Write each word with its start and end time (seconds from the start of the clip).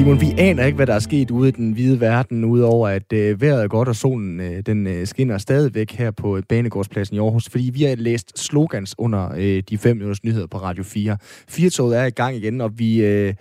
Simon, 0.00 0.20
vi 0.20 0.34
aner 0.38 0.64
ikke, 0.64 0.76
hvad 0.76 0.86
der 0.86 0.94
er 0.94 0.98
sket 0.98 1.30
ude 1.30 1.48
i 1.48 1.52
den 1.52 1.72
hvide 1.72 2.00
verden, 2.00 2.44
udover 2.44 2.88
at 2.88 3.12
øh, 3.12 3.40
vejret 3.40 3.62
er 3.62 3.68
godt, 3.68 3.88
og 3.88 3.96
solen 3.96 4.40
øh, 4.40 4.62
den 4.66 4.86
øh, 4.86 5.06
skinner 5.06 5.38
stadigvæk 5.38 5.92
her 5.92 6.10
på 6.10 6.40
Banegårdspladsen 6.48 7.16
i 7.16 7.18
Aarhus, 7.18 7.48
fordi 7.50 7.70
vi 7.74 7.82
har 7.82 7.96
læst 7.96 8.38
slogans 8.38 8.94
under 8.98 9.28
øh, 9.36 9.62
de 9.70 9.78
fem 9.78 9.96
minutters 9.96 10.24
nyheder 10.24 10.46
på 10.46 10.58
Radio 10.58 10.84
4. 10.84 11.16
Firetoget 11.48 11.98
er 11.98 12.04
i 12.04 12.10
gang 12.10 12.36
igen, 12.36 12.60
og 12.60 12.78
vi 12.78 13.04
øh, 13.04 13.34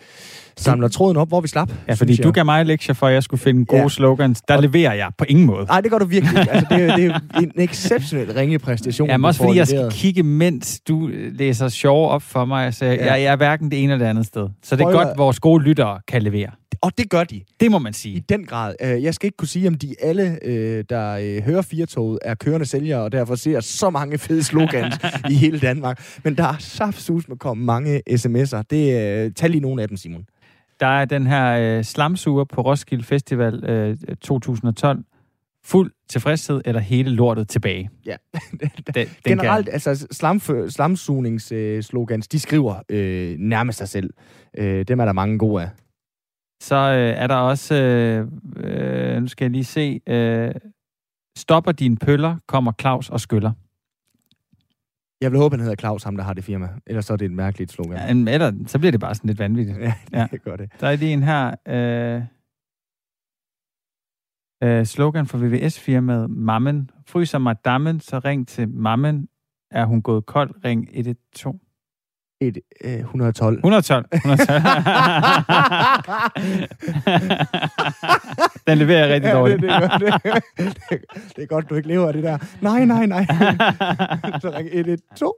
samler 0.57 0.87
tråden 0.87 1.17
op, 1.17 1.27
hvor 1.27 1.41
vi 1.41 1.47
slap. 1.47 1.71
Ja, 1.87 1.93
fordi 1.93 2.15
du 2.15 2.31
gav 2.31 2.45
mig 2.45 2.65
lektier 2.65 2.95
for, 2.95 3.07
at 3.07 3.13
jeg 3.13 3.23
skulle 3.23 3.41
finde 3.41 3.65
gode 3.65 3.81
ja. 3.81 3.89
slogans. 3.89 4.41
Der 4.41 4.55
og... 4.55 4.61
leverer 4.61 4.93
jeg 4.93 5.09
på 5.17 5.25
ingen 5.27 5.45
måde. 5.45 5.65
Nej, 5.65 5.81
det 5.81 5.91
gør 5.91 5.97
du 5.97 6.05
virkelig. 6.05 6.49
Altså, 6.49 6.65
det, 6.69 6.83
er, 6.83 6.95
det 6.95 7.05
er 7.05 7.19
en 7.41 7.51
exceptionel 7.55 8.33
ringe 8.33 8.59
præstation. 8.59 9.09
Ja, 9.09 9.17
også 9.23 9.43
fordi 9.43 9.57
jeg 9.57 9.67
skal 9.67 9.91
kigge, 9.91 10.23
mens 10.23 10.79
du 10.87 11.09
øh, 11.09 11.37
læser 11.37 11.67
sjove 11.67 12.09
op 12.09 12.21
for 12.21 12.45
mig. 12.45 12.73
Så 12.73 12.85
jeg, 12.85 12.97
ja. 12.97 13.13
jeg 13.13 13.23
er 13.23 13.35
hverken 13.35 13.71
det 13.71 13.83
ene 13.83 13.93
eller 13.93 14.05
det 14.05 14.09
andet 14.09 14.25
sted. 14.25 14.47
Så 14.63 14.75
det 14.75 14.83
er 14.83 14.91
godt, 14.91 15.07
at 15.07 15.17
vores 15.17 15.39
gode 15.39 15.63
lyttere 15.63 15.99
kan 16.07 16.21
levere. 16.21 16.48
Og 16.81 16.97
det 16.97 17.09
gør 17.09 17.23
de. 17.23 17.41
Det 17.59 17.71
må 17.71 17.79
man 17.79 17.93
sige. 17.93 18.15
I 18.15 18.19
den 18.19 18.45
grad. 18.45 18.75
Øh, 18.81 19.03
jeg 19.03 19.13
skal 19.13 19.27
ikke 19.27 19.37
kunne 19.37 19.47
sige, 19.47 19.67
om 19.67 19.75
de 19.75 19.95
alle, 20.01 20.39
øh, 20.45 20.83
der 20.89 21.41
hører 21.41 21.61
Firtoget, 21.61 22.19
er 22.21 22.35
kørende 22.35 22.65
sælgere, 22.65 23.01
og 23.01 23.11
derfor 23.11 23.35
ser 23.35 23.59
så 23.59 23.89
mange 23.89 24.17
fede 24.17 24.43
slogans 24.43 24.95
i 25.31 25.33
hele 25.33 25.59
Danmark. 25.59 26.19
Men 26.23 26.37
der 26.37 26.43
er 26.43 26.57
saftsus 26.59 27.27
med 27.27 27.37
kommet 27.37 27.65
mange 27.65 28.01
sms'er. 28.09 28.61
Det, 28.69 29.35
tag 29.35 29.49
lige 29.49 29.61
nogle 29.61 29.81
af 29.81 29.87
dem, 29.87 29.97
Simon. 29.97 30.25
Der 30.79 30.87
er 30.87 31.05
den 31.05 31.27
her 31.27 31.77
øh, 31.77 31.83
slamsuger 31.83 32.43
på 32.43 32.61
Roskilde 32.61 33.03
Festival 33.03 33.63
øh, 33.65 33.97
2012. 34.21 35.03
Fuld 35.63 35.91
tilfredshed 36.09 36.61
eller 36.65 36.81
hele 36.81 37.09
lortet 37.09 37.47
tilbage? 37.47 37.89
Ja. 38.05 38.15
den, 38.59 38.93
den 38.95 39.07
Generelt, 39.25 39.65
kan... 39.65 39.73
altså 39.73 40.07
slam, 40.11 40.39
slamsugningsslogans, 40.69 42.27
de 42.27 42.39
skriver 42.39 42.75
øh, 42.89 43.35
nærmest 43.39 43.77
sig 43.77 43.89
selv. 43.89 44.13
Øh, 44.57 44.85
dem 44.87 44.99
er 44.99 45.05
der 45.05 45.13
mange 45.13 45.37
gode 45.37 45.63
af. 45.63 45.69
Så 46.61 46.75
øh, 46.75 47.23
er 47.23 47.27
der 47.27 47.35
også, 47.35 47.75
øh, 47.75 48.27
øh, 48.57 49.21
nu 49.21 49.27
skal 49.27 49.45
jeg 49.45 49.51
lige 49.51 49.63
se, 49.63 50.01
øh, 50.07 50.55
stopper 51.37 51.71
dine 51.71 51.97
pøller, 51.97 52.37
kommer 52.47 52.71
Claus 52.81 53.09
og 53.09 53.19
skyller. 53.19 53.51
Jeg 55.21 55.31
vil 55.31 55.39
håbe, 55.39 55.53
han 55.53 55.59
hedder 55.59 55.75
Claus, 55.75 56.03
ham 56.03 56.17
der 56.17 56.23
har 56.23 56.33
det 56.33 56.43
firma. 56.43 56.69
Ellers 56.87 57.05
så 57.05 57.13
er 57.13 57.17
det 57.17 57.25
et 57.25 57.31
mærkeligt 57.31 57.71
slogan. 57.71 58.27
Ja, 58.27 58.33
eller 58.33 58.53
så 58.67 58.79
bliver 58.79 58.91
det 58.91 58.99
bare 58.99 59.15
sådan 59.15 59.27
lidt 59.27 59.39
vanvittigt. 59.39 59.77
Ja, 59.77 59.93
det 60.11 60.31
ja. 60.31 60.37
gør 60.37 60.55
det. 60.55 60.71
Der 60.79 60.87
er 60.87 60.95
lige 60.95 61.13
en 61.13 61.23
her. 61.23 61.55
Øh, 61.67 62.23
øh, 64.63 64.85
slogan 64.85 65.25
for 65.25 65.37
VVS-firmaet. 65.37 66.29
Mammen. 66.29 66.89
Fryser 67.07 67.37
mig 67.37 67.65
dammen, 67.65 67.99
så 67.99 68.19
ring 68.19 68.47
til 68.47 68.69
mammen. 68.69 69.29
Er 69.71 69.85
hun 69.85 70.01
gået 70.01 70.25
kold? 70.25 70.65
Ring 70.65 70.87
112 70.91 71.59
et, 72.41 72.57
øh, 72.83 72.99
112. 72.99 73.57
112. 73.57 74.05
112. 74.13 74.61
Den 78.67 78.77
leverer 78.77 79.05
jeg 79.05 79.13
rigtig 79.13 79.31
dårligt. 79.31 79.63
Ja, 79.63 79.79
det, 79.79 79.91
det, 80.01 80.13
det, 80.57 80.77
det, 80.89 80.99
det 81.35 81.41
er 81.43 81.45
godt, 81.45 81.69
du 81.69 81.75
ikke 81.75 81.87
lever 81.87 82.07
af 82.07 82.13
det 82.13 82.23
der. 82.23 82.37
Nej, 82.61 82.85
nej, 82.85 83.05
nej. 83.05 83.25
Så 84.41 84.51
ring 84.57 84.69
112. 84.73 85.33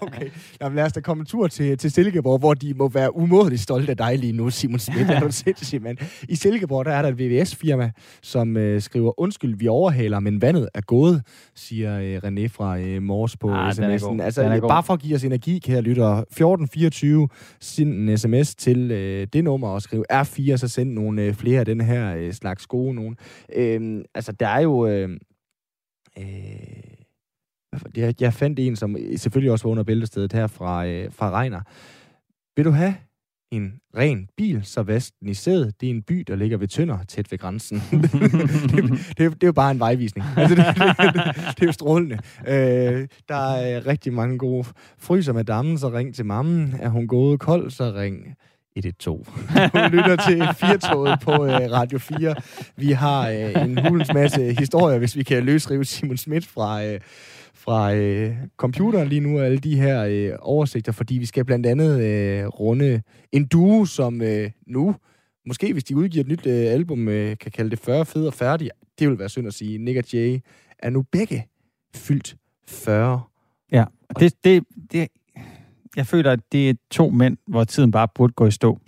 okay, 0.06 0.30
Jamen, 0.60 0.76
lad 0.76 0.84
os 0.84 0.92
da 0.92 1.00
komme 1.00 1.20
en 1.20 1.26
tur 1.26 1.46
til, 1.46 1.78
til 1.78 1.90
Silkeborg, 1.90 2.38
hvor 2.38 2.54
de 2.54 2.74
må 2.74 2.88
være 2.88 3.16
umådeligt 3.16 3.62
stolte 3.62 3.90
af 3.90 3.96
dig 3.96 4.18
lige 4.18 4.32
nu, 4.32 4.50
Simon 4.50 4.78
Schmidt. 4.78 5.10
Er 5.10 5.20
du 5.20 5.32
sindssygt, 5.32 5.82
mand? 5.82 5.98
I 6.28 6.34
Silkeborg, 6.36 6.84
der 6.84 6.92
er 6.92 7.02
der 7.02 7.08
et 7.08 7.18
VVS-firma, 7.18 7.90
som 8.22 8.56
øh, 8.56 8.80
skriver, 8.80 9.20
undskyld, 9.20 9.56
vi 9.56 9.68
overhaler, 9.68 10.20
men 10.20 10.42
vandet 10.42 10.68
er 10.74 10.80
gået, 10.80 11.22
siger 11.54 12.00
øh, 12.00 12.16
René 12.24 12.46
fra 12.46 12.78
øh, 12.78 13.02
Mors 13.02 13.36
på 13.36 13.50
ah, 13.50 13.70
sms'en. 13.70 14.22
Altså, 14.22 14.64
bare 14.68 14.82
for 14.82 14.94
at 14.94 15.00
give 15.00 15.16
os 15.16 15.24
energi 15.24 15.47
energi, 15.48 15.58
kære 15.58 15.80
lytter. 15.80 16.12
1424, 16.12 17.28
send 17.60 17.94
en 17.94 18.18
sms 18.18 18.54
til 18.54 18.90
øh, 18.90 19.26
det 19.32 19.44
nummer 19.44 19.68
og 19.68 19.82
skriv 19.82 20.04
R4, 20.12 20.56
så 20.56 20.68
send 20.68 20.92
nogle 20.92 21.22
øh, 21.22 21.34
flere 21.34 21.60
af 21.60 21.66
den 21.66 21.80
her 21.80 22.16
øh, 22.16 22.32
slags 22.32 22.66
gode 22.66 22.94
nogen. 22.94 23.16
Øh, 23.54 24.04
altså, 24.14 24.32
der 24.32 24.48
er 24.48 24.60
jo... 24.60 24.86
Øh, 24.86 25.08
øh, 26.18 26.24
jeg, 27.96 28.14
jeg 28.20 28.32
fandt 28.32 28.58
en, 28.58 28.76
som 28.76 28.96
selvfølgelig 29.16 29.52
også 29.52 29.64
var 29.64 29.70
under 29.70 29.84
bæltestedet 29.84 30.32
her 30.32 30.46
fra, 30.46 30.86
øh, 30.86 31.12
fra 31.12 31.30
Regner. 31.30 31.60
Vil 32.56 32.64
du 32.64 32.70
have 32.70 32.94
en 33.50 33.72
ren 33.96 34.28
bil, 34.36 34.60
så 34.64 34.82
Vesten 34.82 35.28
i 35.28 35.34
sædet. 35.34 35.80
det 35.80 35.86
er 35.86 35.90
en 35.90 36.02
by, 36.02 36.24
der 36.26 36.36
ligger 36.36 36.56
ved 36.56 36.68
Tønder, 36.68 36.98
tæt 37.08 37.30
ved 37.30 37.38
grænsen. 37.38 37.82
det, 37.90 38.12
det, 39.18 39.18
det, 39.18 39.42
er 39.42 39.46
jo 39.46 39.52
bare 39.52 39.70
en 39.70 39.80
vejvisning. 39.80 40.26
Altså, 40.36 40.54
det, 40.54 40.66
det, 40.66 41.14
det, 41.14 41.34
det 41.56 41.62
er 41.62 41.66
jo 41.66 41.72
strålende. 41.72 42.18
Øh, 42.46 43.08
der 43.28 43.54
er 43.54 43.78
øh, 43.78 43.86
rigtig 43.86 44.12
mange 44.12 44.38
gode 44.38 44.66
fryser 44.98 45.32
med 45.32 45.44
dammen, 45.44 45.78
så 45.78 45.88
ring 45.88 46.14
til 46.14 46.26
mammen. 46.26 46.74
Er 46.80 46.88
hun 46.88 47.06
gået 47.06 47.40
kold, 47.40 47.70
så 47.70 47.92
ring 47.96 48.36
112. 48.76 49.26
Hun 49.82 49.90
lytter 49.90 50.16
til 50.16 50.42
Firtoget 50.54 51.20
på 51.20 51.32
øh, 51.44 51.70
Radio 51.70 51.98
4. 51.98 52.34
Vi 52.76 52.92
har 52.92 53.28
øh, 53.28 53.64
en 53.64 53.78
hulens 53.88 54.12
masse 54.14 54.54
historier, 54.58 54.98
hvis 54.98 55.16
vi 55.16 55.22
kan 55.22 55.42
løsrive 55.42 55.84
Simon 55.84 56.16
Schmidt 56.16 56.46
fra... 56.46 56.84
Øh, 56.84 57.00
fra 57.68 57.94
øh, 57.94 58.36
computeren 58.56 59.08
lige 59.08 59.20
nu, 59.20 59.38
alle 59.38 59.58
de 59.58 59.80
her 59.80 60.04
øh, 60.04 60.38
oversigter, 60.40 60.92
fordi 60.92 61.14
vi 61.18 61.26
skal 61.26 61.44
blandt 61.44 61.66
andet 61.66 62.04
øh, 62.04 62.46
runde 62.46 63.02
en 63.32 63.46
duo, 63.46 63.84
som 63.84 64.22
øh, 64.22 64.50
nu, 64.66 64.94
måske 65.46 65.72
hvis 65.72 65.84
de 65.84 65.96
udgiver 65.96 66.24
et 66.24 66.28
nyt 66.28 66.46
øh, 66.46 66.72
album, 66.72 67.08
øh, 67.08 67.38
kan 67.38 67.52
kalde 67.52 67.70
det 67.70 67.78
40 67.78 68.06
fed 68.06 68.26
og 68.26 68.34
færdig. 68.34 68.70
Det 68.98 69.08
vil 69.08 69.18
være 69.18 69.28
synd 69.28 69.46
at 69.46 69.54
sige. 69.54 69.78
Nick 69.78 69.98
og 69.98 70.12
Jay 70.12 70.38
er 70.78 70.90
nu 70.90 71.02
begge 71.02 71.46
fyldt 71.94 72.36
40. 72.68 73.22
Ja, 73.72 73.84
det, 74.20 74.44
det, 74.44 74.64
det, 74.92 75.08
jeg 75.96 76.06
føler, 76.06 76.32
at 76.32 76.40
det 76.52 76.70
er 76.70 76.74
to 76.90 77.10
mænd, 77.10 77.36
hvor 77.46 77.64
tiden 77.64 77.90
bare 77.90 78.08
burde 78.14 78.32
gå 78.32 78.46
i 78.46 78.50
stå. 78.50 78.78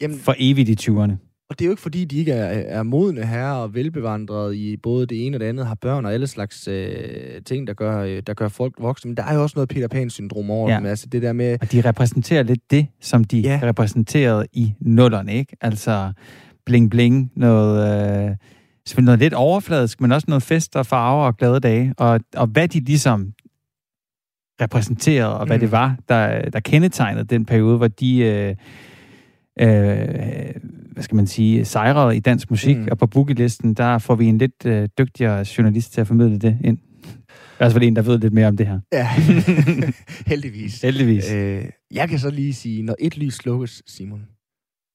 Jamen, 0.00 0.18
for 0.18 0.34
evigt 0.38 0.68
i 0.68 0.90
20'erne. 0.90 1.29
Og 1.50 1.58
det 1.58 1.64
er 1.64 1.66
jo 1.66 1.72
ikke, 1.72 1.82
fordi 1.82 2.04
de 2.04 2.18
ikke 2.18 2.32
er, 2.32 2.78
er 2.78 2.82
modne 2.82 3.26
herrer 3.26 3.54
og 3.54 3.74
velbevandrede 3.74 4.56
i 4.56 4.76
både 4.76 5.06
det 5.06 5.26
ene 5.26 5.36
og 5.36 5.40
det 5.40 5.46
andet, 5.46 5.66
har 5.66 5.74
børn 5.74 6.04
og 6.06 6.12
alle 6.12 6.26
slags 6.26 6.68
øh, 6.68 7.42
ting, 7.44 7.66
der 7.66 7.74
gør, 7.74 8.02
øh, 8.02 8.22
der 8.26 8.34
gør 8.34 8.48
folk 8.48 8.74
voksne. 8.78 9.08
Men 9.08 9.16
der 9.16 9.22
er 9.22 9.34
jo 9.34 9.42
også 9.42 9.54
noget 9.56 9.68
Peter 9.68 9.88
Pan-syndrom 9.88 10.50
over 10.50 10.70
ja. 10.70 10.76
dem. 10.76 10.86
Altså 10.86 11.06
det 11.06 11.22
der 11.22 11.32
med... 11.32 11.58
Og 11.60 11.72
de 11.72 11.80
repræsenterer 11.80 12.42
lidt 12.42 12.70
det, 12.70 12.86
som 13.00 13.24
de 13.24 13.40
ja. 13.40 13.60
repræsenterede 13.62 14.46
i 14.52 14.74
nullerne, 14.80 15.34
ikke? 15.34 15.56
Altså 15.60 16.12
bling-bling, 16.70 17.32
noget... 17.36 18.28
Øh, 18.30 18.36
selvfølgelig 18.86 19.06
noget 19.06 19.20
lidt 19.20 19.34
overfladisk, 19.34 20.00
men 20.00 20.12
også 20.12 20.24
noget 20.28 20.42
fest 20.42 20.76
og 20.76 20.86
farver 20.86 21.26
og 21.26 21.36
glade 21.36 21.60
dage. 21.60 21.94
Og, 21.98 22.20
og 22.36 22.46
hvad 22.46 22.68
de 22.68 22.80
ligesom 22.80 23.32
repræsenterede, 24.60 25.38
og 25.38 25.46
hvad 25.46 25.56
mm. 25.56 25.60
det 25.60 25.72
var, 25.72 25.96
der, 26.08 26.50
der 26.50 26.60
kendetegnede 26.60 27.24
den 27.24 27.44
periode, 27.44 27.76
hvor 27.76 27.88
de... 27.88 28.18
Øh, 28.18 28.56
øh, 29.60 30.54
hvad 30.92 31.02
skal 31.02 31.16
man 31.16 31.26
sige, 31.26 31.64
sejrede 31.64 32.16
i 32.16 32.20
dansk 32.20 32.50
musik, 32.50 32.76
mm. 32.76 32.88
og 32.90 32.98
på 32.98 33.06
boogie-listen, 33.06 33.74
der 33.74 33.98
får 33.98 34.14
vi 34.14 34.26
en 34.26 34.38
lidt 34.38 34.66
øh, 34.66 34.88
dygtigere 34.98 35.44
journalist 35.58 35.92
til 35.92 36.00
at 36.00 36.06
formidle 36.06 36.38
det 36.38 36.58
ind. 36.64 36.78
I 36.78 37.62
hvert 37.62 37.72
fald 37.72 37.84
en, 37.84 37.96
der 37.96 38.02
ved 38.02 38.18
lidt 38.18 38.32
mere 38.32 38.46
om 38.46 38.56
det 38.56 38.66
her. 38.66 38.80
Ja, 38.92 39.08
heldigvis. 40.32 40.82
Heldigvis. 40.82 41.32
Øh, 41.32 41.64
jeg 41.90 42.08
kan 42.08 42.18
så 42.18 42.30
lige 42.30 42.54
sige, 42.54 42.82
når 42.82 42.96
et 42.98 43.18
lys 43.18 43.34
slukkes, 43.34 43.82
Simon, 43.86 44.22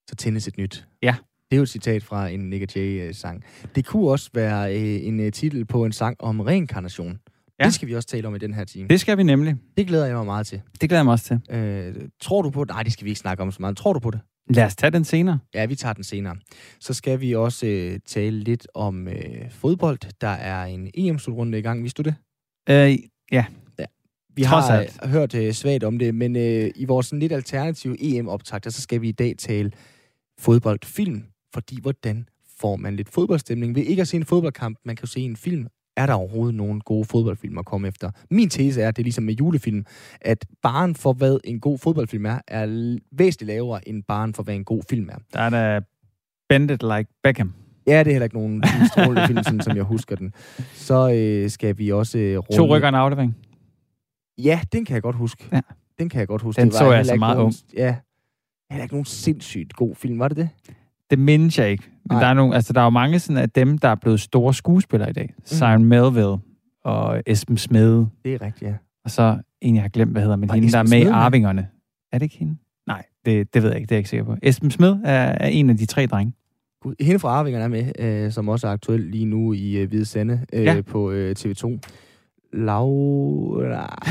så 0.10 0.16
tændes 0.16 0.48
et 0.48 0.58
nyt. 0.58 0.88
Ja. 1.04 1.16
Det 1.52 1.56
er 1.56 1.58
jo 1.58 1.64
et 1.64 1.70
citat 1.70 2.04
fra 2.04 2.28
en 2.28 2.40
Nick 2.40 2.76
Jay-sang. 2.76 3.44
Det 3.76 3.86
kunne 3.86 4.10
også 4.10 4.30
være 4.34 4.76
øh, 4.76 5.08
en 5.08 5.20
uh, 5.20 5.30
titel 5.30 5.66
på 5.66 5.86
en 5.86 5.92
sang 5.92 6.16
om 6.20 6.40
reinkarnation. 6.40 7.20
Ja. 7.60 7.66
Det 7.66 7.74
skal 7.74 7.88
vi 7.88 7.96
også 7.96 8.08
tale 8.08 8.28
om 8.28 8.36
i 8.36 8.38
den 8.38 8.54
her 8.54 8.64
time. 8.64 8.88
Det 8.88 9.00
skal 9.00 9.18
vi 9.18 9.24
nemlig. 9.24 9.56
Det 9.78 9.88
glæder 9.88 10.06
jeg 10.06 10.16
mig 10.16 10.26
meget 10.26 10.48
til. 10.48 10.62
Det 10.82 10.90
glæder 10.90 11.00
jeg 11.00 11.06
mig 11.06 11.12
også 11.12 11.26
til. 11.26 11.56
Øh, 11.56 11.96
tror 12.22 12.42
du 12.42 12.50
på 12.50 12.64
det? 12.64 12.70
Nej, 12.70 12.84
det 12.84 12.94
skal 12.94 13.06
vi 13.06 13.10
ikke 13.10 13.20
snakke 13.20 13.44
om 13.44 13.52
så 13.52 13.58
meget. 13.60 13.78
Tror 13.78 13.94
du 13.94 14.00
på 14.00 14.12
det? 14.12 14.20
Lad 14.50 14.66
os 14.66 14.76
tage 14.76 14.92
den 14.92 15.04
senere. 15.06 15.40
Ja, 15.54 15.66
vi 15.66 15.76
tager 15.76 15.94
den 15.94 16.04
senere. 16.04 16.36
Så 16.80 16.94
skal 16.94 17.22
vi 17.22 17.36
også 17.36 17.66
øh, 17.66 18.00
tale 18.06 18.40
lidt 18.40 18.68
om 18.74 19.08
øh, 19.08 19.52
fodbold. 19.52 20.00
Der 20.22 20.28
er 20.28 20.66
en 20.66 20.92
EM-slutrunde 20.94 21.60
i 21.60 21.62
gang. 21.62 21.82
Vidste 21.82 22.04
du 22.04 22.10
det? 22.10 22.16
Øh, 22.70 22.98
ja. 23.32 23.46
ja. 23.80 23.86
Vi 24.36 24.44
Trods 24.44 24.68
har 24.68 24.80
alt. 24.80 25.08
hørt 25.08 25.36
øh, 25.36 25.54
svagt 25.54 25.84
om 25.84 26.00
det, 26.00 26.16
men 26.16 26.36
øh, 26.36 26.72
i 26.76 26.86
vores 26.86 27.06
sådan 27.06 27.20
lidt 27.20 27.32
alternative 27.32 27.98
EM-optagter, 28.00 28.70
så 28.70 28.82
skal 28.82 29.02
vi 29.02 29.10
i 29.10 29.12
dag 29.12 29.36
tale 29.38 29.72
fodboldfilm. 30.40 31.24
Fordi 31.54 31.82
hvordan 31.82 32.30
får 32.60 32.76
man 32.76 32.96
lidt 32.96 33.10
fodboldstemning 33.10 33.76
ved 33.76 33.84
ikke 33.84 34.02
at 34.02 34.08
se 34.08 34.18
en 34.18 34.26
fodboldkamp? 34.26 34.78
Man 34.86 34.96
kan 34.96 35.04
jo 35.04 35.08
se 35.08 35.20
en 35.20 35.36
film 35.36 35.68
er 35.98 36.06
der 36.06 36.14
overhovedet 36.14 36.56
nogen 36.56 36.82
gode 36.82 37.06
fodboldfilm 37.06 37.58
at 37.58 37.66
komme 37.66 37.88
efter? 37.88 38.12
Min 38.32 38.50
tese 38.50 38.82
er, 38.82 38.88
at 38.88 38.96
det 38.96 39.02
er 39.02 39.06
ligesom 39.06 39.24
med 39.24 39.34
julefilm, 39.34 39.86
at 40.22 40.46
baren 40.62 40.96
for, 40.96 41.14
hvad 41.14 41.40
en 41.44 41.60
god 41.60 41.80
fodboldfilm 41.80 42.26
er, 42.26 42.40
er 42.48 42.98
væsentligt 43.12 43.48
lavere 43.48 43.90
end 43.90 44.04
baren 44.04 44.34
for, 44.34 44.44
hvad 44.44 44.56
en 44.56 44.64
god 44.64 44.82
film 44.90 45.10
er. 45.10 45.18
Der 45.34 45.40
er 45.40 45.50
der 45.50 45.82
Bendit 46.50 46.84
Like 46.84 47.10
Beckham. 47.24 47.54
Ja, 47.88 48.00
det 48.00 48.08
er 48.08 48.12
heller 48.12 48.24
ikke 48.24 48.36
nogen 48.36 48.64
strålende 48.92 49.28
film, 49.28 49.44
sådan, 49.44 49.62
som 49.62 49.76
jeg 49.76 49.84
husker 49.84 50.16
den. 50.16 50.34
Så 50.74 51.12
øh, 51.12 51.50
skal 51.50 51.78
vi 51.78 51.92
også 51.92 52.18
øh, 52.18 52.38
runde... 52.38 52.58
To 52.58 52.76
rykker 52.76 52.90
en 52.90 52.96
aflevering. 52.96 53.36
Ja, 54.38 54.60
den 54.72 54.86
kan 54.86 54.94
jeg 54.94 55.02
godt 55.02 55.16
huske. 55.16 55.50
Ja. 55.52 55.62
Den 56.00 56.10
kan 56.10 56.20
jeg 56.20 56.28
godt 56.28 56.42
huske. 56.42 56.62
Den 56.62 56.68
det 56.68 56.74
var 56.74 56.80
så 56.80 56.92
jeg 56.92 57.06
så 57.06 57.16
meget 57.16 57.38
nogen, 57.38 57.46
ung. 57.46 57.78
Ja. 57.78 57.96
Heller 58.72 58.84
ikke 58.84 58.94
nogen 58.94 59.06
sindssygt 59.06 59.74
god 59.74 59.96
film, 59.96 60.20
var 60.20 60.28
det 60.28 60.38
det? 60.38 60.50
Det 61.10 61.20
mindes 61.20 61.60
jeg 61.60 61.72
ikke. 61.72 61.84
Men 62.10 62.18
der 62.18 62.26
er, 62.26 62.34
nogle, 62.34 62.56
altså, 62.56 62.74
der 62.74 62.80
er 62.80 62.84
jo 62.84 62.90
mange 62.90 63.20
sådan, 63.20 63.42
af 63.42 63.50
dem, 63.50 63.78
der 63.78 63.88
er 63.88 63.96
blevet 63.96 64.20
store 64.20 64.54
skuespillere 64.54 65.10
i 65.10 65.14
dag. 65.14 65.34
Mm. 65.38 65.46
Simon 65.46 65.86
Melville 65.86 66.38
og 66.84 67.24
Esben 67.26 67.58
Smede. 67.58 68.08
Det 68.26 68.34
er 68.34 68.42
rigtigt, 68.42 68.72
ja. 68.72 68.76
Og 69.06 69.12
så 69.12 69.38
en, 69.62 69.76
jeg 69.76 69.84
har 69.84 69.90
glemt, 69.90 70.12
hvad 70.12 70.22
hedder, 70.22 70.36
men 70.36 70.50
hende, 70.50 70.72
der 70.72 70.78
er 70.80 70.84
med 70.84 71.00
i 71.00 71.06
Arvingerne. 71.06 71.68
Er 72.12 72.18
det 72.18 72.24
ikke 72.24 72.38
hende? 72.38 72.56
Nej, 72.88 73.04
Det, 73.26 73.54
det 73.54 73.64
ved 73.64 73.70
jeg 73.70 73.78
ikke, 73.78 73.86
det 73.86 73.92
er 73.92 73.96
jeg 73.96 74.00
ikke 74.00 74.10
sikker 74.10 74.26
på. 74.26 74.36
Esben 74.44 74.72
Smed 74.72 74.96
er, 75.04 75.38
er 75.40 75.48
en 75.48 75.70
af 75.70 75.78
de 75.78 75.86
tre 75.86 76.06
drenge. 76.06 76.34
Hende 77.00 77.20
fra 77.20 77.30
Arvingerne 77.30 77.64
er 77.64 77.68
med, 77.68 77.92
øh, 78.00 78.32
som 78.32 78.50
også 78.50 78.68
er 78.68 78.72
aktuel 78.72 79.00
lige 79.00 79.26
nu 79.26 79.54
i 79.54 79.78
øh, 79.78 79.88
Hvide 79.88 80.06
Sande 80.06 80.46
øh, 80.54 80.64
ja. 80.64 80.82
på 80.82 81.12
øh, 81.12 81.36
TV2. 81.40 81.80
Laura... 82.56 84.04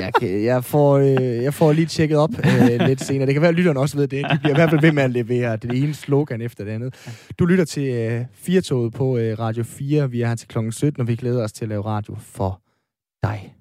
jeg, 0.00 0.10
kan, 0.20 0.44
jeg, 0.44 0.64
får, 0.64 0.98
øh, 0.98 1.42
jeg 1.42 1.54
får 1.54 1.72
lige 1.72 1.86
tjekket 1.86 2.18
op 2.18 2.30
øh, 2.30 2.86
lidt 2.88 3.00
senere. 3.00 3.26
Det 3.26 3.34
kan 3.34 3.42
være, 3.42 3.48
at 3.48 3.54
lytterne 3.54 3.80
også 3.80 3.96
ved 3.96 4.08
det. 4.08 4.26
De 4.32 4.38
bliver 4.38 4.54
i 4.54 4.58
hvert 4.58 4.70
fald 4.70 4.80
ved 4.80 4.92
med 4.92 5.02
at 5.02 5.10
levere 5.10 5.56
det 5.56 5.82
ene 5.82 5.94
slogan 5.94 6.40
efter 6.40 6.64
det 6.64 6.70
andet. 6.70 6.94
Du 7.38 7.46
lytter 7.46 7.64
til 7.64 7.88
øh, 7.88 8.24
Firtoget 8.32 8.92
på 8.92 9.16
øh, 9.16 9.38
Radio 9.38 9.64
4. 9.64 10.10
Vi 10.10 10.22
er 10.22 10.28
her 10.28 10.34
til 10.34 10.48
kl. 10.48 10.70
17, 10.70 11.00
og 11.00 11.08
vi 11.08 11.16
glæder 11.16 11.44
os 11.44 11.52
til 11.52 11.64
at 11.64 11.68
lave 11.68 11.84
radio 11.84 12.14
for 12.18 12.60
dig. 13.22 13.54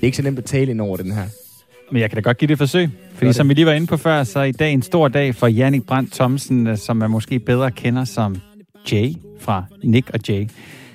Det 0.00 0.04
er 0.04 0.08
ikke 0.08 0.16
så 0.16 0.22
nemt 0.22 0.38
at 0.38 0.44
tale 0.44 0.70
ind 0.70 0.80
over 0.80 0.96
den 0.96 1.12
her. 1.12 1.24
Men 1.92 2.02
jeg 2.02 2.10
kan 2.10 2.16
da 2.16 2.20
godt 2.20 2.38
give 2.38 2.46
det 2.46 2.52
et 2.52 2.58
forsøg. 2.58 2.88
Fordi 3.14 3.26
det. 3.26 3.34
som 3.34 3.48
vi 3.48 3.54
lige 3.54 3.66
var 3.66 3.72
inde 3.72 3.86
på 3.86 3.96
før, 3.96 4.24
så 4.24 4.38
er 4.38 4.44
i 4.44 4.52
dag 4.52 4.72
en 4.72 4.82
stor 4.82 5.08
dag 5.08 5.34
for 5.34 5.46
Jannik 5.46 5.86
Brandt 5.86 6.12
Thomsen, 6.12 6.66
øh, 6.66 6.76
som 6.76 6.96
man 6.96 7.10
måske 7.10 7.38
bedre 7.38 7.70
kender 7.70 8.04
som 8.04 8.36
Jay 8.92 9.12
fra 9.40 9.64
Nick 9.84 10.10
og 10.10 10.20
Jay. 10.28 10.48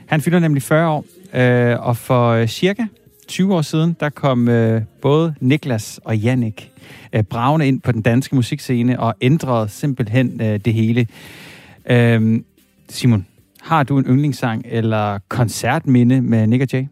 Han 0.05 0.21
fylder 0.21 0.39
nemlig 0.39 0.63
40 0.63 0.89
år, 0.89 1.05
øh, 1.33 1.87
og 1.87 1.97
for 1.97 2.29
øh, 2.29 2.47
cirka 2.47 2.83
20 3.27 3.55
år 3.55 3.61
siden, 3.61 3.95
der 3.99 4.09
kom 4.09 4.47
øh, 4.47 4.81
både 5.01 5.35
Niklas 5.39 5.99
og 6.03 6.17
Jannik 6.17 6.71
øh, 7.13 7.23
bravende 7.23 7.67
ind 7.67 7.81
på 7.81 7.91
den 7.91 8.01
danske 8.01 8.35
musikscene 8.35 8.99
og 8.99 9.15
ændrede 9.21 9.69
simpelthen 9.69 10.41
øh, 10.41 10.59
det 10.59 10.73
hele. 10.73 11.07
Øh, 11.89 12.41
Simon, 12.89 13.25
har 13.61 13.83
du 13.83 13.97
en 13.97 14.05
yndlingssang 14.05 14.65
eller 14.65 15.19
koncertminde 15.29 16.21
med 16.21 16.47
Nick 16.47 16.61
og 16.61 16.67
Jay? 16.73 16.85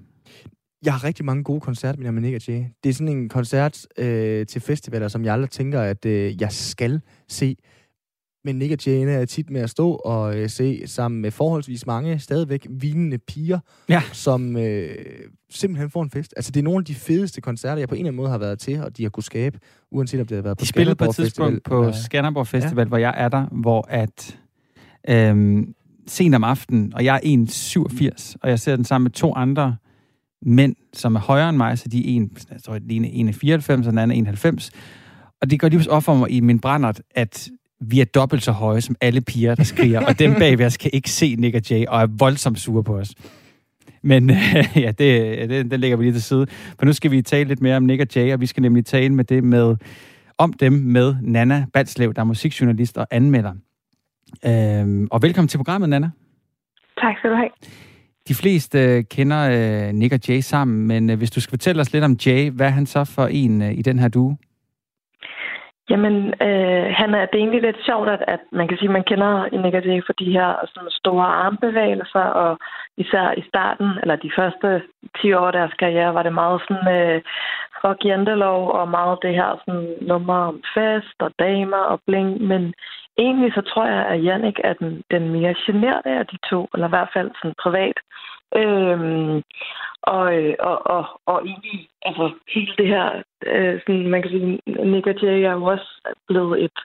Jeg 0.85 0.93
har 0.93 1.03
rigtig 1.03 1.25
mange 1.25 1.43
gode 1.43 1.61
koncertminder 1.61 2.11
med 2.11 2.35
og 2.35 2.47
Jay. 2.47 2.63
Det 2.83 2.89
er 2.89 2.93
sådan 2.93 3.07
en 3.07 3.29
koncert 3.29 3.87
øh, 3.97 4.45
til 4.45 4.61
festivaler, 4.61 5.07
som 5.07 5.25
jeg 5.25 5.33
aldrig 5.33 5.49
tænker, 5.49 5.81
at 5.81 6.05
øh, 6.05 6.41
jeg 6.41 6.51
skal 6.51 7.01
se. 7.27 7.57
Men 8.45 8.55
Nick 8.55 8.71
og 8.71 8.85
Jay 8.85 9.21
er 9.21 9.25
tit 9.25 9.49
med 9.49 9.61
at 9.61 9.69
stå 9.69 9.91
og 9.91 10.37
øh, 10.37 10.49
se 10.49 10.87
sammen 10.87 11.21
med 11.21 11.31
forholdsvis 11.31 11.85
mange 11.85 12.19
stadigvæk 12.19 12.67
vinende 12.69 13.17
piger, 13.17 13.59
ja. 13.89 14.01
som 14.11 14.57
øh, 14.57 14.95
simpelthen 15.49 15.89
får 15.89 16.03
en 16.03 16.09
fest. 16.09 16.33
Altså, 16.35 16.51
det 16.51 16.59
er 16.59 16.63
nogle 16.63 16.79
af 16.79 16.85
de 16.85 16.95
fedeste 16.95 17.41
koncerter, 17.41 17.79
jeg 17.79 17.89
på 17.89 17.95
en 17.95 17.99
eller 17.99 18.09
anden 18.09 18.17
måde 18.17 18.29
har 18.29 18.37
været 18.37 18.59
til, 18.59 18.83
og 18.83 18.97
de 18.97 19.03
har 19.03 19.09
kunne 19.09 19.23
skabe, 19.23 19.59
uanset 19.91 20.19
om 20.19 20.27
det 20.27 20.35
har 20.35 20.41
været 20.41 20.57
på 20.57 20.61
De 20.61 20.67
spillede 20.67 20.95
på 20.95 21.05
et 21.05 21.15
tidspunkt 21.15 21.53
Festival. 21.53 21.91
på 21.91 21.91
Skanderborg 21.91 22.47
Festival, 22.47 22.85
ja. 22.85 22.87
hvor 22.87 22.97
jeg 22.97 23.13
er 23.17 23.29
der, 23.29 23.45
hvor 23.51 23.87
at 23.89 24.39
øh, 25.09 25.63
sent 26.07 26.35
om 26.35 26.43
aftenen, 26.43 26.93
og 26.93 27.05
jeg 27.05 27.21
er 27.23 27.45
1,87, 28.19 28.35
og 28.41 28.49
jeg 28.49 28.59
ser 28.59 28.75
den 28.75 28.85
sammen 28.85 29.03
med 29.03 29.11
to 29.11 29.33
andre 29.33 29.75
mænd, 30.45 30.75
som 30.93 31.15
er 31.15 31.19
højere 31.19 31.49
end 31.49 31.57
mig, 31.57 31.79
så 31.79 31.89
de 31.89 31.99
er 31.99 32.15
en, 32.15 32.37
jeg 32.51 32.63
tror, 32.63 32.79
den 32.79 33.05
ene 33.05 33.29
er 33.29 33.33
94, 33.33 33.87
og 33.87 33.91
den 33.91 33.99
anden 33.99 34.17
er 34.17 34.19
91. 34.19 34.71
Og 35.41 35.51
det 35.51 35.59
går 35.59 35.67
lige 35.67 35.91
op 35.91 36.03
for 36.03 36.15
mig 36.15 36.31
i 36.31 36.39
min 36.39 36.59
brændert, 36.59 37.01
at 37.15 37.49
vi 37.81 38.01
er 38.01 38.05
dobbelt 38.05 38.43
så 38.43 38.51
høje 38.51 38.81
som 38.81 38.95
alle 39.01 39.21
piger, 39.21 39.55
der 39.55 39.63
skriger, 39.63 40.05
og 40.05 40.19
dem 40.19 40.33
bagved 40.33 40.65
os 40.65 40.77
kan 40.77 40.91
ikke 40.93 41.09
se 41.09 41.35
Nick 41.35 41.55
og 41.55 41.61
Jay, 41.69 41.85
og 41.85 42.01
er 42.01 42.07
voldsomt 42.19 42.59
sure 42.59 42.83
på 42.83 42.97
os. 42.97 43.11
Men 44.01 44.29
ja, 44.75 44.91
det, 44.91 45.49
det, 45.49 45.71
den 45.71 45.79
lægger 45.79 45.97
vi 45.97 46.03
lige 46.03 46.13
til 46.13 46.23
side. 46.23 46.47
For 46.79 46.85
nu 46.85 46.93
skal 46.93 47.11
vi 47.11 47.21
tale 47.21 47.47
lidt 47.47 47.61
mere 47.61 47.77
om 47.77 47.83
Nick 47.83 48.01
og 48.01 48.07
Jay, 48.15 48.33
og 48.33 48.41
vi 48.41 48.45
skal 48.45 48.61
nemlig 48.61 48.85
tale 48.85 49.13
med 49.15 49.23
det 49.23 49.43
med, 49.43 49.75
om 50.37 50.53
dem 50.53 50.73
med 50.73 51.15
Nana 51.21 51.65
Balslev, 51.73 52.13
der 52.13 52.21
er 52.21 52.25
musikjournalist 52.25 52.97
og 52.97 53.07
anmelder. 53.11 53.53
Øhm, 54.45 55.07
og 55.11 55.21
velkommen 55.21 55.47
til 55.47 55.57
programmet, 55.57 55.89
Nana. 55.89 56.09
Tak 57.01 57.17
skal 57.17 57.29
du 57.29 57.35
have. 57.35 57.49
De 58.27 58.35
fleste 58.41 58.79
øh, 58.79 59.03
kender 59.15 59.41
øh, 59.55 59.93
Nick 59.93 60.13
og 60.13 60.19
Jay 60.29 60.39
sammen, 60.39 60.87
men 60.87 61.09
øh, 61.09 61.17
hvis 61.17 61.31
du 61.31 61.41
skal 61.41 61.55
fortælle 61.57 61.81
os 61.81 61.93
lidt 61.93 62.03
om 62.03 62.17
Jay, 62.25 62.51
hvad 62.51 62.67
er 62.67 62.77
han 62.79 62.85
så 62.85 63.11
for 63.15 63.25
en 63.25 63.61
øh, 63.61 63.71
i 63.71 63.81
den 63.81 63.99
her 63.99 64.07
duo? 64.07 64.35
Jamen, 65.89 66.15
øh, 66.47 66.85
han 66.99 67.09
er, 67.17 67.23
det 67.25 67.35
er 67.35 67.43
egentlig 67.43 67.61
lidt 67.61 67.85
sjovt, 67.85 68.09
at, 68.09 68.21
at 68.27 68.39
man 68.51 68.67
kan 68.67 68.77
sige, 68.77 68.89
at 68.89 68.97
man 68.97 69.07
kender 69.09 69.33
Nick 69.61 69.75
og 69.75 69.85
Jay 69.85 70.01
for 70.05 70.13
de 70.13 70.31
her 70.37 70.49
sådan 70.73 70.89
store 71.01 71.25
armbevægelser, 71.25 72.25
og 72.43 72.57
især 72.97 73.33
i 73.37 73.43
starten, 73.51 73.89
eller 74.01 74.15
de 74.15 74.31
første 74.37 74.67
10 75.21 75.33
år 75.33 75.47
af 75.47 75.53
deres 75.53 75.73
karriere, 75.79 76.13
var 76.13 76.23
det 76.23 76.33
meget 76.33 76.61
sådan 76.67 76.87
øh, 76.97 77.21
rock 77.83 78.03
og 78.79 78.87
meget 78.89 79.17
det 79.21 79.33
her 79.39 79.49
sådan, 79.65 79.89
nummer 80.01 80.37
om 80.51 80.57
fest 80.75 81.17
og 81.19 81.31
damer 81.39 81.83
og 81.91 81.99
bling, 82.07 82.29
men 82.41 82.73
egentlig 83.17 83.53
så 83.53 83.61
tror 83.61 83.85
jeg, 83.85 84.05
at 84.05 84.23
Jannik 84.23 84.59
er 84.63 84.73
den, 84.73 85.03
den 85.11 85.29
mere 85.29 85.55
generede 85.65 86.19
af 86.19 86.27
de 86.27 86.37
to, 86.49 86.67
eller 86.73 86.87
i 86.87 86.89
hvert 86.89 87.09
fald 87.13 87.31
sådan 87.41 87.55
privat. 87.63 87.97
Øhm, 88.55 89.41
og, 90.01 90.25
øh, 90.37 90.55
og, 90.59 90.87
og, 90.95 91.05
og 91.25 91.45
egentlig, 91.45 91.87
altså 92.01 92.31
hele 92.53 92.73
det 92.77 92.87
her, 92.87 93.21
øh, 93.45 93.79
sådan, 93.81 94.09
man 94.09 94.21
kan 94.21 94.31
sige, 94.31 94.59
Nick 94.91 95.07
og 95.07 95.21
Jay 95.21 95.41
er 95.41 95.51
jo 95.51 95.63
også 95.63 95.89
blevet 96.27 96.63
et, 96.63 96.77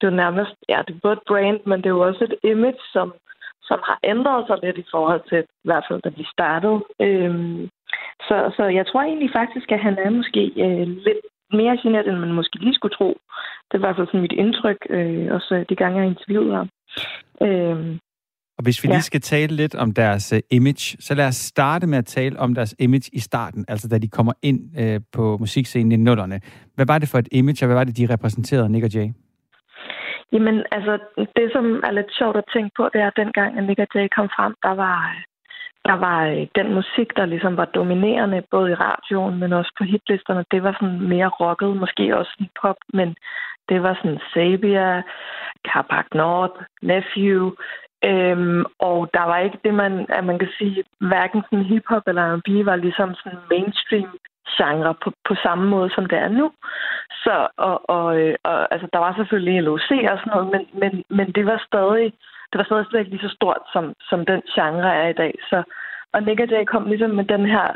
det 0.00 0.06
er 0.06 0.20
nærmest, 0.24 0.54
ja, 0.68 0.82
det 0.86 0.94
er 0.94 1.00
både 1.02 1.12
et 1.12 1.26
brand, 1.26 1.60
men 1.66 1.78
det 1.78 1.86
er 1.86 1.96
jo 1.98 2.06
også 2.06 2.24
et 2.24 2.50
image, 2.50 2.82
som, 2.92 3.14
som 3.62 3.80
har 3.84 3.98
ændret 4.04 4.46
sig 4.46 4.58
lidt 4.62 4.78
i 4.78 4.90
forhold 4.90 5.22
til, 5.28 5.40
i 5.64 5.66
hvert 5.68 5.84
fald 5.88 6.02
da 6.02 6.08
vi 6.08 6.24
startede. 6.32 6.80
Øhm, 7.00 7.68
så, 8.28 8.52
så 8.56 8.64
jeg 8.64 8.86
tror 8.86 9.02
egentlig 9.02 9.30
faktisk, 9.32 9.72
at 9.72 9.80
han 9.80 9.98
er 9.98 10.10
måske 10.10 10.52
øh, 10.56 10.88
lidt 11.06 11.24
mere 11.52 11.78
generet, 11.82 12.08
end 12.08 12.18
man 12.18 12.32
måske 12.32 12.56
lige 12.58 12.74
skulle 12.74 12.96
tro. 12.98 13.18
Det 13.72 13.80
var 13.80 13.86
i 13.86 13.88
hvert 13.88 13.96
fald 13.96 14.06
sådan 14.06 14.20
mit 14.20 14.32
indtryk, 14.32 14.80
øh, 14.90 15.34
også 15.36 15.64
de 15.68 15.76
gange, 15.76 15.98
jeg 16.00 16.06
interviewede 16.06 16.56
ham. 16.56 16.68
Øh, 17.46 17.98
og 18.58 18.62
hvis 18.64 18.82
vi 18.82 18.88
ja. 18.88 18.94
lige 18.94 19.02
skal 19.02 19.20
tale 19.20 19.56
lidt 19.56 19.74
om 19.74 19.92
deres 19.92 20.32
uh, 20.32 20.38
image, 20.50 20.96
så 21.00 21.14
lad 21.14 21.26
os 21.26 21.34
starte 21.34 21.86
med 21.86 21.98
at 21.98 22.06
tale 22.06 22.38
om 22.38 22.54
deres 22.54 22.74
image 22.78 23.10
i 23.12 23.18
starten, 23.18 23.64
altså 23.68 23.88
da 23.88 23.98
de 23.98 24.08
kommer 24.08 24.32
ind 24.42 24.60
uh, 24.80 25.02
på 25.12 25.36
musikscenen 25.40 25.92
i 25.92 25.96
nullerne. 25.96 26.40
Hvad 26.74 26.86
var 26.86 26.98
det 26.98 27.08
for 27.08 27.18
et 27.18 27.28
image, 27.32 27.64
og 27.64 27.66
hvad 27.66 27.76
var 27.76 27.84
det, 27.84 27.96
de 27.96 28.12
repræsenterede, 28.14 28.68
Nick 28.72 28.84
og 28.84 28.94
Jay? 28.94 29.08
Jamen, 30.32 30.56
altså, 30.76 30.92
det 31.36 31.46
som 31.52 31.64
er 31.88 31.92
lidt 31.98 32.10
sjovt 32.18 32.36
at 32.36 32.44
tænke 32.54 32.70
på, 32.76 32.84
det 32.92 33.00
er, 33.00 33.06
at 33.06 33.16
dengang 33.16 33.58
at 33.58 33.64
Nick 33.64 33.80
og 33.80 33.86
Jay 33.94 34.08
kom 34.16 34.28
frem, 34.36 34.54
der 34.62 34.74
var, 34.84 34.98
der 35.84 35.96
var 36.06 36.26
øh, 36.26 36.46
den 36.54 36.74
musik, 36.74 37.16
der 37.16 37.26
ligesom 37.26 37.56
var 37.56 37.64
dominerende, 37.64 38.42
både 38.50 38.70
i 38.70 38.74
radioen, 38.74 39.38
men 39.38 39.52
også 39.52 39.72
på 39.78 39.84
hitlisterne, 39.84 40.44
det 40.50 40.62
var 40.62 40.72
sådan 40.72 41.00
mere 41.00 41.28
rocket, 41.28 41.76
måske 41.76 42.16
også 42.16 42.32
hip-hop, 42.38 42.76
men 42.92 43.16
det 43.68 43.82
var 43.82 43.94
sådan 43.94 44.20
Sabia, 44.32 45.02
Carpac 45.68 46.06
Nord, 46.14 46.64
Nephew, 46.82 47.52
øhm, 48.04 48.64
og 48.78 49.10
der 49.14 49.24
var 49.30 49.38
ikke 49.38 49.58
det, 49.64 49.74
man, 49.74 50.06
at 50.08 50.24
man 50.24 50.38
kan 50.38 50.48
sige, 50.58 50.84
hverken 51.00 51.42
sådan 51.42 51.64
hiphop 51.64 52.02
eller 52.06 52.22
R&B 52.34 52.66
var 52.66 52.76
ligesom 52.76 53.14
sådan 53.14 53.38
mainstream 53.50 54.10
genre 54.56 54.94
på, 55.02 55.12
på 55.28 55.34
samme 55.42 55.68
måde, 55.68 55.90
som 55.94 56.06
det 56.06 56.18
er 56.18 56.28
nu. 56.28 56.52
Så, 57.24 57.48
og, 57.56 57.90
og, 57.90 58.20
øh, 58.20 58.34
og 58.44 58.72
altså, 58.74 58.88
der 58.92 58.98
var 58.98 59.14
selvfølgelig 59.14 59.62
LOC 59.62 59.90
og 60.12 60.18
sådan 60.18 60.32
noget, 60.34 60.48
men, 60.54 60.62
men, 60.80 61.04
men 61.18 61.32
det 61.32 61.46
var 61.46 61.64
stadig 61.66 62.12
det 62.52 62.58
var 62.58 62.64
stadig 62.64 62.86
slet 62.86 63.00
ikke 63.00 63.10
lige 63.10 63.28
så 63.28 63.34
stort, 63.34 63.62
som, 63.72 63.94
som 64.10 64.26
den 64.26 64.42
genre 64.54 64.94
er 65.02 65.08
i 65.08 65.18
dag. 65.22 65.34
Så, 65.50 65.62
og 66.12 66.22
Nick 66.22 66.50
Day 66.50 66.64
kom 66.64 66.86
ligesom 66.86 67.10
med 67.10 67.24
den 67.24 67.46
her 67.46 67.68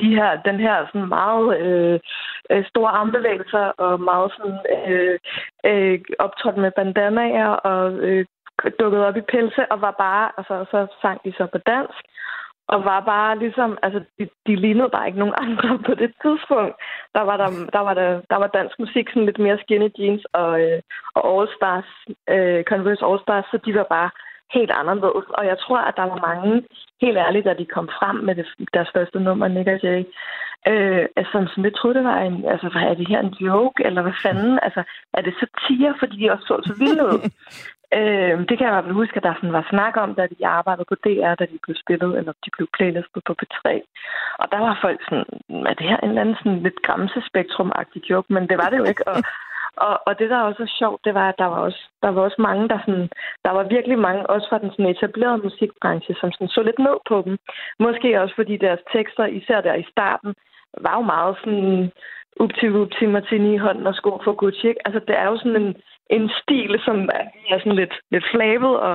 de 0.00 0.08
her, 0.18 0.42
den 0.42 0.58
her 0.60 0.86
sådan 0.86 1.08
meget 1.08 1.58
øh, 1.60 2.00
øh, 2.50 2.64
store 2.70 2.90
armbevægelser 2.90 3.66
og 3.84 4.00
meget 4.00 4.32
sådan 4.36 4.58
øh, 4.88 5.18
øh, 5.64 6.00
optrådt 6.18 6.56
med 6.56 6.70
bandanaer 6.76 7.48
og 7.48 7.92
øh, 7.92 8.26
dukket 8.80 9.04
op 9.04 9.16
i 9.16 9.20
pelse 9.20 9.72
og 9.72 9.80
var 9.80 9.94
bare, 9.98 10.32
altså 10.38 10.64
så 10.70 10.86
sang 11.02 11.20
de 11.24 11.32
så 11.32 11.46
på 11.46 11.58
dansk 11.58 12.04
og 12.68 12.84
var 12.84 13.00
bare 13.00 13.38
ligesom, 13.38 13.78
altså 13.82 14.00
de, 14.18 14.28
de 14.46 14.56
lignede 14.56 14.88
bare 14.88 15.06
ikke 15.06 15.18
nogen 15.18 15.34
andre 15.44 15.78
på 15.86 15.94
det 15.94 16.12
tidspunkt. 16.22 16.74
Der 17.14 17.20
var 17.20 17.36
der, 17.36 17.50
der 17.72 17.78
var 17.78 17.94
der, 17.94 18.20
der 18.30 18.36
var 18.36 18.46
dansk 18.46 18.78
musik 18.78 19.08
sådan 19.08 19.24
lidt 19.26 19.38
mere 19.38 19.58
skinny 19.58 19.90
jeans 19.98 20.24
og, 20.32 20.60
øh, 20.60 20.80
og 21.14 21.22
All 21.32 21.48
Stars, 21.56 21.90
øh, 22.34 22.64
Converse 22.64 23.04
All 23.04 23.20
Stars, 23.20 23.44
så 23.50 23.58
de 23.66 23.74
var 23.74 23.86
bare 23.96 24.10
helt 24.54 24.72
anderledes. 24.80 25.26
Og 25.38 25.46
jeg 25.46 25.58
tror, 25.58 25.78
at 25.78 25.96
der 25.96 26.06
var 26.12 26.20
mange, 26.28 26.62
helt 27.00 27.18
ærligt, 27.26 27.44
da 27.44 27.54
de 27.54 27.66
kom 27.76 27.88
frem 27.98 28.16
med 28.16 28.34
det, 28.34 28.46
deres 28.74 28.90
første 28.96 29.18
nummer, 29.20 29.48
Nick 29.48 29.68
og 29.68 29.80
Jay, 29.82 30.02
øh, 30.70 31.04
altså, 31.16 31.48
som 31.54 31.62
lidt 31.62 31.76
troede, 31.76 31.98
det 31.98 32.04
var 32.04 32.18
en, 32.20 32.44
altså, 32.54 32.66
er 32.90 32.94
det 32.94 33.08
her 33.08 33.20
en 33.20 33.34
joke, 33.46 33.84
eller 33.86 34.02
hvad 34.02 34.16
fanden? 34.22 34.58
Altså, 34.62 34.82
er 35.16 35.22
det 35.22 35.34
satire, 35.40 35.94
fordi 35.98 36.14
de 36.20 36.32
også 36.32 36.46
så 36.46 36.54
så 36.68 36.74
vildt 36.78 37.02
ud? 37.02 37.20
Øh, 37.98 38.38
det 38.48 38.54
kan 38.54 38.64
jeg 38.64 38.72
i 38.72 38.76
hvert 38.76 38.86
fald 38.86 39.00
huske, 39.02 39.16
at 39.16 39.22
der 39.22 39.34
sådan 39.34 39.58
var 39.58 39.66
snak 39.70 39.94
om, 40.04 40.14
da 40.14 40.26
de 40.26 40.46
arbejdede 40.46 40.88
på 40.88 40.96
DR, 41.04 41.34
da 41.34 41.44
de 41.52 41.58
blev 41.64 41.76
spillet, 41.82 42.18
eller 42.18 42.32
de 42.44 42.50
blev 42.56 42.66
playlistet 42.76 43.22
på 43.26 43.32
P3. 43.40 43.64
Og 44.42 44.46
der 44.52 44.60
var 44.66 44.78
folk 44.84 45.00
sådan, 45.08 45.26
er 45.70 45.74
det 45.78 45.86
her 45.90 45.98
en 46.00 46.08
eller 46.08 46.20
anden 46.20 46.40
sådan 46.40 46.62
lidt 46.66 46.80
græmsespektrum-agtig 46.86 48.00
joke? 48.10 48.32
Men 48.34 48.48
det 48.50 48.56
var 48.58 48.68
det 48.70 48.78
jo 48.78 48.86
ikke. 48.92 49.08
Og, 49.08 49.16
og, 49.76 49.94
og 50.06 50.18
det, 50.18 50.30
der 50.30 50.40
også 50.48 50.62
er 50.62 50.76
sjovt, 50.78 51.04
det 51.04 51.14
var, 51.14 51.28
at 51.28 51.38
der 51.38 51.48
var 51.52 51.60
også, 51.66 51.82
der 52.02 52.08
var 52.08 52.22
også 52.22 52.40
mange, 52.48 52.68
der 52.68 52.78
sådan, 52.86 53.08
der 53.44 53.50
var 53.50 53.64
virkelig 53.76 53.98
mange, 53.98 54.30
også 54.34 54.46
fra 54.48 54.58
den 54.58 54.70
sådan 54.70 54.92
etablerede 54.94 55.44
musikbranche, 55.46 56.14
som 56.20 56.32
sådan 56.32 56.48
så 56.48 56.62
lidt 56.62 56.78
ned 56.78 56.98
på 57.08 57.16
dem. 57.26 57.38
Måske 57.78 58.20
også 58.22 58.34
fordi 58.40 58.56
deres 58.56 58.82
tekster, 58.94 59.26
især 59.26 59.60
der 59.60 59.74
i 59.74 59.86
starten, 59.92 60.34
var 60.80 60.94
jo 60.98 61.02
meget 61.14 61.36
sådan 61.42 61.90
Upti 62.40 62.68
Upti 62.68 63.06
Martini 63.06 63.54
i 63.54 63.62
hånden 63.66 63.86
og 63.86 63.94
sko 63.94 64.10
for 64.24 64.34
Gucci. 64.40 64.66
Ikke? 64.68 64.80
Altså, 64.86 65.00
det 65.08 65.18
er 65.18 65.26
jo 65.30 65.36
sådan 65.38 65.62
en, 65.62 65.74
en 66.16 66.30
stil, 66.40 66.72
som 66.84 66.96
er 67.52 67.58
sådan 67.58 67.76
lidt, 67.82 67.94
lidt 68.10 68.24
flabet 68.32 68.74
og 68.86 68.94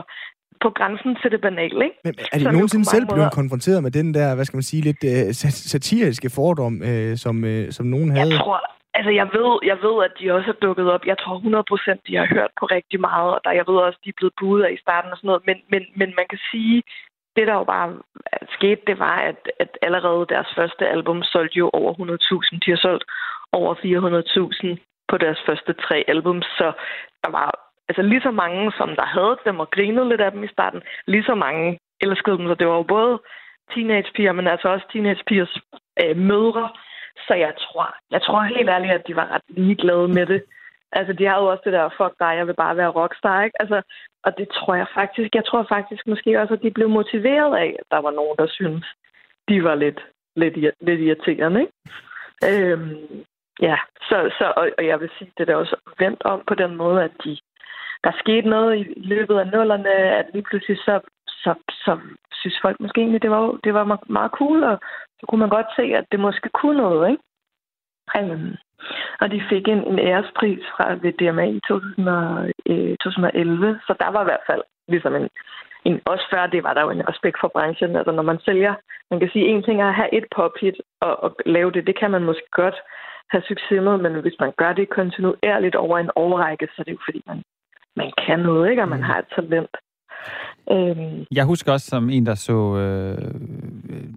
på 0.61 0.69
grænsen 0.69 1.17
til 1.21 1.31
det 1.31 1.41
banale, 1.41 1.83
ikke? 1.85 1.97
Men 2.03 2.13
er 2.31 2.37
de 2.37 2.43
som 2.43 2.53
nogensinde 2.53 2.85
selv 2.85 3.05
blevet 3.05 3.17
måder... 3.17 3.39
konfronteret 3.41 3.83
med 3.83 3.91
den 3.91 4.13
der, 4.13 4.35
hvad 4.35 4.45
skal 4.45 4.57
man 4.57 4.69
sige, 4.71 4.81
lidt 4.81 5.03
uh, 5.03 5.31
satiriske 5.73 6.29
fordom, 6.35 6.73
uh, 6.89 7.13
som, 7.23 7.35
uh, 7.43 7.69
som 7.69 7.85
nogen 7.85 8.09
havde? 8.15 8.33
Jeg 8.33 8.39
tror, 8.39 8.59
altså 8.99 9.11
jeg 9.21 9.27
ved, 9.37 9.53
jeg 9.71 9.77
ved, 9.85 9.95
at 10.07 10.13
de 10.19 10.31
også 10.37 10.49
er 10.53 10.61
dukket 10.65 10.87
op. 10.93 11.03
Jeg 11.05 11.17
tror 11.17 11.35
100 11.35 11.63
procent, 11.71 11.99
de 12.07 12.15
har 12.15 12.27
hørt 12.35 12.51
på 12.59 12.65
rigtig 12.65 12.99
meget, 12.99 13.29
og 13.35 13.39
der, 13.43 13.51
jeg 13.59 13.65
ved 13.67 13.77
også, 13.77 13.99
de 14.03 14.09
er 14.09 14.19
blevet 14.19 14.37
budet 14.39 14.63
af 14.65 14.71
i 14.73 14.83
starten 14.85 15.11
og 15.11 15.17
sådan 15.17 15.27
noget. 15.27 15.45
Men, 15.49 15.57
men, 15.71 15.83
men 15.99 16.09
man 16.19 16.27
kan 16.29 16.39
sige, 16.51 16.83
det 17.35 17.47
der 17.47 17.55
jo 17.61 17.63
bare 17.63 17.89
skete, 18.55 18.81
det 18.87 18.99
var, 18.99 19.17
at, 19.29 19.39
at 19.59 19.71
allerede 19.81 20.31
deres 20.33 20.51
første 20.57 20.83
album 20.95 21.23
solgte 21.23 21.57
jo 21.57 21.69
over 21.73 21.91
100.000. 21.93 22.59
De 22.65 22.71
har 22.71 22.81
solgt 22.87 23.05
over 23.59 23.71
400.000 23.75 24.67
på 25.09 25.17
deres 25.17 25.39
første 25.47 25.73
tre 25.73 25.97
album, 26.07 26.41
så 26.41 26.67
der 27.23 27.31
var 27.31 27.47
altså 27.89 28.01
lige 28.01 28.21
så 28.21 28.31
mange, 28.31 28.71
som 28.77 28.89
der 28.95 29.05
havde 29.05 29.37
dem 29.45 29.59
og 29.59 29.71
grinede 29.71 30.09
lidt 30.09 30.21
af 30.21 30.31
dem 30.31 30.43
i 30.43 30.53
starten, 30.55 30.81
lige 31.07 31.23
så 31.23 31.35
mange 31.35 31.79
elskede 32.01 32.37
dem. 32.37 32.47
Så 32.47 32.55
det 32.55 32.67
var 32.67 32.75
jo 32.75 32.83
både 32.83 33.19
teenagepiger, 33.73 34.31
men 34.31 34.47
altså 34.47 34.67
også 34.67 34.85
teenagepigers 34.91 35.57
øh, 36.03 36.17
mødre. 36.17 36.69
Så 37.27 37.33
jeg 37.33 37.53
tror, 37.59 37.95
jeg 38.11 38.21
tror 38.21 38.41
helt 38.41 38.69
ærligt, 38.69 38.93
at 38.93 39.07
de 39.07 39.15
var 39.15 39.27
ret 39.33 39.47
ligeglade 39.47 40.07
med 40.07 40.25
det. 40.25 40.43
Altså, 40.91 41.13
de 41.13 41.25
har 41.25 41.37
jo 41.39 41.45
også 41.45 41.61
det 41.65 41.73
der, 41.73 41.89
fuck 41.97 42.13
dig, 42.19 42.33
jeg 42.37 42.47
vil 42.47 42.53
bare 42.53 42.77
være 42.77 42.95
rockstar, 42.99 43.43
ikke? 43.43 43.61
Altså, 43.61 43.81
og 44.23 44.37
det 44.37 44.47
tror 44.49 44.75
jeg 44.75 44.87
faktisk, 44.93 45.35
jeg 45.35 45.45
tror 45.45 45.65
faktisk 45.69 46.07
måske 46.07 46.41
også, 46.41 46.53
at 46.53 46.61
de 46.61 46.71
blev 46.71 46.89
motiveret 46.89 47.57
af, 47.57 47.75
at 47.79 47.85
der 47.91 47.97
var 47.97 48.11
nogen, 48.11 48.35
der 48.37 48.47
syntes, 48.47 48.87
de 49.49 49.63
var 49.63 49.75
lidt, 49.75 49.99
lidt, 50.35 50.55
lidt 50.81 50.99
irriterende, 51.01 51.61
ikke? 51.61 51.73
Øhm, 52.49 52.95
ja, 53.61 53.77
så, 54.01 54.31
så 54.37 54.53
og, 54.55 54.69
og 54.77 54.85
jeg 54.85 54.99
vil 54.99 55.09
sige, 55.17 55.31
det 55.37 55.49
er 55.49 55.55
også 55.55 55.75
vendt 55.99 56.21
om 56.23 56.43
på 56.47 56.55
den 56.55 56.75
måde, 56.75 57.03
at 57.03 57.11
de, 57.23 57.37
der 58.03 58.11
skete 58.19 58.49
noget 58.49 58.77
i 58.77 58.93
løbet 58.97 59.39
af 59.39 59.47
nullerne, 59.47 59.93
at 59.93 60.25
lige 60.33 60.43
pludselig 60.43 60.77
så, 60.77 60.99
så, 61.27 61.53
så 61.69 61.99
synes 62.33 62.59
folk 62.61 62.79
måske 62.79 63.01
egentlig, 63.01 63.21
det 63.21 63.31
var, 63.31 63.59
det 63.63 63.73
var 63.73 63.99
meget 64.09 64.31
cool, 64.31 64.63
og 64.63 64.79
så 65.19 65.25
kunne 65.27 65.39
man 65.39 65.49
godt 65.49 65.69
se, 65.75 65.83
at 65.99 66.05
det 66.11 66.19
måske 66.19 66.49
kunne 66.49 66.77
noget, 66.77 67.11
ikke? 67.11 67.23
Um, 68.19 68.55
og 69.21 69.31
de 69.31 69.41
fik 69.49 69.67
en, 69.67 69.81
en 69.91 69.99
ærespris 69.99 70.63
fra 70.73 70.85
ved 71.03 71.13
DMA 71.19 71.45
i 71.45 71.59
2011, 71.67 73.69
øh, 73.69 73.75
så 73.87 73.93
der 73.99 74.09
var 74.11 74.21
i 74.21 74.29
hvert 74.29 74.45
fald 74.49 74.63
ligesom 74.87 75.15
en, 75.15 75.29
en, 75.85 76.01
også 76.05 76.25
før 76.33 76.47
det 76.47 76.63
var 76.63 76.73
der 76.73 76.81
jo 76.81 76.89
en 76.89 77.09
respekt 77.09 77.37
for 77.41 77.47
branchen. 77.47 77.95
Altså 77.95 78.11
når 78.11 78.23
man 78.23 78.39
sælger, 78.39 78.73
man 79.11 79.19
kan 79.19 79.29
sige, 79.33 79.47
en 79.47 79.63
ting 79.63 79.81
er 79.81 79.87
at 79.87 79.99
have 80.01 80.13
et 80.13 80.25
pop-hit 80.35 80.77
og, 81.01 81.23
og 81.23 81.35
lave 81.45 81.71
det, 81.71 81.87
det 81.87 81.99
kan 81.99 82.11
man 82.11 82.23
måske 82.23 82.47
godt 82.51 82.75
have 83.29 83.43
succes 83.47 83.81
med, 83.81 83.97
men 83.97 84.21
hvis 84.21 84.39
man 84.39 84.51
gør 84.57 84.73
det 84.73 84.89
kontinuerligt 84.89 85.75
over 85.75 85.97
en 85.97 86.11
overrække, 86.15 86.67
så 86.67 86.75
er 86.77 86.83
det 86.83 86.91
jo 86.91 86.97
fordi, 87.05 87.23
man 87.27 87.43
man 87.95 88.11
kan 88.25 88.39
noget, 88.39 88.69
ikke? 88.69 88.81
Og 88.81 88.89
man 88.89 88.99
mm. 88.99 89.09
har 89.09 89.19
et 89.19 89.33
talent. 89.35 89.75
Øhm. 90.71 91.25
Jeg 91.31 91.45
husker 91.45 91.71
også 91.71 91.87
som 91.87 92.09
en, 92.09 92.25
der 92.25 92.35
så 92.35 92.77
øh, 92.77 93.31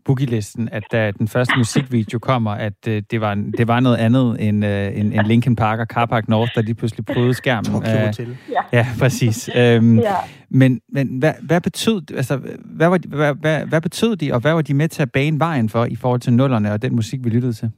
Boogie-listen, 0.04 0.68
at 0.73 0.82
da 0.92 1.11
den 1.11 1.28
første 1.28 1.54
musikvideo 1.56 2.18
kommer, 2.18 2.50
at 2.50 2.88
øh, 2.88 3.02
det, 3.11 3.21
var, 3.21 3.35
det 3.59 3.68
var 3.68 3.80
noget 3.80 3.97
andet 3.97 4.49
end, 4.49 4.64
øh, 4.64 4.99
end, 4.99 5.12
end 5.12 5.26
Linkin 5.26 5.56
Park 5.56 5.78
og 5.78 5.87
Car 5.87 6.06
Park 6.06 6.28
North, 6.28 6.52
der 6.54 6.62
lige 6.62 6.75
pludselig 6.75 7.06
prøvede 7.06 7.35
skærmen. 7.35 7.82
Øh, 7.82 8.26
ja. 8.52 8.62
ja, 8.73 8.87
præcis. 8.99 9.50
Øhm, 9.56 9.99
ja. 9.99 10.14
Men, 10.50 10.80
men 10.92 11.18
hvad, 11.18 11.32
hvad, 11.42 11.61
betød, 11.61 12.02
altså, 12.16 12.40
hvad, 12.64 12.88
var, 12.88 12.99
hvad, 13.09 13.35
hvad, 13.35 13.66
hvad 13.66 13.80
betød 13.80 14.16
de, 14.16 14.32
og 14.32 14.40
hvad 14.40 14.52
var 14.52 14.62
de 14.62 14.75
med 14.75 14.88
til 14.88 15.02
at 15.02 15.12
bane 15.12 15.40
vejen 15.40 15.68
for 15.68 15.85
i 15.85 15.97
forhold 15.97 16.21
til 16.21 16.32
nullerne 16.32 16.73
og 16.73 16.82
den 16.82 16.94
musik, 16.94 17.25
vi 17.25 17.30
lyttede 17.30 17.52
til? 17.52 17.71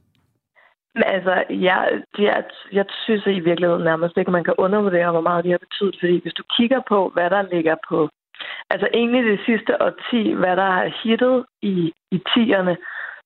Altså, 0.95 1.43
jeg, 1.49 2.01
jeg, 2.17 2.43
jeg 2.71 2.85
synes 3.03 3.25
i 3.25 3.39
virkeligheden 3.39 3.83
nærmest 3.83 4.17
ikke, 4.17 4.31
man 4.31 4.43
kan 4.43 4.53
undervurdere, 4.57 5.11
hvor 5.11 5.21
meget 5.21 5.43
de 5.45 5.51
har 5.51 5.57
betydet. 5.57 5.95
Fordi 5.99 6.21
hvis 6.21 6.33
du 6.33 6.43
kigger 6.57 6.81
på, 6.87 7.11
hvad 7.13 7.29
der 7.29 7.41
ligger 7.41 7.75
på... 7.89 8.09
Altså 8.69 8.87
egentlig 8.93 9.23
det 9.23 9.39
sidste 9.45 9.81
årti, 9.81 10.31
hvad 10.33 10.55
der 10.55 10.69
har 10.71 10.91
hittet 11.03 11.45
i, 11.61 11.93
i 12.11 12.21
tierne, 12.33 12.77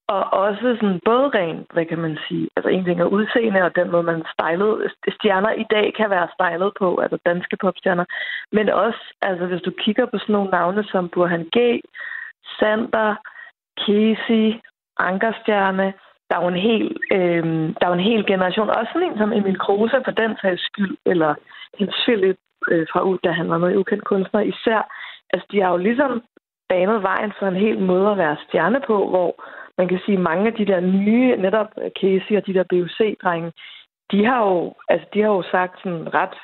og 0.08 0.34
også 0.34 0.78
sådan 0.80 1.00
både 1.06 1.28
rent, 1.40 1.68
hvad 1.74 1.86
kan 1.86 2.00
man 2.06 2.18
sige, 2.28 2.50
altså 2.56 2.70
en 2.70 2.86
ting 2.86 3.00
er 3.02 3.14
udseende, 3.18 3.62
og 3.62 3.76
den 3.76 3.92
måde, 3.92 4.04
man 4.04 4.24
stylet, 4.34 4.92
stjerner 5.18 5.52
i 5.52 5.66
dag 5.72 5.94
kan 5.98 6.10
være 6.10 6.28
stylet 6.36 6.72
på, 6.80 6.98
altså 7.04 7.18
danske 7.26 7.58
popstjerner, 7.62 8.06
men 8.52 8.70
også, 8.70 9.02
altså 9.22 9.46
hvis 9.46 9.62
du 9.62 9.72
kigger 9.84 10.06
på 10.06 10.18
sådan 10.18 10.34
nogle 10.34 10.52
navne 10.52 10.84
som 10.84 11.10
Burhan 11.10 11.50
G, 11.56 11.58
Sander, 12.60 13.16
Casey, 13.84 14.46
Ankerstjerne, 15.00 15.94
der 16.30 16.36
er 16.38 16.42
jo 16.42 16.48
en 16.48 16.64
hel, 16.70 16.98
øh, 17.12 17.44
der 17.78 17.84
er 17.86 17.92
jo 17.92 18.00
en 18.00 18.10
hel 18.12 18.26
generation. 18.26 18.70
Også 18.70 18.92
sådan 18.94 19.12
en 19.12 19.18
som 19.18 19.34
Emil 19.34 19.60
Kruse 19.60 20.02
for 20.06 20.12
den 20.12 20.32
sags 20.42 20.62
skyld, 20.66 20.98
eller 21.06 21.36
Hans 21.80 21.96
Philip 22.04 22.38
øh, 22.72 22.88
fra 22.92 23.02
ud, 23.02 23.18
da 23.24 23.32
han 23.32 23.50
var 23.50 23.58
med 23.58 23.72
i 23.72 23.78
ukendt 23.78 24.04
kunstner 24.04 24.42
især. 24.42 24.82
Altså, 25.34 25.48
de 25.52 25.62
har 25.62 25.70
jo 25.72 25.78
ligesom 25.78 26.24
banet 26.70 27.04
vejen 27.04 27.34
for 27.40 27.48
en 27.48 27.56
hel 27.66 27.80
måde 27.80 28.12
at 28.12 28.18
være 28.18 28.38
stjerne 28.48 28.82
på, 28.88 29.10
hvor 29.10 29.30
man 29.78 29.88
kan 29.88 30.00
sige, 30.06 30.18
mange 30.18 30.48
af 30.48 30.54
de 30.54 30.66
der 30.66 30.80
nye, 30.80 31.38
netop 31.38 31.70
Casey 32.02 32.38
og 32.38 32.46
de 32.48 32.54
der 32.54 32.64
BUC-drenge, 32.70 33.52
de 34.12 34.26
har 34.26 34.42
jo, 34.50 34.74
altså, 34.90 35.08
de 35.14 35.22
har 35.22 35.30
jo 35.30 35.44
sagt 35.52 35.76
sådan 35.84 36.14
ret 36.14 36.38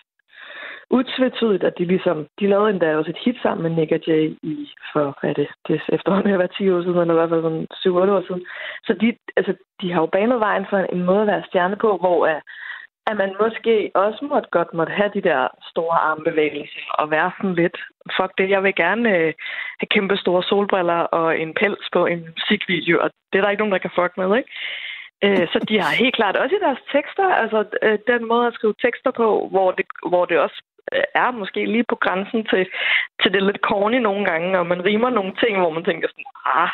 utvetydigt, 0.89 1.63
at 1.63 1.77
de 1.77 1.85
ligesom, 1.85 2.27
de 2.39 2.47
lavede 2.47 2.69
endda 2.69 2.97
også 2.97 3.11
et 3.11 3.23
hit 3.25 3.37
sammen 3.41 3.63
med 3.63 3.71
Nick 3.71 3.91
og 3.91 4.01
Jay 4.07 4.25
i, 4.43 4.69
for, 4.93 5.17
hvad 5.19 5.29
er 5.29 5.33
det, 5.33 5.47
det 5.67 5.75
er 5.75 5.95
efterhånden 5.95 6.31
har 6.31 6.37
været 6.37 6.55
10 6.57 6.69
år 6.69 6.81
siden, 6.81 6.99
eller 6.99 7.13
i 7.13 7.17
hvert 7.17 7.29
fald 7.29 7.41
sådan 7.41 7.67
7-8 7.85 7.89
år 8.17 8.23
siden. 8.27 8.45
Så 8.87 8.93
de, 9.01 9.07
altså, 9.37 9.53
de 9.81 9.91
har 9.91 10.01
jo 10.01 10.05
banet 10.05 10.39
vejen 10.39 10.65
for 10.69 10.77
en 10.77 11.03
måde 11.03 11.21
at 11.21 11.27
være 11.27 11.47
stjerne 11.49 11.75
på, 11.75 11.97
hvor 11.97 12.27
at, 12.27 12.41
at 13.09 13.17
man 13.17 13.35
måske 13.41 13.91
også 13.95 14.21
måtte 14.31 14.49
godt 14.51 14.73
måtte 14.73 14.93
have 14.93 15.11
de 15.13 15.21
der 15.29 15.47
store 15.71 15.97
armbevægelser 16.09 16.81
og 16.99 17.11
være 17.11 17.31
sådan 17.37 17.55
lidt, 17.55 17.77
fuck 18.17 18.31
det, 18.37 18.49
jeg 18.49 18.63
vil 18.63 18.75
gerne 18.75 19.09
øh, 19.17 19.33
have 19.79 19.91
kæmpe 19.95 20.17
store 20.17 20.43
solbriller 20.43 21.01
og 21.19 21.39
en 21.39 21.53
pels 21.59 21.87
på 21.93 22.05
en 22.05 22.21
musikvideo, 22.35 22.97
og 23.03 23.09
det 23.29 23.37
er 23.37 23.43
der 23.43 23.49
ikke 23.49 23.63
nogen, 23.63 23.75
der 23.75 23.85
kan 23.85 23.97
fuck 23.99 24.13
med, 24.17 24.37
ikke? 24.37 24.51
Øh, 25.25 25.47
så 25.51 25.57
de 25.69 25.75
har 25.81 26.01
helt 26.03 26.15
klart 26.15 26.37
også 26.37 26.55
i 26.55 26.65
deres 26.65 26.81
tekster, 26.91 27.27
altså 27.41 27.59
øh, 27.81 27.99
den 28.07 28.27
måde 28.27 28.47
at 28.47 28.53
skrive 28.53 28.75
tekster 28.81 29.11
på, 29.11 29.47
hvor 29.51 29.71
det, 29.71 29.85
hvor 30.11 30.25
det 30.25 30.37
også 30.39 30.61
Øh, 30.93 31.03
er 31.15 31.31
måske 31.31 31.65
lige 31.65 31.85
på 31.89 31.95
grænsen 31.95 32.45
til, 32.51 32.67
til 33.21 33.33
det 33.33 33.43
lidt 33.43 33.61
corny 33.69 33.95
nogle 33.95 34.25
gange, 34.25 34.59
og 34.59 34.67
man 34.67 34.85
rimer 34.85 35.09
nogle 35.09 35.33
ting, 35.43 35.59
hvor 35.59 35.69
man 35.69 35.83
tænker 35.85 36.07
sådan, 36.07 36.31
ah, 36.45 36.69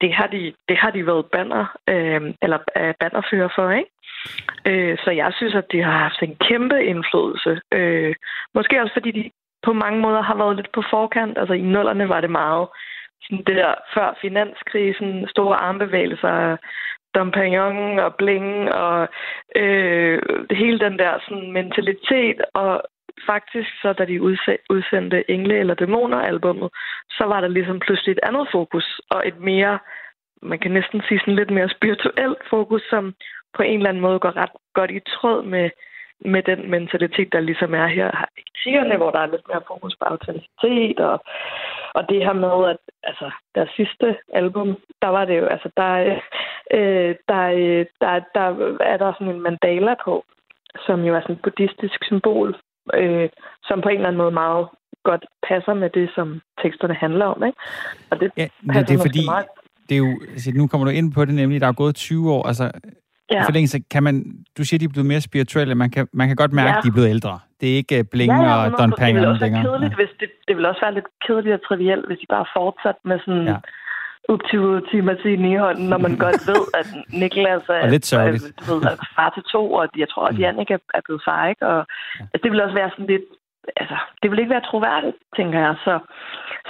det 0.00 0.14
har 0.14 0.26
de, 0.26 0.52
det 0.68 0.76
har 0.76 0.90
de 0.90 1.06
været 1.06 1.26
banner, 1.26 1.64
øh, 1.88 2.34
eller 2.42 2.58
øh, 2.76 2.94
bannerfører 3.00 3.48
for, 3.54 3.70
ikke? 3.70 3.90
Øh, 4.66 4.98
så 5.04 5.10
jeg 5.10 5.32
synes, 5.36 5.54
at 5.54 5.72
de 5.72 5.82
har 5.82 5.98
haft 5.98 6.22
en 6.22 6.36
kæmpe 6.48 6.84
indflydelse. 6.84 7.60
Øh, 7.72 8.14
måske 8.54 8.82
også 8.82 8.92
fordi 8.92 9.10
de 9.10 9.30
på 9.62 9.72
mange 9.72 10.00
måder 10.00 10.22
har 10.22 10.36
været 10.36 10.56
lidt 10.56 10.72
på 10.72 10.82
forkant. 10.90 11.38
Altså 11.38 11.54
i 11.54 11.60
nullerne 11.60 12.08
var 12.08 12.20
det 12.20 12.30
meget 12.30 12.68
sådan 13.22 13.44
det 13.44 13.56
der 13.56 13.74
før 13.94 14.18
finanskrisen, 14.22 15.28
store 15.28 15.56
armbevægelser, 15.56 16.56
Dompagnon 17.14 17.98
og 17.98 18.14
Bling 18.14 18.72
og 18.72 19.08
øh, 19.56 20.18
hele 20.50 20.78
den 20.78 20.98
der 20.98 21.18
sådan 21.28 21.52
mentalitet 21.52 22.40
og 22.54 22.82
faktisk, 23.26 23.70
så 23.82 23.92
da 23.92 24.04
de 24.04 24.22
udsendte 24.70 25.30
Engle 25.30 25.58
eller 25.58 25.74
Dæmoner-albummet, 25.74 26.70
så 27.10 27.24
var 27.24 27.40
der 27.40 27.48
ligesom 27.48 27.78
pludselig 27.80 28.12
et 28.12 28.20
andet 28.22 28.48
fokus, 28.52 29.00
og 29.10 29.28
et 29.28 29.38
mere, 29.40 29.78
man 30.42 30.58
kan 30.58 30.70
næsten 30.70 31.02
sige 31.08 31.20
sådan 31.20 31.36
lidt 31.36 31.50
mere 31.50 31.68
spirituelt 31.68 32.42
fokus, 32.50 32.82
som 32.90 33.14
på 33.56 33.62
en 33.62 33.76
eller 33.76 33.88
anden 33.88 34.02
måde 34.02 34.18
går 34.18 34.36
ret 34.36 34.56
godt 34.74 34.90
i 34.90 35.00
tråd 35.00 35.42
med, 35.42 35.70
med 36.24 36.42
den 36.42 36.70
mentalitet, 36.70 37.32
der 37.32 37.40
ligesom 37.40 37.74
er 37.74 37.86
her. 37.86 38.10
I 38.38 38.42
tigerne, 38.62 38.96
hvor 38.96 39.10
der 39.10 39.18
er 39.20 39.26
lidt 39.26 39.48
mere 39.48 39.62
fokus 39.66 39.96
på 39.96 40.04
autenticitet, 40.04 41.00
og, 41.00 41.24
og 41.94 42.08
det 42.08 42.24
her 42.24 42.32
med, 42.32 42.70
at 42.70 42.76
altså, 43.02 43.30
deres 43.54 43.70
sidste 43.76 44.16
album, 44.32 44.76
der 45.02 45.08
var 45.08 45.24
det 45.24 45.38
jo, 45.38 45.46
altså, 45.46 45.70
der, 45.76 46.18
øh, 46.70 47.14
der, 47.28 47.44
øh, 47.62 47.86
der, 48.00 48.20
der 48.34 48.76
er 48.80 48.96
der 48.96 49.12
sådan 49.12 49.34
en 49.34 49.40
mandala 49.40 49.94
på, 50.04 50.24
som 50.86 51.04
jo 51.04 51.14
er 51.14 51.20
sådan 51.20 51.36
et 51.36 51.42
buddhistisk 51.42 52.04
symbol 52.04 52.56
øh, 52.94 53.28
som 53.64 53.80
på 53.80 53.88
en 53.88 53.94
eller 53.94 54.08
anden 54.08 54.22
måde 54.22 54.30
meget 54.30 54.68
godt 55.04 55.24
passer 55.48 55.74
med 55.74 55.90
det, 55.90 56.10
som 56.14 56.40
teksterne 56.62 56.94
handler 56.94 57.26
om. 57.26 57.44
Ikke? 57.44 57.58
Og 58.10 58.20
det, 58.20 58.32
ja, 58.36 58.46
det, 58.74 58.88
det 58.88 58.94
er 58.94 59.02
fordi, 59.08 59.24
meget. 59.24 59.46
det 59.88 59.94
er 59.94 59.98
jo, 59.98 60.20
altså, 60.32 60.50
nu 60.54 60.66
kommer 60.66 60.84
du 60.84 60.90
ind 60.90 61.12
på 61.12 61.24
det 61.24 61.34
nemlig, 61.34 61.60
der 61.60 61.66
er 61.66 61.72
gået 61.72 61.94
20 61.94 62.32
år, 62.32 62.46
altså 62.46 62.70
Ja. 63.32 63.42
Forlængelse, 63.48 63.78
kan 63.90 64.02
man, 64.02 64.14
du 64.58 64.64
siger, 64.64 64.78
de 64.78 64.84
er 64.84 64.88
blevet 64.88 65.06
mere 65.06 65.20
spirituelle. 65.20 65.74
Man 65.74 65.90
kan, 65.90 66.08
man 66.12 66.26
kan 66.28 66.36
godt 66.36 66.52
mærke, 66.52 66.70
ja. 66.70 66.78
at 66.78 66.84
de 66.84 66.88
er 66.88 66.92
blevet 66.92 67.08
ældre. 67.08 67.38
Det 67.60 67.72
er 67.72 67.76
ikke 67.76 68.04
Bling 68.04 68.32
ja, 68.32 68.42
ja, 68.42 68.64
og 68.64 68.78
Don 68.78 68.92
Pang. 68.98 69.16
Det 69.16 69.28
vil, 69.28 69.38
kedeligt, 69.38 69.92
ja. 69.92 69.96
hvis 70.00 70.12
det, 70.20 70.28
det 70.48 70.56
vil 70.56 70.66
også 70.66 70.80
være 70.84 70.94
lidt 70.94 71.08
kedeligt 71.26 71.54
og 71.54 71.62
trivielt, 71.68 72.06
hvis 72.06 72.18
de 72.18 72.26
bare 72.28 72.46
fortsat 72.56 72.98
med 73.04 73.18
sådan 73.24 73.46
ja. 73.46 73.56
Up 74.32 74.42
til 74.50 74.60
til 74.90 75.04
Martini 75.04 75.52
i 75.52 75.62
hånden, 75.64 75.86
når 75.88 75.98
man 75.98 76.16
godt 76.24 76.40
ved, 76.50 76.62
at 76.80 76.86
Niklas 77.20 77.62
er, 77.68 77.82
og 77.82 77.88
lidt 77.88 78.06
sørgeligt. 78.06 78.44
er, 78.44 78.72
ved, 78.72 78.82
er 78.82 78.96
far 79.16 79.30
til 79.30 79.42
to, 79.42 79.72
og 79.72 79.88
jeg 79.96 80.08
tror, 80.08 80.24
at 80.26 80.34
mm. 80.34 80.40
Jannik 80.40 80.70
er, 80.70 80.78
er 80.94 81.00
blevet 81.04 81.22
far, 81.28 81.48
ikke? 81.48 81.66
Og 81.66 81.86
altså, 82.20 82.40
det 82.42 82.52
vil 82.52 82.62
også 82.62 82.74
være 82.74 82.90
sådan 82.90 83.06
lidt 83.06 83.28
altså, 83.76 83.96
det 84.22 84.30
vil 84.30 84.38
ikke 84.38 84.54
være 84.56 84.68
troværdigt, 84.70 85.16
tænker 85.36 85.58
jeg. 85.58 85.74
Så, 85.84 85.98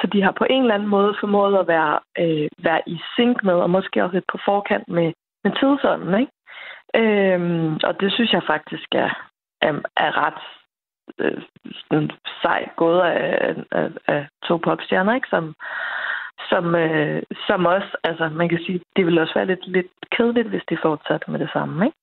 så 0.01 0.07
de 0.13 0.23
har 0.23 0.33
på 0.33 0.47
en 0.51 0.63
eller 0.63 0.75
anden 0.75 0.89
måde 0.89 1.17
formået 1.21 1.59
at 1.59 1.69
være, 1.69 1.99
øh, 2.19 2.49
være 2.59 2.83
i 2.87 2.99
sync 3.15 3.37
med, 3.43 3.55
og 3.55 3.71
måske 3.71 4.05
også 4.05 4.15
lidt 4.15 4.33
på 4.33 4.39
forkant 4.45 4.89
med, 4.89 5.13
med 5.45 5.53
tidsånden, 5.61 6.21
ikke? 6.21 6.33
Øhm, 6.95 7.75
og 7.85 8.01
det 8.01 8.13
synes 8.13 8.33
jeg 8.33 8.43
faktisk 8.47 8.89
er, 8.93 9.11
er, 9.63 9.73
er 9.97 10.13
ret 10.27 10.43
øh, 11.19 12.09
sej 12.43 12.69
gået 12.77 13.01
af, 13.01 13.55
af, 13.73 13.89
af 14.07 14.27
to 14.45 14.57
popstjerner, 14.57 15.15
ikke? 15.15 15.29
Som, 15.29 15.55
som, 16.49 16.75
øh, 16.75 17.23
som 17.47 17.67
også, 17.67 17.97
altså 18.05 18.29
man 18.29 18.49
kan 18.49 18.61
sige, 18.67 18.81
det 18.97 19.07
vil 19.07 19.19
også 19.19 19.35
være 19.35 19.47
lidt, 19.47 19.67
lidt 19.67 19.87
kedeligt, 20.17 20.49
hvis 20.49 20.63
de 20.71 20.77
fortsatte 20.83 21.31
med 21.31 21.39
det 21.39 21.51
samme, 21.53 21.87
ikke? 21.87 21.97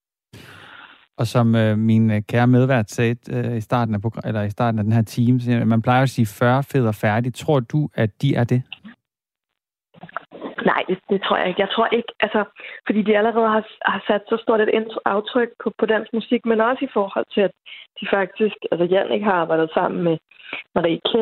Og 1.19 1.27
som 1.27 1.55
øh, 1.55 1.77
min 1.77 2.11
øh, 2.11 2.21
kære 2.29 2.47
medvært 2.47 2.89
sagde 2.89 3.15
øh, 3.35 3.57
i, 3.57 3.61
starten 3.61 3.95
af, 3.95 3.99
eller 4.27 4.41
i 4.43 4.49
starten 4.49 4.79
af 4.79 4.83
den 4.83 4.93
her 4.93 5.01
time, 5.01 5.65
man 5.65 5.81
plejer 5.81 6.03
at 6.03 6.09
sige 6.09 6.25
40 6.25 6.63
fed 6.63 6.87
og 6.87 6.95
færdig. 6.95 7.33
Tror 7.33 7.59
du, 7.59 7.89
at 7.95 8.21
de 8.21 8.35
er 8.35 8.43
det? 8.43 8.61
Nej, 10.65 10.81
det, 10.87 10.97
det 11.09 11.21
tror 11.21 11.37
jeg 11.37 11.47
ikke. 11.47 11.61
Jeg 11.61 11.69
tror 11.75 11.87
ikke, 11.87 12.11
altså, 12.19 12.41
fordi 12.85 13.01
de 13.01 13.17
allerede 13.17 13.49
har, 13.55 13.63
har 13.85 14.03
sat 14.07 14.23
så 14.29 14.37
stort 14.43 14.61
et 14.61 14.87
aftryk 15.05 15.49
på, 15.63 15.71
på 15.79 15.85
dansk 15.85 16.13
musik, 16.13 16.45
men 16.45 16.61
også 16.61 16.85
i 16.85 16.93
forhold 16.93 17.25
til, 17.33 17.41
at 17.41 17.51
de 17.99 18.05
faktisk, 18.13 18.57
altså 18.71 18.85
Jannik 18.85 19.23
har 19.23 19.31
arbejdet 19.43 19.69
sammen 19.73 20.03
med 20.03 20.17
Marie 20.75 21.01
K., 21.09 21.13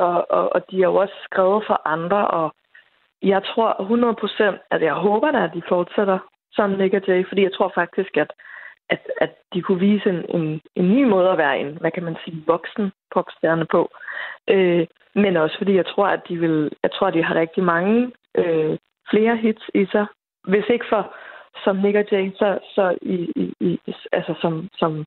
og, 0.00 0.30
og, 0.30 0.44
og 0.54 0.60
de 0.70 0.76
har 0.76 0.88
jo 0.90 0.94
også 0.94 1.14
skrevet 1.24 1.62
for 1.66 1.88
andre, 1.94 2.28
og 2.28 2.54
jeg 3.22 3.42
tror 3.44 3.80
100 3.80 4.14
procent, 4.14 4.56
at 4.70 4.82
jeg 4.82 4.94
håber 4.94 5.30
da, 5.30 5.44
at 5.44 5.54
de 5.54 5.62
fortsætter 5.68 6.18
som 6.52 6.70
Nick 6.70 6.94
og 6.94 7.02
Jay, 7.08 7.28
fordi 7.28 7.42
jeg 7.42 7.54
tror 7.54 7.72
faktisk, 7.74 8.16
at, 8.16 8.32
at, 8.90 9.00
at 9.20 9.30
de 9.54 9.62
kunne 9.62 9.80
vise 9.80 10.08
en, 10.10 10.24
en, 10.28 10.60
en 10.76 10.94
ny 10.94 11.04
måde 11.04 11.30
at 11.30 11.38
være 11.38 11.60
en, 11.60 11.76
hvad 11.80 11.90
kan 11.90 12.02
man 12.02 12.16
sige, 12.24 12.44
voksen 12.46 12.92
popstjerne 13.14 13.66
på. 13.66 13.90
Øh, 14.50 14.86
men 15.14 15.36
også 15.36 15.58
fordi 15.58 15.74
jeg 15.76 15.86
tror, 15.86 16.06
at 16.06 16.20
de 16.28 16.36
vil, 16.38 16.70
jeg 16.82 16.90
tror, 16.92 17.06
at 17.06 17.14
de 17.14 17.24
har 17.24 17.34
rigtig 17.34 17.64
mange 17.64 18.12
øh, 18.34 18.78
flere 19.10 19.36
hits 19.36 19.70
i 19.74 19.86
sig. 19.92 20.06
Hvis 20.48 20.64
ikke 20.68 20.86
for 20.88 21.14
som 21.64 21.76
Nick 21.76 21.96
og 21.96 22.04
Jay, 22.12 22.32
så, 22.34 22.58
så 22.74 22.98
i, 23.02 23.32
i, 23.36 23.54
i, 23.60 23.80
altså 24.12 24.34
som, 24.40 24.68
som 24.78 25.04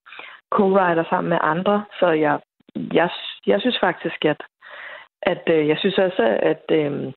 co-writer 0.56 1.10
sammen 1.10 1.30
med 1.30 1.38
andre. 1.42 1.86
Så 2.00 2.08
jeg, 2.08 2.40
jeg, 2.94 3.10
jeg 3.48 3.62
synes 3.62 3.80
faktisk, 3.80 4.26
at, 4.26 4.42
at 5.22 5.44
øh, 5.48 5.68
jeg 5.68 5.78
synes 5.80 5.98
også, 5.98 6.38
at 6.42 6.64
øh, 6.72 7.14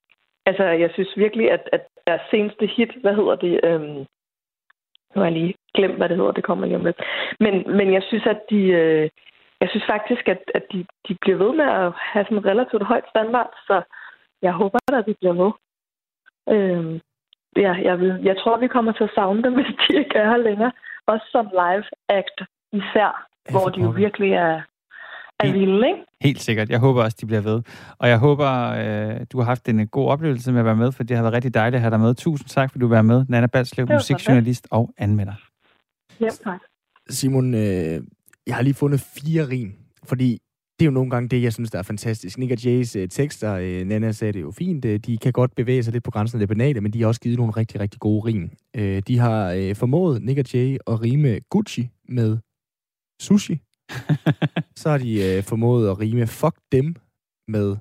altså, 0.48 0.64
jeg 0.64 0.90
synes 0.92 1.12
virkelig, 1.16 1.46
at, 1.56 1.68
at 1.72 1.82
deres 2.06 2.20
seneste 2.30 2.66
hit, 2.66 2.92
hvad 3.02 3.14
hedder 3.14 3.36
det, 3.36 3.60
øh, 3.64 3.80
nu 5.10 5.16
har 5.16 5.24
jeg 5.24 5.32
lige 5.32 5.54
glemt, 5.74 5.96
hvad 5.96 6.08
det 6.08 6.16
hedder, 6.16 6.32
det 6.32 6.44
kommer 6.44 6.66
lige 6.66 6.76
om 6.76 6.84
lidt. 6.84 7.00
Men, 7.40 7.54
men 7.76 7.92
jeg 7.92 8.02
synes, 8.02 8.26
at 8.26 8.40
de, 8.50 8.60
øh, 8.80 9.08
jeg 9.60 9.68
synes 9.70 9.86
faktisk, 9.86 10.28
at, 10.28 10.42
at 10.54 10.64
de, 10.72 10.86
de 11.08 11.16
bliver 11.20 11.38
ved 11.44 11.52
med 11.60 11.64
at 11.64 11.92
have 12.12 12.24
sådan 12.24 12.38
en 12.38 12.46
relativt 12.46 12.82
højt 12.82 13.08
standard, 13.08 13.50
så 13.66 13.82
jeg 14.42 14.52
håber, 14.52 14.78
at 14.92 15.06
de 15.06 15.14
bliver 15.20 15.36
ved. 15.42 15.52
Øh, 16.54 17.00
ja, 17.64 17.72
jeg, 17.88 18.00
vil, 18.00 18.20
jeg 18.22 18.36
tror, 18.38 18.56
vi 18.56 18.68
kommer 18.68 18.92
til 18.92 19.04
at 19.04 19.14
savne 19.14 19.42
dem, 19.42 19.54
hvis 19.58 19.76
de 19.82 19.98
ikke 19.98 20.16
er 20.18 20.30
her 20.30 20.36
længere. 20.36 20.72
Også 21.06 21.26
som 21.30 21.46
live 21.62 21.84
act 22.08 22.38
især, 22.72 23.26
hvor 23.50 23.68
de 23.68 23.80
jo 23.80 23.90
virkelig 23.90 24.32
er 24.32 24.62
helt, 25.42 25.60
vilde, 25.60 25.86
ikke? 25.86 25.98
Helt 26.20 26.40
sikkert. 26.40 26.70
Jeg 26.70 26.78
håber 26.78 27.02
også, 27.02 27.16
de 27.20 27.26
bliver 27.26 27.40
ved. 27.40 27.62
Og 27.98 28.08
jeg 28.08 28.18
håber, 28.18 28.50
øh, 28.50 29.26
du 29.32 29.38
har 29.38 29.44
haft 29.44 29.68
en 29.68 29.88
god 29.88 30.08
oplevelse 30.08 30.52
med 30.52 30.60
at 30.60 30.64
være 30.64 30.76
med, 30.76 30.92
for 30.92 31.02
det 31.02 31.16
har 31.16 31.22
været 31.22 31.34
rigtig 31.34 31.54
dejligt 31.54 31.76
at 31.76 31.80
have 31.80 31.90
dig 31.90 32.00
med. 32.00 32.14
Tusind 32.14 32.48
tak, 32.48 32.72
for 32.72 32.78
du 32.78 32.88
var 32.88 33.02
med. 33.02 33.24
Nana 33.28 33.46
Balslev, 33.46 33.88
musikjournalist 33.92 34.68
og 34.70 34.94
anmelder. 34.98 35.34
Ja, 36.20 36.28
tak. 36.44 36.60
Simon, 37.10 37.54
øh, 37.54 38.00
jeg 38.46 38.54
har 38.54 38.62
lige 38.62 38.74
fundet 38.74 39.00
fire 39.00 39.48
rim, 39.48 39.72
fordi 40.04 40.38
det 40.78 40.84
er 40.84 40.86
jo 40.86 40.90
nogle 40.90 41.10
gange 41.10 41.28
det, 41.28 41.42
jeg 41.42 41.52
synes, 41.52 41.70
der 41.70 41.78
er 41.78 41.82
fantastisk. 41.82 42.38
Nick 42.38 42.52
og 42.52 42.64
Jays 42.64 42.96
uh, 42.96 43.02
tekster, 43.10 43.54
uh, 43.54 43.86
Nana 43.86 44.12
sagde 44.12 44.32
det 44.32 44.40
jo 44.40 44.50
fint, 44.50 44.84
uh, 44.84 44.94
de 44.94 45.18
kan 45.18 45.32
godt 45.32 45.54
bevæge 45.54 45.82
sig 45.82 45.92
lidt 45.92 46.04
på 46.04 46.10
grænsen 46.10 46.36
af 46.36 46.38
det 46.38 46.48
banale, 46.48 46.80
men 46.80 46.92
de 46.92 47.00
har 47.00 47.08
også 47.08 47.20
givet 47.20 47.38
nogle 47.38 47.52
rigtig, 47.52 47.80
rigtig 47.80 48.00
gode 48.00 48.24
rim. 48.24 48.50
Uh, 48.78 48.98
de 49.08 49.18
har 49.18 49.54
uh, 49.54 49.76
formået, 49.76 50.22
Nick 50.22 50.38
og 50.38 50.44
Jay, 50.54 50.76
at 50.86 51.02
rime 51.02 51.40
Gucci 51.50 51.90
med 52.08 52.38
sushi. 53.20 53.60
Så 54.76 54.90
har 54.90 54.98
de 54.98 55.38
uh, 55.38 55.44
formået 55.44 55.90
at 55.90 56.00
rime 56.00 56.26
fuck 56.26 56.56
dem 56.72 56.96
med 57.48 57.76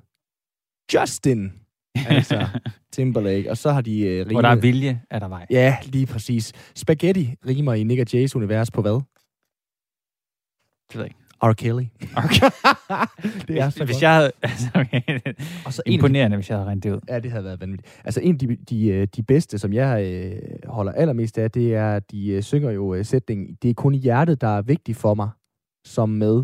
Justin. 0.93 1.53
altså 2.09 2.47
Timberlake. 2.91 3.51
Og 3.51 3.57
så 3.57 3.71
har 3.71 3.81
de 3.81 3.91
uh, 3.91 4.09
rimet... 4.09 4.31
Hvor 4.31 4.41
der 4.41 4.49
er 4.49 4.55
vilje, 4.55 5.01
er 5.09 5.19
der 5.19 5.27
vej. 5.27 5.45
Ja, 5.49 5.77
lige 5.83 6.05
præcis. 6.05 6.53
Spaghetti 6.75 7.35
rimer 7.47 7.73
i 7.73 7.83
Nick 7.83 8.01
og 8.01 8.13
Jays 8.13 8.35
univers 8.35 8.71
på 8.71 8.81
hvad? 8.81 9.01
Det 10.89 10.95
ved 10.95 11.01
jeg 11.01 11.05
ikke. 11.05 11.27
R. 11.43 11.53
Kelly. 11.53 11.83
Okay. 12.15 12.49
det 13.47 13.59
er 13.59 13.69
så 13.69 13.85
hvis 13.85 13.95
godt. 13.95 14.01
jeg 14.01 14.13
havde... 14.15 14.31
Altså, 14.43 14.69
okay. 14.75 15.19
Og 15.65 15.73
så 15.73 15.81
Imponerende, 15.85 16.35
de, 16.35 16.37
hvis 16.37 16.49
jeg 16.49 16.57
havde 16.57 16.67
regnet 16.67 16.83
det 16.83 16.93
ud. 16.93 16.99
Ja, 17.09 17.19
det 17.19 17.31
havde 17.31 17.43
været 17.43 17.61
vanvittigt. 17.61 18.01
Altså, 18.05 18.21
en 18.21 18.33
af 18.33 18.39
de, 18.39 18.55
de, 18.55 18.87
øh, 18.87 19.07
de 19.15 19.23
bedste, 19.23 19.57
som 19.57 19.73
jeg 19.73 20.05
øh, 20.05 20.41
holder 20.65 20.91
allermest 20.91 21.37
af, 21.37 21.51
det 21.51 21.75
er, 21.75 21.95
at 21.95 22.11
de 22.11 22.29
øh, 22.29 22.43
synger 22.43 22.71
jo 22.71 22.93
øh, 22.93 23.05
sætningen, 23.05 23.57
det 23.61 23.69
er 23.69 23.73
kun 23.73 23.93
hjertet, 23.93 24.41
der 24.41 24.57
er 24.57 24.61
vigtigt 24.61 24.97
for 24.97 25.13
mig, 25.13 25.29
som 25.87 26.09
med... 26.09 26.43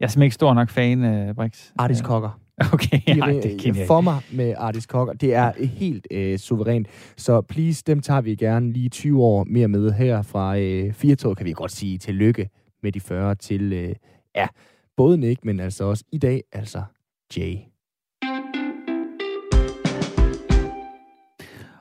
Jeg 0.00 0.06
er 0.06 0.10
simpelthen 0.10 0.22
ikke 0.22 0.34
stor 0.34 0.54
nok 0.54 0.70
fan, 0.70 1.04
øh, 1.04 1.34
Brix. 1.34 1.70
Artis 1.78 2.02
Kokker. 2.02 2.38
Okay, 2.72 3.00
Ej, 3.06 3.32
det 3.42 3.60
kender 3.60 3.80
jeg 3.80 3.86
For 3.86 4.00
mig 4.00 4.20
med 4.32 4.54
Artis 4.58 4.86
Kokker. 4.86 5.14
Det 5.14 5.34
er 5.34 5.52
helt 5.66 6.06
øh, 6.10 6.38
suverænt. 6.38 6.88
Så 7.16 7.40
please, 7.40 7.82
dem 7.86 8.00
tager 8.00 8.20
vi 8.20 8.34
gerne 8.34 8.72
lige 8.72 8.88
20 8.88 9.22
år 9.22 9.44
mere 9.44 9.68
med 9.68 9.92
her 9.92 10.22
fra 10.22 10.58
øh, 10.58 10.92
4 10.92 11.34
kan 11.34 11.46
vi 11.46 11.52
godt 11.52 11.72
sige 11.72 11.98
tillykke 11.98 12.48
med 12.82 12.92
de 12.92 13.00
40 13.00 13.34
til, 13.34 13.72
øh, 13.72 13.94
ja, 14.36 14.46
både 14.96 15.18
Nick, 15.18 15.44
men 15.44 15.60
altså 15.60 15.84
også 15.84 16.04
i 16.12 16.18
dag, 16.18 16.42
altså 16.52 16.82
Jay. 17.36 17.56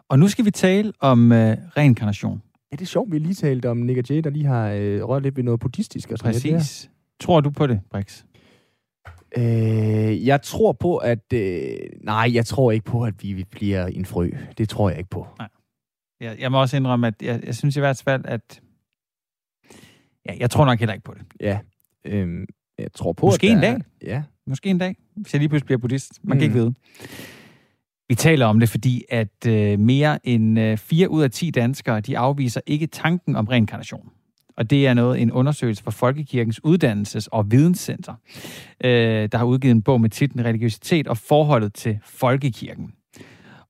Og 0.09 0.19
nu 0.19 0.27
skal 0.27 0.45
vi 0.45 0.51
tale 0.51 0.93
om 0.99 1.31
øh, 1.31 1.57
reinkarnation. 1.77 2.41
Ja, 2.71 2.75
det 2.75 2.81
er 2.81 2.85
sjovt, 2.85 3.11
vi 3.11 3.19
lige 3.19 3.33
talte 3.33 3.69
om 3.69 3.77
Nick 3.77 4.09
Jay, 4.09 4.19
der 4.23 4.29
lige 4.29 4.45
har 4.45 4.69
øh, 4.69 5.03
rørt 5.03 5.23
lidt 5.23 5.35
ved 5.35 5.43
noget 5.43 5.59
buddhistisk. 5.59 6.11
Og 6.11 6.17
sådan 6.17 6.33
Præcis. 6.33 6.89
Tror 7.19 7.41
du 7.41 7.49
på 7.49 7.67
det, 7.67 7.81
Brix? 7.89 8.23
Øh, 9.37 10.25
jeg 10.25 10.41
tror 10.41 10.71
på, 10.71 10.97
at... 10.97 11.33
Øh, 11.33 11.77
nej, 12.03 12.31
jeg 12.33 12.45
tror 12.45 12.71
ikke 12.71 12.85
på, 12.85 13.03
at 13.03 13.23
vi 13.23 13.43
bliver 13.51 13.87
en 13.87 14.05
frø. 14.05 14.29
Det 14.57 14.69
tror 14.69 14.89
jeg 14.89 14.97
ikke 14.97 15.09
på. 15.09 15.27
Nej. 15.39 15.49
Jeg, 16.19 16.39
jeg 16.39 16.51
må 16.51 16.61
også 16.61 16.77
indrømme, 16.77 17.07
at 17.07 17.21
jeg, 17.21 17.43
jeg 17.45 17.55
synes 17.55 17.75
i 17.75 17.79
hvert 17.79 18.01
fald, 18.05 18.21
at 18.25 18.61
Ja, 20.25 20.33
jeg 20.39 20.49
tror 20.49 20.65
nok 20.65 20.79
heller 20.79 20.93
ikke 20.93 21.03
på 21.03 21.13
det. 21.13 21.23
Ja, 21.39 21.59
øhm, 22.05 22.45
jeg 22.77 22.93
tror 22.93 23.13
på, 23.13 23.25
Måske 23.25 23.47
at 23.47 23.53
en 23.53 23.61
dag. 23.61 23.73
Er, 23.73 23.79
ja. 24.01 24.23
Måske 24.47 24.69
en 24.69 24.77
dag, 24.77 24.95
hvis 25.15 25.33
jeg 25.33 25.39
lige 25.39 25.49
pludselig 25.49 25.65
bliver 25.65 25.77
buddhist. 25.77 26.19
Man 26.23 26.35
mm. 26.35 26.39
kan 26.39 26.43
ikke 26.43 26.55
mm. 26.55 26.61
vide. 26.61 26.73
Vi 28.11 28.15
taler 28.15 28.45
om 28.45 28.59
det, 28.59 28.69
fordi 28.69 29.03
at 29.09 29.47
øh, 29.47 29.79
mere 29.79 30.27
end 30.27 30.59
øh, 30.59 30.77
4 30.77 31.09
ud 31.09 31.23
af 31.23 31.31
10 31.31 31.49
danskere, 31.49 31.99
de 31.99 32.17
afviser 32.17 32.61
ikke 32.67 32.87
tanken 32.87 33.35
om 33.35 33.47
reinkarnation. 33.47 34.09
Og 34.57 34.69
det 34.69 34.87
er 34.87 34.93
noget, 34.93 35.21
en 35.21 35.31
undersøgelse 35.31 35.83
fra 35.83 35.91
Folkekirkens 35.91 36.59
Uddannelses- 36.65 37.27
og 37.31 37.51
Videnscenter, 37.51 38.13
øh, 38.83 39.29
der 39.31 39.37
har 39.37 39.45
udgivet 39.45 39.75
en 39.75 39.81
bog 39.81 40.01
med 40.01 40.09
titlen 40.09 40.45
Religiøsitet 40.45 41.07
og 41.07 41.17
forholdet 41.17 41.73
til 41.73 41.99
Folkekirken. 42.05 42.93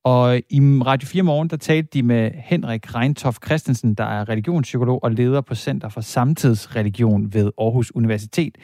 Og 0.03 0.37
i 0.49 0.59
Radio 0.59 1.07
4 1.07 1.23
Morgen, 1.23 1.47
der 1.49 1.57
talte 1.57 1.89
de 1.93 2.03
med 2.03 2.31
Henrik 2.35 2.95
Reintoft 2.95 3.45
Christensen, 3.45 3.93
der 3.93 4.03
er 4.03 4.29
religionspsykolog 4.29 5.03
og 5.03 5.11
leder 5.11 5.41
på 5.41 5.55
Center 5.55 5.89
for 5.89 6.01
Samtidsreligion 6.01 7.33
ved 7.33 7.51
Aarhus 7.57 7.95
Universitet. 7.95 8.57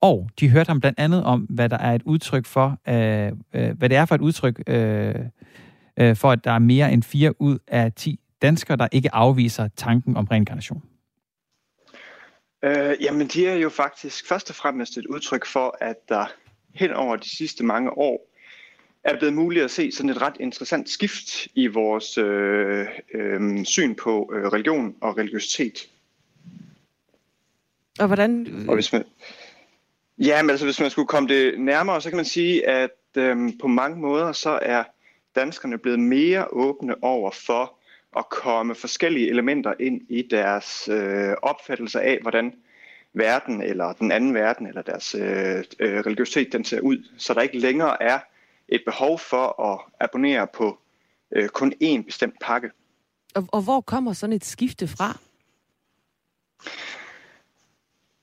Og 0.00 0.30
de 0.40 0.50
hørte 0.50 0.68
ham 0.68 0.80
blandt 0.80 0.98
andet 0.98 1.24
om, 1.24 1.40
hvad 1.40 1.68
der 1.68 1.78
er 1.78 1.94
et 1.94 2.02
udtryk 2.04 2.46
for, 2.46 2.78
øh, 2.88 3.32
øh, 3.54 3.78
hvad 3.78 3.88
det 3.88 3.96
er 3.96 4.06
for 4.06 4.14
et 4.14 4.20
udtryk 4.20 4.62
øh, 4.66 5.14
øh, 6.00 6.16
for, 6.16 6.30
at 6.30 6.44
der 6.44 6.50
er 6.50 6.58
mere 6.58 6.92
end 6.92 7.02
4 7.02 7.42
ud 7.42 7.58
af 7.66 7.92
10 7.92 8.20
danskere, 8.42 8.76
der 8.76 8.88
ikke 8.92 9.14
afviser 9.14 9.68
tanken 9.76 10.16
om 10.16 10.24
reinkarnation. 10.24 10.82
Øh, 12.64 12.96
jamen, 13.00 13.26
de 13.26 13.46
er 13.46 13.54
jo 13.54 13.68
faktisk 13.68 14.28
først 14.28 14.50
og 14.50 14.56
fremmest 14.56 14.96
et 14.96 15.06
udtryk 15.06 15.46
for, 15.46 15.76
at 15.80 16.08
der 16.08 16.26
hen 16.74 16.92
over 16.92 17.16
de 17.16 17.36
sidste 17.36 17.64
mange 17.64 17.98
år 17.98 18.28
er 19.04 19.18
blevet 19.18 19.34
muligt 19.34 19.64
at 19.64 19.70
se 19.70 19.92
sådan 19.92 20.10
et 20.10 20.22
ret 20.22 20.36
interessant 20.40 20.88
skift 20.88 21.48
i 21.54 21.66
vores 21.66 22.18
øh, 22.18 22.86
øh, 23.14 23.64
syn 23.64 23.94
på 23.94 24.32
øh, 24.34 24.46
religion 24.46 24.94
og 25.00 25.18
religiøsitet. 25.18 25.88
Og 27.98 28.06
hvordan... 28.06 28.46
Og 28.68 28.74
hvis 28.74 28.92
man, 28.92 29.04
ja, 30.18 30.42
men 30.42 30.50
altså 30.50 30.66
hvis 30.66 30.80
man 30.80 30.90
skulle 30.90 31.08
komme 31.08 31.28
det 31.28 31.60
nærmere, 31.60 32.00
så 32.00 32.08
kan 32.08 32.16
man 32.16 32.24
sige, 32.24 32.68
at 32.68 32.90
øhm, 33.16 33.58
på 33.58 33.66
mange 33.66 34.00
måder 34.00 34.32
så 34.32 34.58
er 34.62 34.84
danskerne 35.34 35.78
blevet 35.78 36.00
mere 36.00 36.46
åbne 36.52 37.04
over 37.04 37.30
for 37.30 37.78
at 38.16 38.28
komme 38.28 38.74
forskellige 38.74 39.28
elementer 39.28 39.74
ind 39.80 40.00
i 40.08 40.22
deres 40.30 40.88
øh, 40.88 41.34
opfattelse 41.42 42.00
af, 42.00 42.18
hvordan 42.22 42.54
verden 43.12 43.62
eller 43.62 43.92
den 43.92 44.12
anden 44.12 44.34
verden 44.34 44.66
eller 44.66 44.82
deres 44.82 45.14
øh, 45.14 45.64
øh, 45.78 46.00
religiøsitet 46.06 46.52
den 46.52 46.64
ser 46.64 46.80
ud. 46.80 47.08
Så 47.18 47.34
der 47.34 47.40
ikke 47.40 47.58
længere 47.58 48.02
er 48.02 48.18
et 48.68 48.82
behov 48.86 49.18
for 49.18 49.62
at 49.72 49.80
abonnere 50.00 50.46
på 50.46 50.78
øh, 51.30 51.48
kun 51.48 51.72
én 51.84 52.02
bestemt 52.02 52.34
pakke. 52.40 52.70
Og, 53.34 53.48
og 53.52 53.62
hvor 53.62 53.80
kommer 53.80 54.12
sådan 54.12 54.32
et 54.32 54.44
skifte 54.44 54.88
fra? 54.88 55.18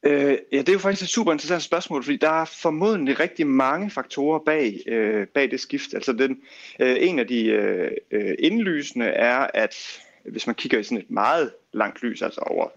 Øh, 0.06 0.38
ja, 0.52 0.58
det 0.58 0.70
er 0.70 0.74
jo 0.74 0.80
faktisk 0.80 1.04
et 1.04 1.10
super 1.10 1.32
interessant 1.32 1.64
spørgsmål, 1.64 2.04
fordi 2.04 2.18
der 2.18 2.42
er 2.42 2.46
formodentlig 2.46 3.20
rigtig 3.20 3.48
mange 3.48 3.90
faktorer 3.90 4.40
bag, 4.40 4.82
øh, 4.88 5.28
bag 5.28 5.52
det 5.52 5.60
skift. 5.60 5.94
Altså 5.94 6.14
den, 6.14 6.42
øh, 6.80 6.96
en 7.00 7.20
af 7.20 7.28
de 7.28 7.46
øh, 7.46 7.92
øh 8.12 8.36
indlysende 8.40 9.06
er, 9.06 9.48
at 9.54 9.76
hvis 10.26 10.48
man 10.48 10.56
kigger 10.56 10.80
i 10.80 10.84
sådan 10.84 10.98
et 10.98 11.12
meget 11.12 11.52
langt 11.74 12.04
lys, 12.04 12.22
altså 12.22 12.42
over 12.42 12.68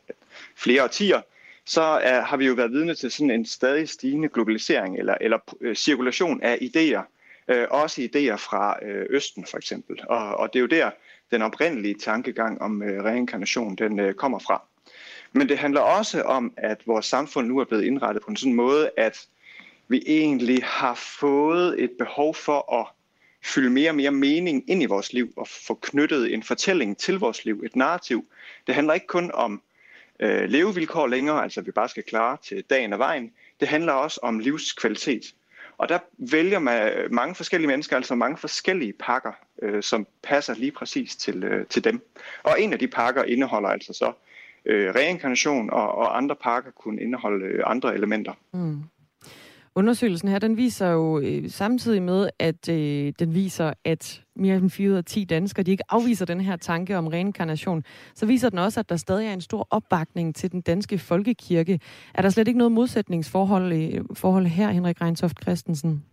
flere 0.56 0.84
årtier, 0.84 1.20
så 1.64 1.82
er, 1.82 2.20
har 2.20 2.36
vi 2.36 2.46
jo 2.46 2.54
været 2.54 2.72
vidne 2.72 2.94
til 2.94 3.10
sådan 3.10 3.30
en 3.30 3.46
stadig 3.46 3.88
stigende 3.88 4.28
globalisering 4.28 4.98
eller, 4.98 5.14
eller 5.20 5.38
øh, 5.60 5.76
cirkulation 5.76 6.42
af 6.42 6.58
idéer, 6.62 7.02
øh, 7.48 7.66
også 7.70 8.02
idéer 8.02 8.36
fra 8.36 8.78
øh, 8.84 9.06
Østen 9.10 9.46
for 9.50 9.58
eksempel. 9.58 10.00
Og, 10.08 10.36
og 10.36 10.52
det 10.52 10.58
er 10.58 10.60
jo 10.60 10.66
der, 10.66 10.90
den 11.30 11.42
oprindelige 11.42 11.94
tankegang 11.94 12.62
om 12.62 12.82
øh, 12.82 13.04
reinkarnation, 13.04 13.76
den 13.76 14.00
øh, 14.00 14.14
kommer 14.14 14.38
fra. 14.38 14.67
Men 15.32 15.48
det 15.48 15.58
handler 15.58 15.80
også 15.80 16.22
om, 16.22 16.52
at 16.56 16.86
vores 16.86 17.06
samfund 17.06 17.46
nu 17.46 17.58
er 17.58 17.64
blevet 17.64 17.84
indrettet 17.84 18.22
på 18.22 18.30
en 18.30 18.36
sådan 18.36 18.54
måde, 18.54 18.90
at 18.96 19.26
vi 19.88 20.02
egentlig 20.06 20.64
har 20.64 20.94
fået 20.94 21.82
et 21.82 21.90
behov 21.98 22.34
for 22.34 22.80
at 22.80 22.86
fylde 23.44 23.70
mere 23.70 23.90
og 23.90 23.94
mere 23.94 24.10
mening 24.10 24.70
ind 24.70 24.82
i 24.82 24.86
vores 24.86 25.12
liv 25.12 25.32
og 25.36 25.48
få 25.48 25.74
knyttet 25.74 26.34
en 26.34 26.42
fortælling 26.42 26.98
til 26.98 27.18
vores 27.18 27.44
liv, 27.44 27.62
et 27.64 27.76
narrativ. 27.76 28.26
Det 28.66 28.74
handler 28.74 28.94
ikke 28.94 29.06
kun 29.06 29.30
om 29.34 29.62
øh, 30.20 30.48
levevilkår 30.48 31.06
længere, 31.06 31.42
altså 31.42 31.60
at 31.60 31.66
vi 31.66 31.70
bare 31.70 31.88
skal 31.88 32.02
klare 32.02 32.36
til 32.42 32.64
dagen 32.70 32.92
og 32.92 32.98
vejen. 32.98 33.32
Det 33.60 33.68
handler 33.68 33.92
også 33.92 34.20
om 34.22 34.38
livskvalitet. 34.38 35.34
Og 35.78 35.88
der 35.88 35.98
vælger 36.18 36.58
man 36.58 36.92
mange 37.10 37.34
forskellige 37.34 37.68
mennesker, 37.68 37.96
altså 37.96 38.14
mange 38.14 38.36
forskellige 38.36 38.92
pakker, 38.92 39.32
øh, 39.62 39.82
som 39.82 40.06
passer 40.22 40.54
lige 40.54 40.72
præcis 40.72 41.16
til, 41.16 41.44
øh, 41.44 41.66
til 41.66 41.84
dem. 41.84 42.02
Og 42.42 42.60
en 42.60 42.72
af 42.72 42.78
de 42.78 42.88
pakker 42.88 43.24
indeholder 43.24 43.68
altså 43.68 43.92
så 43.92 44.12
øh, 44.66 44.94
reinkarnation, 44.94 45.70
og, 45.70 45.94
og 45.94 46.16
andre 46.16 46.36
pakker 46.36 46.70
kunne 46.70 47.02
indeholde 47.02 47.46
øh, 47.46 47.62
andre 47.66 47.94
elementer. 47.94 48.32
Mm. 48.54 48.82
Undersøgelsen 49.78 50.28
her, 50.28 50.38
den 50.38 50.56
viser 50.56 50.90
jo 50.90 51.20
øh, 51.20 51.50
samtidig 51.50 52.02
med, 52.02 52.30
at 52.38 52.68
øh, 52.68 53.12
den 53.18 53.34
viser, 53.34 53.72
at 53.84 54.22
mere 54.36 54.56
end 54.56 54.70
4 54.70 54.90
ud 54.90 54.94
af 54.94 55.04
10 55.04 55.24
danskere, 55.24 55.62
de 55.62 55.70
ikke 55.70 55.84
afviser 55.88 56.24
den 56.24 56.40
her 56.40 56.56
tanke 56.56 56.96
om 56.96 57.06
reinkarnation, 57.06 57.84
så 58.14 58.26
viser 58.26 58.48
den 58.48 58.58
også, 58.58 58.80
at 58.80 58.88
der 58.88 58.96
stadig 58.96 59.26
er 59.26 59.32
en 59.32 59.40
stor 59.40 59.66
opbakning 59.70 60.34
til 60.34 60.52
den 60.52 60.60
danske 60.60 60.98
folkekirke. 60.98 61.80
Er 62.14 62.22
der 62.22 62.30
slet 62.30 62.48
ikke 62.48 62.58
noget 62.58 62.72
modsætningsforhold 62.72 63.72
øh, 63.72 64.04
forhold 64.14 64.46
her, 64.46 64.70
Henrik 64.70 65.00
Reintoft 65.00 65.42
Christensen? 65.42 66.04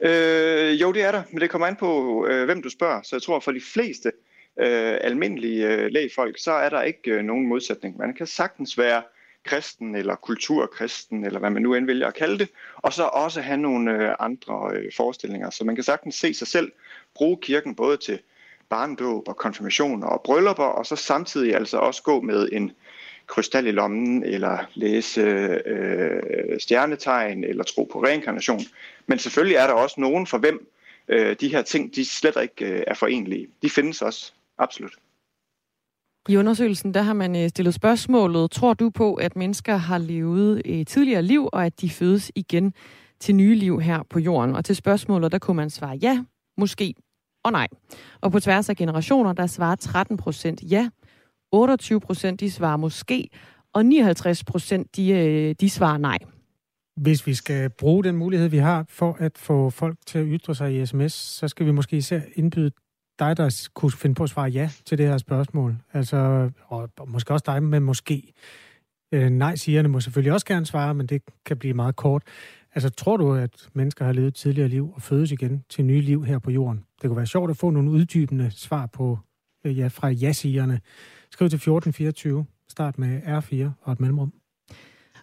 Øh, 0.00 0.80
jo, 0.80 0.92
det 0.92 1.02
er 1.02 1.12
der, 1.12 1.22
men 1.32 1.40
det 1.40 1.50
kommer 1.50 1.66
an 1.66 1.76
på, 1.76 2.26
øh, 2.26 2.44
hvem 2.44 2.62
du 2.62 2.68
spørger. 2.68 3.02
Så 3.02 3.16
jeg 3.16 3.22
tror, 3.22 3.40
for 3.40 3.52
de 3.52 3.60
fleste 3.72 4.08
øh, 4.08 4.27
Øh, 4.60 4.98
almindelige 5.00 5.66
øh, 5.66 5.86
lægfolk, 5.90 6.38
så 6.38 6.52
er 6.52 6.68
der 6.68 6.82
ikke 6.82 7.10
øh, 7.10 7.22
nogen 7.22 7.46
modsætning. 7.46 7.98
Man 7.98 8.14
kan 8.14 8.26
sagtens 8.26 8.78
være 8.78 9.02
kristen 9.44 9.94
eller 9.94 10.14
kulturkristen, 10.14 11.24
eller 11.24 11.40
hvad 11.40 11.50
man 11.50 11.62
nu 11.62 11.74
end 11.74 11.86
vælger 11.86 12.06
at 12.06 12.14
kalde 12.14 12.38
det, 12.38 12.48
og 12.76 12.92
så 12.92 13.04
også 13.04 13.40
have 13.40 13.56
nogle 13.56 13.92
øh, 13.92 14.14
andre 14.20 14.70
øh, 14.74 14.92
forestillinger. 14.96 15.50
Så 15.50 15.64
man 15.64 15.74
kan 15.74 15.84
sagtens 15.84 16.14
se 16.14 16.34
sig 16.34 16.46
selv 16.46 16.72
bruge 17.14 17.38
kirken 17.42 17.74
både 17.74 17.96
til 17.96 18.18
barndåb 18.68 19.28
og 19.28 19.36
konfirmationer 19.36 20.06
og 20.06 20.22
bryllupper, 20.22 20.64
og 20.64 20.86
så 20.86 20.96
samtidig 20.96 21.54
altså 21.54 21.78
også 21.78 22.02
gå 22.02 22.20
med 22.20 22.48
en 22.52 22.72
krystal 23.26 23.66
i 23.66 23.70
lommen, 23.70 24.24
eller 24.24 24.58
læse 24.74 25.20
øh, 25.66 26.60
stjernetegn, 26.60 27.44
eller 27.44 27.64
tro 27.64 27.84
på 27.84 28.02
reinkarnation. 28.04 28.60
Men 29.06 29.18
selvfølgelig 29.18 29.56
er 29.56 29.66
der 29.66 29.74
også 29.74 30.00
nogen 30.00 30.26
for 30.26 30.38
hvem 30.38 30.68
øh, 31.08 31.36
de 31.40 31.48
her 31.48 31.62
ting, 31.62 31.94
de 31.94 32.04
slet 32.04 32.36
ikke 32.42 32.64
øh, 32.64 32.82
er 32.86 32.94
forenlige. 32.94 33.48
De 33.62 33.70
findes 33.70 34.02
også, 34.02 34.32
absolut. 34.58 34.92
I 36.28 36.36
undersøgelsen 36.36 36.94
der 36.94 37.02
har 37.02 37.12
man 37.12 37.36
øh, 37.36 37.48
stillet 37.48 37.74
spørgsmålet, 37.74 38.50
tror 38.50 38.74
du 38.74 38.90
på, 38.90 39.14
at 39.14 39.36
mennesker 39.36 39.76
har 39.76 39.98
levet 39.98 40.62
et 40.64 40.88
tidligere 40.88 41.22
liv, 41.22 41.48
og 41.52 41.66
at 41.66 41.80
de 41.80 41.90
fødes 41.90 42.32
igen 42.34 42.74
til 43.20 43.34
nye 43.34 43.54
liv 43.54 43.80
her 43.80 44.02
på 44.10 44.18
jorden? 44.18 44.56
Og 44.56 44.64
til 44.64 44.76
spørgsmålet, 44.76 45.32
der 45.32 45.38
kunne 45.38 45.56
man 45.56 45.70
svare 45.70 45.96
ja, 45.96 46.24
måske 46.58 46.94
og 47.44 47.52
nej. 47.52 47.68
Og 48.20 48.32
på 48.32 48.40
tværs 48.40 48.68
af 48.68 48.76
generationer, 48.76 49.32
der 49.32 49.46
svarer 49.46 49.76
13 49.76 50.16
procent 50.16 50.62
ja, 50.70 50.88
28 51.52 52.00
procent 52.00 52.40
de 52.40 52.50
svarer 52.50 52.76
måske, 52.76 53.28
og 53.72 53.86
59 53.86 54.44
procent 54.44 54.96
de, 54.96 55.10
øh, 55.10 55.54
de 55.60 55.70
svarer 55.70 55.98
nej. 55.98 56.18
Hvis 56.96 57.26
vi 57.26 57.34
skal 57.34 57.70
bruge 57.70 58.04
den 58.04 58.16
mulighed, 58.16 58.48
vi 58.48 58.58
har 58.58 58.84
for 58.88 59.16
at 59.20 59.38
få 59.38 59.70
folk 59.70 59.98
til 60.06 60.18
at 60.18 60.26
ytre 60.28 60.54
sig 60.54 60.82
i 60.82 60.86
sms, 60.86 61.12
så 61.12 61.48
skal 61.48 61.66
vi 61.66 61.70
måske 61.70 61.96
især 61.96 62.20
indbyde 62.34 62.70
dig, 63.18 63.36
der 63.36 63.68
kunne 63.74 63.92
finde 63.92 64.14
på 64.14 64.22
at 64.22 64.30
svare 64.30 64.48
ja 64.48 64.70
til 64.84 64.98
det 64.98 65.06
her 65.06 65.18
spørgsmål. 65.18 65.76
Altså, 65.92 66.50
og 66.66 66.90
måske 67.06 67.32
også 67.32 67.44
dig, 67.46 67.62
men 67.62 67.82
måske. 67.82 68.32
Øh, 69.12 69.30
nej-sigerne 69.30 69.88
må 69.88 70.00
selvfølgelig 70.00 70.32
også 70.32 70.46
gerne 70.46 70.66
svare, 70.66 70.94
men 70.94 71.06
det 71.06 71.22
kan 71.46 71.56
blive 71.56 71.74
meget 71.74 71.96
kort. 71.96 72.22
Altså, 72.74 72.90
tror 72.90 73.16
du, 73.16 73.34
at 73.34 73.68
mennesker 73.72 74.04
har 74.04 74.12
levet 74.12 74.34
tidligere 74.34 74.68
liv 74.68 74.92
og 74.94 75.02
fødes 75.02 75.32
igen 75.32 75.64
til 75.68 75.84
nye 75.84 76.00
liv 76.00 76.24
her 76.24 76.38
på 76.38 76.50
jorden? 76.50 76.84
Det 77.02 77.08
kunne 77.08 77.16
være 77.16 77.26
sjovt 77.26 77.50
at 77.50 77.56
få 77.56 77.70
nogle 77.70 77.90
uddybende 77.90 78.50
svar 78.50 78.86
på, 78.86 79.18
øh, 79.64 79.78
ja, 79.78 79.86
fra 79.86 80.08
ja-sigerne. 80.08 80.80
Skriv 81.30 81.48
til 81.48 81.56
1424, 81.56 82.46
start 82.68 82.98
med 82.98 83.20
R4 83.22 83.70
og 83.82 83.92
et 83.92 84.00
mellemrum. 84.00 84.32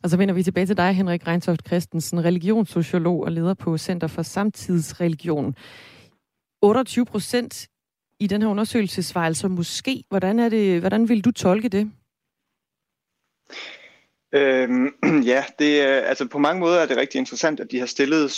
Og 0.03 0.09
så 0.09 0.17
vender 0.17 0.33
vi 0.33 0.43
tilbage 0.43 0.65
til 0.65 0.77
dig, 0.77 0.93
Henrik 0.93 1.27
Reintoft 1.27 1.67
Christensen, 1.67 2.23
religionssociolog 2.25 3.23
og 3.23 3.31
leder 3.31 3.53
på 3.53 3.77
Center 3.77 4.07
for 4.07 4.21
Samtidsreligion. 4.21 5.55
28 6.61 7.05
procent 7.05 7.69
i 8.19 8.27
den 8.27 8.41
her 8.41 8.49
undersøgelsesvej, 8.49 9.25
altså 9.25 9.47
måske. 9.47 10.03
Hvordan, 10.09 10.39
er 10.39 10.49
det, 10.49 10.79
hvordan 10.79 11.09
vil 11.09 11.25
du 11.25 11.31
tolke 11.31 11.69
det? 11.69 11.91
Øhm, 14.31 14.93
ja, 15.31 15.43
det 15.59 15.81
er, 15.81 15.99
altså 15.99 16.27
på 16.27 16.39
mange 16.39 16.59
måder 16.59 16.79
er 16.79 16.85
det 16.85 16.97
rigtig 16.97 17.19
interessant, 17.19 17.59
at 17.59 17.71
de 17.71 17.79
har 17.79 17.85
stillet, 17.85 18.31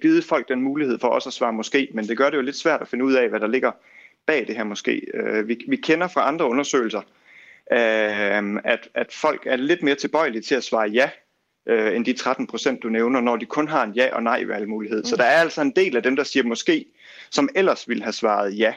givet 0.00 0.24
folk 0.24 0.48
den 0.48 0.60
mulighed 0.60 0.98
for 0.98 1.08
også 1.08 1.28
at 1.28 1.32
svare 1.32 1.52
måske, 1.52 1.88
men 1.94 2.08
det 2.08 2.16
gør 2.16 2.30
det 2.30 2.36
jo 2.36 2.42
lidt 2.42 2.56
svært 2.56 2.80
at 2.80 2.88
finde 2.88 3.04
ud 3.04 3.14
af, 3.14 3.28
hvad 3.28 3.40
der 3.40 3.46
ligger 3.46 3.72
bag 4.26 4.46
det 4.46 4.56
her 4.56 4.64
måske. 4.64 5.02
Øh, 5.14 5.48
vi, 5.48 5.64
vi 5.68 5.76
kender 5.76 6.08
fra 6.08 6.28
andre 6.28 6.48
undersøgelser, 6.48 7.00
øh, 7.72 8.60
at, 8.64 8.88
at 8.94 9.12
folk 9.12 9.42
er 9.46 9.56
lidt 9.56 9.82
mere 9.82 9.94
tilbøjelige 9.94 10.42
til 10.42 10.54
at 10.54 10.64
svare 10.64 10.88
ja, 10.88 11.10
øh, 11.66 11.96
end 11.96 12.04
de 12.04 12.12
13 12.12 12.46
procent, 12.46 12.82
du 12.82 12.88
nævner, 12.88 13.20
når 13.20 13.36
de 13.36 13.46
kun 13.46 13.68
har 13.68 13.84
en 13.84 13.92
ja- 13.92 14.14
og 14.14 14.22
nej-valgmulighed. 14.22 14.98
Mm. 14.98 15.04
Så 15.04 15.16
der 15.16 15.24
er 15.24 15.40
altså 15.40 15.60
en 15.62 15.70
del 15.70 15.96
af 15.96 16.02
dem, 16.02 16.16
der 16.16 16.24
siger 16.24 16.44
måske, 16.44 16.84
som 17.30 17.48
ellers 17.54 17.88
ville 17.88 18.02
have 18.02 18.12
svaret 18.12 18.58
ja. 18.58 18.74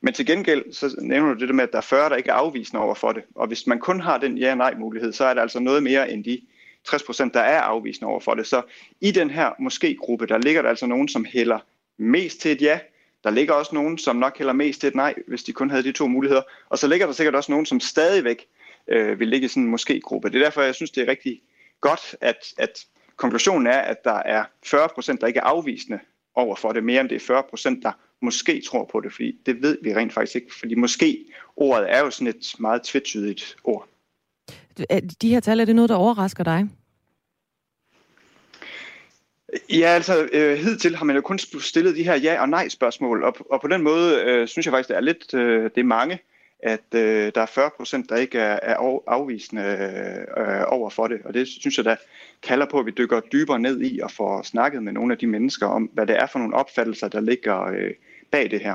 Men 0.00 0.14
til 0.14 0.26
gengæld, 0.26 0.72
så 0.72 0.94
nævner 0.98 1.34
du 1.34 1.40
det 1.40 1.48
der 1.48 1.54
med, 1.54 1.64
at 1.64 1.72
der 1.72 1.78
er 1.78 1.82
40, 1.82 2.08
der 2.08 2.16
ikke 2.16 2.30
er 2.30 2.34
afvisende 2.34 2.82
over 2.82 2.94
for 2.94 3.12
det. 3.12 3.22
Og 3.34 3.46
hvis 3.46 3.66
man 3.66 3.78
kun 3.78 4.00
har 4.00 4.18
den 4.18 4.38
ja-nej-mulighed, 4.38 5.12
så 5.12 5.24
er 5.24 5.34
der 5.34 5.42
altså 5.42 5.60
noget 5.60 5.82
mere 5.82 6.10
end 6.10 6.24
de 6.24 6.40
60 6.84 7.02
procent, 7.02 7.34
der 7.34 7.40
er 7.40 7.60
afvisende 7.60 8.08
over 8.08 8.20
for 8.20 8.34
det. 8.34 8.46
Så 8.46 8.62
i 9.00 9.10
den 9.10 9.30
her 9.30 9.50
måske-gruppe, 9.58 10.26
der 10.26 10.38
ligger 10.38 10.62
der 10.62 10.68
altså 10.68 10.86
nogen, 10.86 11.08
som 11.08 11.24
hælder 11.24 11.58
mest 11.98 12.40
til 12.40 12.50
et 12.50 12.62
ja. 12.62 12.80
Der 13.24 13.30
ligger 13.30 13.54
også 13.54 13.74
nogen, 13.74 13.98
som 13.98 14.16
nok 14.16 14.38
hælder 14.38 14.52
mest 14.52 14.80
til 14.80 14.86
et 14.86 14.94
nej, 14.94 15.14
hvis 15.28 15.42
de 15.42 15.52
kun 15.52 15.70
havde 15.70 15.82
de 15.82 15.92
to 15.92 16.06
muligheder. 16.06 16.42
Og 16.68 16.78
så 16.78 16.86
ligger 16.86 17.06
der 17.06 17.12
sikkert 17.12 17.34
også 17.34 17.52
nogen, 17.52 17.66
som 17.66 17.80
stadigvæk 17.80 18.46
øh, 18.88 19.20
vil 19.20 19.28
ligge 19.28 19.44
i 19.44 19.48
sådan 19.48 19.62
en 19.62 19.68
måske-gruppe. 19.70 20.28
Det 20.28 20.40
er 20.40 20.44
derfor, 20.44 20.62
jeg 20.62 20.74
synes, 20.74 20.90
det 20.90 21.02
er 21.02 21.10
rigtig 21.10 21.40
godt, 21.80 22.16
at, 22.20 22.54
at 22.58 22.86
konklusionen 23.16 23.66
er, 23.66 23.78
at 23.78 24.04
der 24.04 24.22
er 24.24 24.44
40 24.64 24.88
procent, 24.88 25.20
der 25.20 25.26
ikke 25.26 25.40
er 25.40 25.44
afvisende 25.44 25.98
over 26.40 26.56
for 26.56 26.72
det, 26.72 26.84
mere 26.84 27.00
end 27.00 27.08
det 27.08 27.16
er 27.16 27.20
40 27.20 27.42
procent, 27.50 27.82
der 27.82 27.92
måske 28.22 28.62
tror 28.66 28.84
på 28.92 29.00
det, 29.00 29.12
fordi 29.12 29.38
det 29.46 29.62
ved 29.62 29.78
vi 29.82 29.94
rent 29.94 30.12
faktisk 30.12 30.36
ikke, 30.36 30.54
fordi 30.54 30.74
måske 30.74 31.24
ordet 31.56 31.92
er 31.92 31.98
jo 31.98 32.10
sådan 32.10 32.26
et 32.26 32.54
meget 32.58 32.82
tvetydigt 32.82 33.56
ord. 33.64 33.88
De 35.22 35.30
her 35.30 35.40
tal, 35.40 35.60
er 35.60 35.64
det 35.64 35.76
noget, 35.76 35.88
der 35.88 35.94
overrasker 35.94 36.44
dig? 36.44 36.68
Ja, 39.70 39.86
altså 39.86 40.28
øh, 40.32 40.58
hidtil 40.58 40.96
har 40.96 41.04
man 41.04 41.16
jo 41.16 41.22
kun 41.22 41.38
stillet 41.38 41.96
de 41.96 42.04
her 42.04 42.14
ja- 42.14 42.40
og 42.40 42.48
nej-spørgsmål, 42.48 43.24
og, 43.24 43.36
og 43.50 43.60
på 43.60 43.68
den 43.68 43.82
måde 43.82 44.22
øh, 44.24 44.48
synes 44.48 44.66
jeg 44.66 44.72
faktisk, 44.72 44.88
det 44.88 44.96
er 44.96 45.00
lidt 45.00 45.34
øh, 45.34 45.62
det 45.62 45.80
er 45.80 45.84
mange, 45.84 46.18
at 46.62 46.94
øh, 46.94 47.32
der 47.34 47.40
er 47.40 47.46
40 47.46 47.70
procent, 47.76 48.08
der 48.08 48.16
ikke 48.16 48.38
er, 48.38 48.58
er 48.62 49.00
afvisende 49.06 49.62
øh, 50.36 50.62
over 50.66 50.90
for 50.90 51.06
det. 51.06 51.20
Og 51.24 51.34
det 51.34 51.48
synes 51.48 51.76
jeg 51.76 51.84
da 51.84 51.96
kalder 52.42 52.66
på, 52.66 52.78
at 52.78 52.86
vi 52.86 52.90
dykker 52.90 53.20
dybere 53.20 53.58
ned 53.58 53.80
i 53.80 54.00
og 54.00 54.10
får 54.10 54.42
snakket 54.42 54.82
med 54.82 54.92
nogle 54.92 55.12
af 55.12 55.18
de 55.18 55.26
mennesker 55.26 55.66
om, 55.66 55.82
hvad 55.82 56.06
det 56.06 56.18
er 56.18 56.26
for 56.26 56.38
nogle 56.38 56.54
opfattelser, 56.54 57.08
der 57.08 57.20
ligger 57.20 57.66
øh, 57.66 57.90
bag 58.30 58.50
det 58.50 58.60
her. 58.60 58.74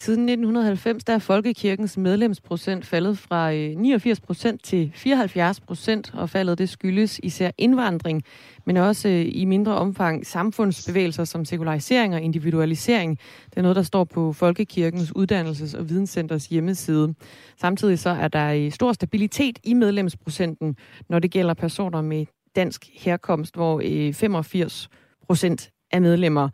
Siden 0.00 0.28
1990 0.28 1.04
der 1.04 1.12
er 1.12 1.18
folkekirkens 1.18 1.96
medlemsprocent 1.96 2.86
faldet 2.86 3.18
fra 3.18 3.52
øh, 3.52 3.76
89 3.76 4.20
procent 4.20 4.64
til 4.64 4.92
74 4.94 5.60
procent, 5.60 6.14
og 6.14 6.30
faldet 6.30 6.58
det 6.58 6.68
skyldes 6.68 7.20
især 7.22 7.50
indvandring, 7.58 8.22
men 8.64 8.76
også 8.76 9.08
øh, 9.08 9.26
i 9.28 9.44
mindre 9.44 9.74
omfang 9.74 10.26
samfundsbevægelser 10.26 11.24
som 11.24 11.44
sekularisering 11.44 12.14
og 12.14 12.20
individualisering. 12.20 13.18
Det 13.50 13.56
er 13.56 13.62
noget, 13.62 13.76
der 13.76 13.82
står 13.82 14.04
på 14.04 14.32
Folkekirkens 14.32 15.12
Uddannelses- 15.16 15.78
og 15.78 15.88
Videnscenters 15.88 16.46
hjemmeside. 16.46 17.14
Samtidig 17.60 17.98
så 17.98 18.10
er 18.10 18.28
der 18.28 18.52
øh, 18.52 18.72
stor 18.72 18.92
stabilitet 18.92 19.58
i 19.64 19.74
medlemsprocenten, 19.74 20.76
når 21.08 21.18
det 21.18 21.30
gælder 21.30 21.54
personer 21.54 22.02
med 22.02 22.26
dansk 22.56 22.86
herkomst, 22.92 23.54
hvor 23.54 23.82
85 24.12 24.88
procent 25.26 25.70
er 25.90 26.00
medlemmer. 26.00 26.48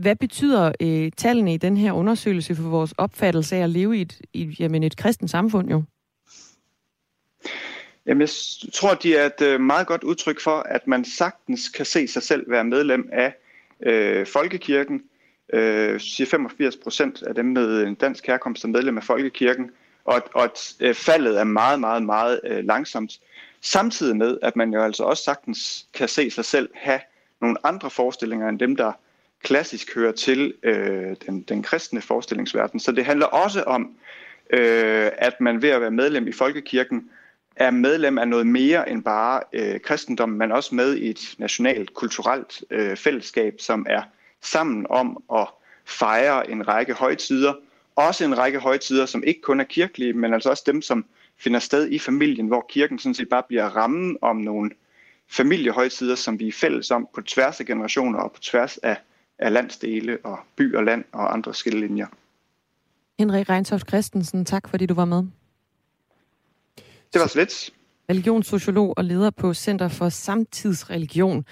Hvad 0.00 0.16
betyder 0.16 0.72
øh, 0.80 1.12
tallene 1.16 1.54
i 1.54 1.56
den 1.56 1.76
her 1.76 1.92
undersøgelse 1.92 2.54
for 2.54 2.62
vores 2.62 2.92
opfattelse 2.98 3.56
af 3.56 3.62
at 3.62 3.70
leve 3.70 3.98
i 3.98 4.00
et, 4.00 4.20
i, 4.32 4.56
jamen 4.58 4.82
et 4.82 4.96
kristent 4.96 5.30
samfund 5.30 5.70
jo? 5.70 5.82
Jamen, 8.06 8.20
jeg 8.20 8.28
tror, 8.72 8.94
de 8.94 9.16
er 9.16 9.26
et 9.26 9.42
øh, 9.42 9.60
meget 9.60 9.86
godt 9.86 10.04
udtryk 10.04 10.40
for, 10.40 10.56
at 10.56 10.86
man 10.86 11.04
sagtens 11.04 11.68
kan 11.68 11.86
se 11.86 12.08
sig 12.08 12.22
selv 12.22 12.50
være 12.50 12.64
medlem 12.64 13.08
af 13.12 13.34
øh, 13.82 14.26
folkekirken, 14.26 15.02
Øh, 15.52 16.00
siger 16.00 16.26
85 16.26 16.76
procent 16.76 17.22
af 17.22 17.34
dem 17.34 17.44
med 17.44 17.82
en 17.82 17.94
dansk 17.94 18.26
herkomst 18.26 18.64
er 18.64 18.68
medlem 18.68 18.96
af 18.96 19.04
Folkekirken, 19.04 19.70
og, 20.04 20.22
og 20.34 20.44
at 20.44 20.74
øh, 20.80 20.94
faldet 20.94 21.40
er 21.40 21.44
meget, 21.44 21.80
meget, 21.80 22.02
meget 22.02 22.40
øh, 22.44 22.64
langsomt. 22.64 23.20
Samtidig 23.60 24.16
med, 24.16 24.38
at 24.42 24.56
man 24.56 24.72
jo 24.72 24.82
altså 24.82 25.04
også 25.04 25.22
sagtens 25.22 25.86
kan 25.94 26.08
se 26.08 26.30
sig 26.30 26.44
selv 26.44 26.68
have 26.74 27.00
nogle 27.40 27.66
andre 27.66 27.90
forestillinger 27.90 28.48
end 28.48 28.58
dem, 28.58 28.76
der 28.76 28.92
klassisk 29.42 29.94
hører 29.94 30.12
til 30.12 30.54
øh, 30.62 31.16
den, 31.26 31.42
den 31.42 31.62
kristne 31.62 32.00
forestillingsverden. 32.00 32.80
Så 32.80 32.92
det 32.92 33.04
handler 33.04 33.26
også 33.26 33.62
om, 33.62 33.96
øh, 34.50 35.10
at 35.18 35.40
man 35.40 35.62
ved 35.62 35.68
at 35.68 35.80
være 35.80 35.90
medlem 35.90 36.28
i 36.28 36.32
Folkekirken 36.32 37.10
er 37.56 37.70
medlem 37.70 38.18
af 38.18 38.28
noget 38.28 38.46
mere 38.46 38.90
end 38.90 39.02
bare 39.02 39.40
øh, 39.52 39.80
kristendom, 39.80 40.28
men 40.28 40.52
også 40.52 40.74
med 40.74 40.96
i 40.96 41.10
et 41.10 41.34
nationalt, 41.38 41.94
kulturelt 41.94 42.64
øh, 42.70 42.96
fællesskab, 42.96 43.54
som 43.58 43.86
er 43.88 44.02
sammen 44.42 44.86
om 44.90 45.22
at 45.34 45.48
fejre 45.84 46.50
en 46.50 46.68
række 46.68 46.94
højtider. 46.94 47.54
Også 47.96 48.24
en 48.24 48.38
række 48.38 48.58
højtider, 48.58 49.06
som 49.06 49.24
ikke 49.24 49.40
kun 49.40 49.60
er 49.60 49.64
kirkelige, 49.64 50.12
men 50.12 50.34
altså 50.34 50.50
også 50.50 50.62
dem, 50.66 50.82
som 50.82 51.04
finder 51.38 51.58
sted 51.58 51.88
i 51.90 51.98
familien, 51.98 52.46
hvor 52.46 52.66
kirken 52.68 52.98
sådan 52.98 53.14
set 53.14 53.28
bare 53.28 53.42
bliver 53.48 53.66
rammen 53.66 54.18
om 54.20 54.36
nogle 54.36 54.70
familiehøjtider, 55.28 56.14
som 56.14 56.38
vi 56.38 56.48
er 56.48 56.52
fælles 56.52 56.90
om 56.90 57.08
på 57.14 57.22
tværs 57.22 57.60
af 57.60 57.66
generationer 57.66 58.18
og 58.18 58.32
på 58.32 58.40
tværs 58.40 58.78
af, 58.78 58.96
af 59.40 59.52
landsdele 59.52 60.18
og 60.24 60.38
by 60.56 60.74
og 60.74 60.84
land 60.84 61.04
og 61.12 61.32
andre 61.32 61.54
skillelinjer. 61.54 62.06
Henrik 63.18 63.50
Reintoft 63.50 63.88
Christensen, 63.88 64.44
tak 64.44 64.68
fordi 64.68 64.86
du 64.86 64.94
var 64.94 65.04
med. 65.04 65.22
Det 67.12 67.20
var 67.20 67.26
slet. 67.26 67.70
Religionssociolog 68.10 68.94
og 68.96 69.04
leder 69.04 69.30
på 69.30 69.54
Center 69.54 69.88
for 69.88 70.08
Samtidsreligion. 70.08 71.44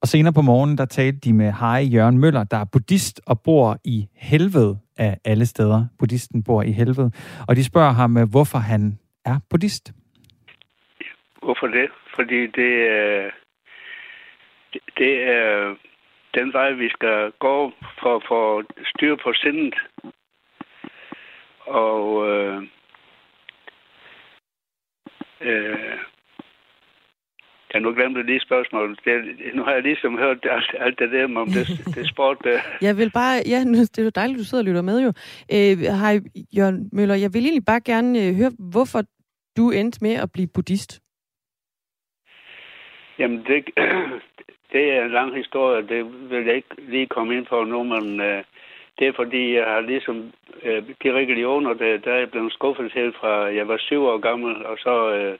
Og 0.00 0.08
senere 0.08 0.32
på 0.32 0.40
morgenen, 0.42 0.78
der 0.78 0.84
talte 0.84 1.18
de 1.18 1.32
med 1.32 1.50
Harry 1.50 1.92
Jørgen 1.92 2.18
Møller, 2.18 2.44
der 2.44 2.56
er 2.56 2.64
buddhist 2.64 3.20
og 3.26 3.40
bor 3.40 3.78
i 3.84 4.08
helvede 4.14 4.78
af 4.96 5.18
alle 5.24 5.46
steder. 5.46 5.86
Buddhisten 5.98 6.42
bor 6.42 6.62
i 6.62 6.72
helvede. 6.72 7.12
Og 7.48 7.56
de 7.56 7.64
spørger 7.64 7.92
ham, 7.92 8.28
hvorfor 8.30 8.58
han 8.58 8.98
er 9.24 9.38
buddhist. 9.50 9.92
Hvorfor 11.42 11.66
det? 11.66 11.90
Fordi 12.16 12.40
det, 12.46 12.70
det, 14.72 14.80
det 14.98 15.22
er 15.22 15.74
den 16.34 16.52
vej, 16.52 16.70
vi 16.72 16.88
skal 16.88 17.32
gå 17.38 17.72
for 18.02 18.16
at 18.16 18.22
få 18.28 18.62
styr 18.84 19.16
på 19.16 19.32
sindet. 19.32 19.74
Og 21.66 22.28
øh, 22.28 22.62
øh, 25.40 25.98
jeg 27.72 27.80
nu 27.80 27.94
glemt 27.94 28.26
lige 28.26 28.40
spørgsmålet. 28.40 29.00
Det, 29.04 29.14
nu 29.54 29.64
har 29.64 29.72
jeg 29.72 29.82
ligesom 29.82 30.18
hørt 30.18 30.38
alt, 30.50 30.74
alt 30.78 30.98
det 30.98 31.12
der 31.12 31.24
om 31.24 31.48
det, 31.48 31.66
det 31.94 32.08
sport. 32.08 32.38
Der. 32.44 32.60
Jeg 32.86 32.96
vil 32.96 33.10
bare, 33.14 33.42
ja, 33.46 33.60
det 33.60 33.98
er 33.98 34.02
jo 34.02 34.10
dejligt, 34.14 34.38
du 34.38 34.44
sidder 34.44 34.62
og 34.64 34.68
lytter 34.68 34.82
med 34.82 35.00
jo. 35.06 35.12
Øh, 35.54 35.78
hej, 36.02 36.20
Jørgen 36.56 36.88
Møller, 36.92 37.14
jeg 37.14 37.30
vil 37.34 37.42
egentlig 37.42 37.64
bare 37.64 37.80
gerne 37.80 38.18
øh, 38.22 38.34
høre, 38.34 38.52
hvorfor 38.72 39.02
du 39.56 39.70
endte 39.70 39.98
med 40.02 40.14
at 40.14 40.32
blive 40.32 40.48
buddhist. 40.54 41.00
Jamen, 43.18 43.44
det, 43.44 43.64
det 44.72 44.92
er 44.92 45.04
en 45.04 45.10
lang 45.10 45.36
historie. 45.36 45.82
Det 45.82 46.30
vil 46.30 46.46
jeg 46.46 46.54
ikke 46.56 46.74
lige 46.78 47.06
komme 47.06 47.36
ind 47.36 47.46
på 47.46 47.64
nu, 47.64 47.82
men 47.82 48.20
øh, 48.20 48.44
det 48.98 49.08
er 49.08 49.12
fordi, 49.12 49.54
jeg 49.54 49.64
har 49.64 49.80
ligesom 49.80 50.32
øh, 50.62 50.82
de 51.02 51.12
religioner, 51.12 51.74
der, 51.74 51.96
der 51.98 52.12
er 52.12 52.18
jeg 52.18 52.30
blevet 52.30 52.52
skuffet 52.52 52.92
til 52.92 53.12
fra, 53.12 53.28
jeg 53.54 53.68
var 53.68 53.76
syv 53.76 54.02
år 54.04 54.18
gammel, 54.18 54.66
og 54.66 54.78
så 54.78 55.12
øh, 55.14 55.38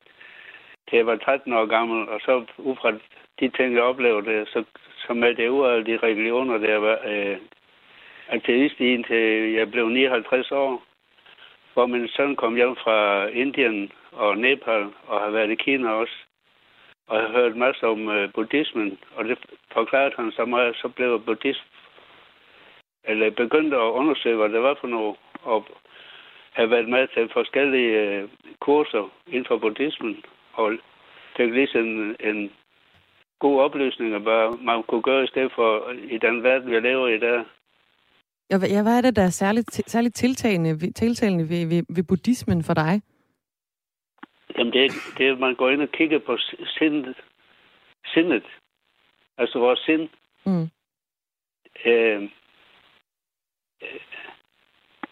til 0.88 0.96
jeg 0.96 1.06
var 1.06 1.16
13 1.16 1.52
år 1.52 1.66
gammel, 1.66 2.08
og 2.08 2.20
så 2.20 2.44
ud 2.58 2.76
fra 2.76 2.92
de 3.40 3.48
ting, 3.48 3.74
jeg 3.74 3.82
oplevede, 3.82 4.46
så, 4.46 4.64
så 5.06 5.14
med 5.14 5.34
det 5.34 5.48
ud 5.48 5.66
af 5.66 5.84
de 5.84 5.96
religioner, 5.96 6.58
der 6.58 6.76
var 6.76 6.98
øh, 7.06 7.36
ateist 8.28 8.76
til 8.76 9.52
jeg 9.52 9.70
blev 9.70 9.88
59 9.88 10.52
år, 10.52 10.82
hvor 11.74 11.86
min 11.86 12.08
søn 12.08 12.36
kom 12.36 12.54
hjem 12.54 12.76
fra 12.76 13.26
Indien 13.26 13.92
og 14.12 14.38
Nepal, 14.38 14.86
og 15.06 15.20
har 15.20 15.30
været 15.30 15.50
i 15.50 15.54
Kina 15.54 15.90
også, 15.90 16.16
og 17.10 17.16
har 17.20 17.30
hørt 17.38 17.56
masser 17.56 17.86
om 17.86 18.08
øh, 18.08 18.32
buddhismen, 18.34 18.98
og 19.16 19.24
det 19.24 19.38
forklarede 19.72 20.14
han 20.16 20.32
så 20.32 20.44
meget, 20.44 20.76
så 20.76 20.88
blev 20.88 21.10
jeg 21.10 21.24
buddhist, 21.26 21.64
eller 23.04 23.30
begyndte 23.30 23.76
at 23.76 23.94
undersøge, 24.00 24.36
hvad 24.36 24.48
det 24.48 24.62
var 24.62 24.76
for 24.80 24.88
noget, 24.88 25.16
og 25.42 25.66
have 26.52 26.70
været 26.70 26.88
med 26.88 27.08
til 27.14 27.30
forskellige 27.32 27.92
øh, 28.04 28.28
kurser 28.60 29.04
inden 29.26 29.46
for 29.48 29.58
buddhismen, 29.58 30.24
og 30.52 30.72
fik 31.36 31.52
ligesom 31.52 31.86
en, 31.86 32.16
en 32.30 32.50
god 33.38 33.60
oplysning, 33.60 34.14
af, 34.14 34.20
hvad 34.20 34.64
man 34.64 34.82
kunne 34.82 35.02
gøre 35.02 35.24
i 35.24 35.32
stedet 35.32 35.52
for 35.54 35.92
i 36.14 36.18
den 36.18 36.42
verden, 36.42 36.70
vi 36.70 36.80
lever 36.80 37.08
i 37.08 37.18
der. 37.18 37.44
Ja, 38.50 38.82
hvad 38.82 38.96
er 38.96 39.00
det, 39.00 39.16
der 39.16 39.22
er 39.22 39.30
særligt, 39.30 39.90
særligt 39.90 40.14
tiltagende, 40.14 40.92
tiltalende 40.92 41.48
ved, 41.48 41.66
ved, 41.68 41.82
ved 41.96 42.04
buddhismen 42.08 42.64
for 42.64 42.74
dig? 42.74 43.02
Jamen, 44.58 44.72
det 44.72 44.84
er, 44.84 44.90
det 45.18 45.28
er, 45.28 45.32
at 45.32 45.38
man 45.38 45.54
går 45.54 45.70
ind 45.70 45.82
og 45.82 45.88
kigger 45.88 46.18
på 46.18 46.38
sindet. 46.78 47.16
sindet. 48.14 48.44
Altså 49.38 49.58
vores 49.58 49.80
sind. 49.80 50.08
Mm. 50.46 50.68
Øh, 51.84 52.30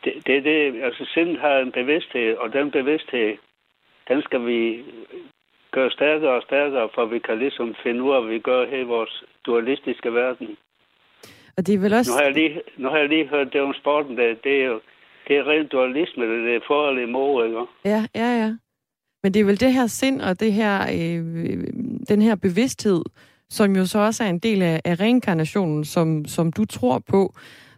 det, 0.05 0.27
det, 0.27 0.45
det, 0.45 0.83
altså 0.83 1.11
sind 1.15 1.37
har 1.37 1.59
en 1.59 1.73
bevidsthed, 1.73 2.37
og 2.37 2.53
den 2.53 2.71
bevidsthed, 2.71 3.37
den 4.09 4.23
skal 4.23 4.47
vi 4.47 4.85
gøre 5.71 5.91
stærkere 5.91 6.31
og 6.31 6.43
stærkere, 6.43 6.89
for 6.95 7.05
vi 7.05 7.19
kan 7.19 7.39
ligesom 7.39 7.75
finde 7.83 8.03
ud 8.03 8.15
af, 8.15 8.23
hvad 8.23 8.33
vi 8.33 8.39
gør 8.39 8.67
her 8.67 8.79
i 8.79 8.91
vores 8.95 9.25
dualistiske 9.47 10.15
verden. 10.15 10.57
Og 11.57 11.67
det 11.67 11.75
er 11.75 11.79
vel 11.79 11.95
også... 11.95 12.11
Nu 12.11 12.17
har 12.17 12.25
jeg 12.25 12.33
lige, 12.33 12.63
nu 12.77 12.89
har 12.89 12.99
jeg 12.99 13.09
lige 13.09 13.27
hørt 13.27 13.53
det 13.53 13.61
om 13.61 13.75
sporten, 13.75 14.17
det, 14.17 14.45
det 14.45 14.63
er 14.63 14.67
jo 14.67 14.81
det 15.29 15.37
er 15.37 15.49
rent 15.49 15.73
dualisme, 15.73 16.25
det, 16.25 16.45
det 16.45 16.55
er 16.57 16.61
for 16.67 16.89
eller 16.89 17.03
imod, 17.03 17.47
ikke? 17.47 17.65
Ja, 17.85 18.01
ja, 18.15 18.31
ja. 18.43 18.51
Men 19.23 19.35
det 19.35 19.41
er 19.41 19.45
vel 19.45 19.61
det 19.61 19.73
her 19.73 19.87
sind 19.87 20.21
og 20.21 20.41
det 20.41 20.53
her, 20.53 20.83
øh, 20.83 21.23
den 22.09 22.23
her 22.23 22.37
bevidsthed, 22.37 23.03
som 23.49 23.77
jo 23.77 23.87
så 23.87 23.99
også 23.99 24.25
er 24.25 24.29
en 24.29 24.39
del 24.39 24.63
af, 24.63 24.81
af 24.85 25.01
reinkarnationen, 25.01 25.85
som, 25.85 26.25
som 26.25 26.53
du 26.53 26.65
tror 26.65 26.99
på. 26.99 27.35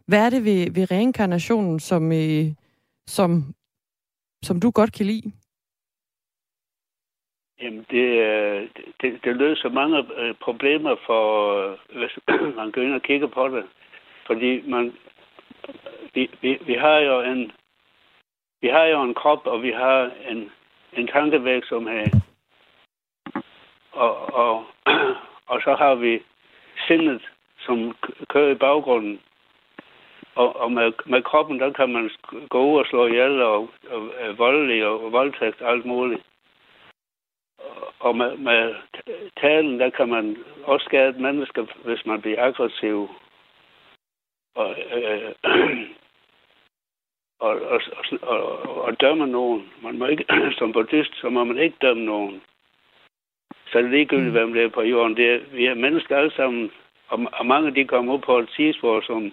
Hvad 0.07 0.27
er 0.27 0.31
det 0.31 0.45
ved, 0.45 0.71
ved 0.75 0.91
reinkarnationen, 0.91 1.81
som, 1.81 2.13
øh, 2.13 2.47
som, 3.07 3.43
som 4.43 4.61
du 4.61 4.71
godt 4.71 4.93
kan 4.93 5.07
lide? 5.07 5.33
Jamen, 7.63 7.87
det, 7.91 8.07
øh, 8.29 8.69
det, 9.01 9.21
det 9.25 9.37
løser 9.37 9.69
mange 9.69 9.99
øh, 10.17 10.35
problemer 10.35 10.97
for, 11.07 11.25
øh, 11.57 11.79
hvis 11.99 12.19
man 12.59 12.71
går 12.73 12.83
ind 12.83 12.95
og 12.95 13.03
kigger 13.03 13.27
på 13.27 13.49
det. 13.49 13.65
Fordi 14.27 14.71
man, 14.71 14.93
vi, 16.15 16.31
vi, 16.43 16.59
vi 16.67 16.75
har 16.75 16.99
jo 16.99 17.21
en 17.21 17.53
vi 18.63 18.69
har 18.69 18.85
jo 18.85 19.03
en 19.03 19.15
krop, 19.15 19.47
og 19.47 19.63
vi 19.63 19.71
har 19.71 20.11
en, 20.29 20.51
en 20.93 21.07
tankevirksomhed. 21.07 22.07
Og, 23.93 24.35
og, 24.35 24.65
og 25.51 25.61
så 25.65 25.75
har 25.79 25.95
vi 25.95 26.23
sindet, 26.87 27.23
som 27.59 27.97
kører 28.29 28.51
i 28.51 28.55
baggrunden. 28.55 29.21
Og, 30.35 30.57
og 30.57 30.73
med, 30.73 30.93
med 31.07 31.23
kroppen, 31.23 31.61
der 31.61 31.73
kan 31.73 31.93
man 31.93 32.11
gå 32.49 32.73
ud 32.73 32.79
og 32.79 32.87
slå 32.87 33.07
ihjel 33.07 33.43
og, 33.43 33.69
og, 33.91 34.03
og 34.21 34.39
voldelig 34.39 34.87
og 34.87 35.13
voldtægt 35.13 35.63
alt 35.63 35.85
muligt 35.85 36.23
og 38.01 38.17
med, 38.17 38.37
med 38.37 38.75
talen, 39.41 39.81
der 39.81 39.91
kan 39.91 40.09
man 40.09 40.37
også 40.65 40.85
skade 40.85 41.23
mennesker, 41.23 41.67
hvis 41.85 42.07
man 42.07 42.21
bliver 42.21 42.45
aggressiv. 42.45 43.09
Og, 44.55 44.77
øh, 44.93 45.35
og, 47.41 47.55
og, 47.73 47.81
og, 48.23 48.41
og 48.85 49.01
dømme 49.01 49.27
nogen. 49.27 49.63
Man 49.83 49.99
må 49.99 50.07
ikke, 50.07 50.25
som 50.59 50.73
buddhist, 50.73 51.21
så 51.21 51.29
må 51.29 51.45
man 51.45 51.59
ikke 51.59 51.77
dømme 51.83 52.05
nogen. 52.05 52.41
Så 53.73 53.79
det 53.79 53.85
er 53.85 53.91
ligegyldigt, 53.91 54.33
hvem 54.33 54.53
det 54.53 54.63
er 54.65 54.69
på 54.69 54.83
jorden. 54.83 55.17
Det 55.17 55.27
er, 55.35 55.39
vi 55.53 55.67
er 55.67 55.75
mennesker 55.75 56.17
alle 56.17 56.33
sammen, 56.37 56.71
og, 57.09 57.19
og 57.33 57.47
mange 57.47 57.75
de 57.75 57.85
kommer 57.85 58.15
ud 58.15 58.19
på 58.19 58.39
et 58.39 58.49
tidsspor, 58.57 59.01
som 59.01 59.33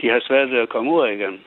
de 0.00 0.08
har 0.08 0.20
svært 0.20 0.50
ved 0.50 0.58
at 0.58 0.68
komme 0.68 0.92
ud 0.92 1.06
af 1.06 1.12
igen 1.12 1.40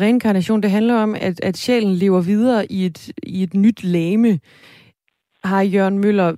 reinkarnation, 0.00 0.62
det 0.62 0.70
handler 0.70 0.94
om, 0.94 1.14
at, 1.14 1.40
at 1.44 1.56
sjælen 1.56 1.94
lever 1.94 2.20
videre 2.20 2.72
i 2.72 2.86
et, 2.86 3.12
i 3.22 3.42
et 3.42 3.54
nyt 3.54 3.84
lame. 3.84 4.40
Har 5.44 5.62
Jørgen 5.62 5.98
Møller, 5.98 6.34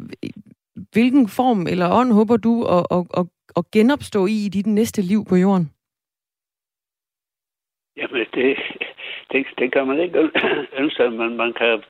hvilken 0.92 1.28
form 1.28 1.66
eller 1.66 1.90
ånd 1.90 2.12
håber 2.12 2.36
du 2.36 2.64
at, 2.64 2.86
at, 2.90 3.06
at, 3.16 3.26
at 3.56 3.70
genopstå 3.70 4.26
i 4.26 4.44
i 4.46 4.48
dit 4.48 4.66
næste 4.66 5.02
liv 5.02 5.24
på 5.24 5.36
jorden? 5.36 5.70
Jamen, 7.96 8.26
det, 8.34 8.58
det, 9.32 9.46
det 9.58 9.72
kan 9.72 9.86
man 9.86 10.00
ikke 10.00 10.30
ønske, 10.82 11.10
men 11.10 11.36
man 11.36 11.52
kan... 11.52 11.82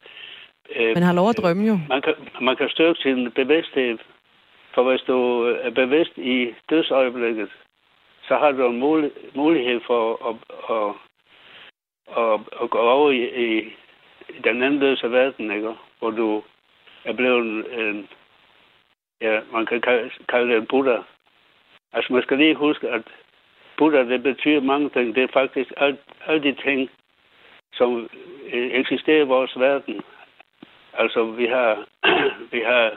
Øh, 0.76 0.94
man 0.94 1.02
har 1.02 1.12
lov 1.12 1.28
at 1.28 1.36
drømme 1.36 1.66
jo. 1.66 1.78
Man 1.88 2.02
kan, 2.02 2.14
man 2.40 2.56
kan 2.56 2.68
styrke 2.68 3.00
sin 3.00 3.30
bevidsthed. 3.30 3.98
For 4.74 4.90
hvis 4.90 5.00
du 5.00 5.42
er 5.42 5.70
bevidst 5.70 6.18
i 6.18 6.54
dødsøjeblikket, 6.70 7.48
så 8.28 8.36
har 8.36 8.50
du 8.52 8.70
en 8.70 8.78
mulighed 9.34 9.80
for 9.86 10.28
at, 10.28 10.36
at 10.76 10.94
og, 12.06 12.44
og 12.52 12.70
gå 12.70 12.78
over 12.78 13.10
i, 13.10 13.22
i, 13.46 13.76
den 14.44 14.62
anden 14.62 14.80
løse 14.80 15.10
verden, 15.10 15.50
ikke? 15.50 15.74
hvor 15.98 16.10
du 16.10 16.42
er 17.04 17.12
blevet 17.12 17.66
en, 17.80 18.08
ja, 19.20 19.40
man 19.52 19.66
kan 19.66 19.80
kalde, 19.80 20.10
kalde 20.28 20.48
det 20.48 20.56
en 20.56 20.66
Buddha. 20.66 20.98
Altså, 21.92 22.12
man 22.12 22.22
skal 22.22 22.38
lige 22.38 22.54
huske, 22.54 22.88
at 22.88 23.02
Buddha, 23.78 23.98
det 23.98 24.22
betyder 24.22 24.60
mange 24.60 24.90
ting. 24.90 25.14
Det 25.14 25.22
er 25.22 25.32
faktisk 25.32 25.72
alt, 25.76 26.00
alle 26.26 26.42
de 26.42 26.54
ting, 26.62 26.90
som 27.72 28.08
øh, 28.52 28.70
eksisterer 28.70 29.22
i 29.24 29.26
vores 29.26 29.58
verden. 29.58 30.00
Altså, 30.94 31.24
vi 31.24 31.46
har, 31.46 31.86
vi 32.54 32.60
har 32.60 32.92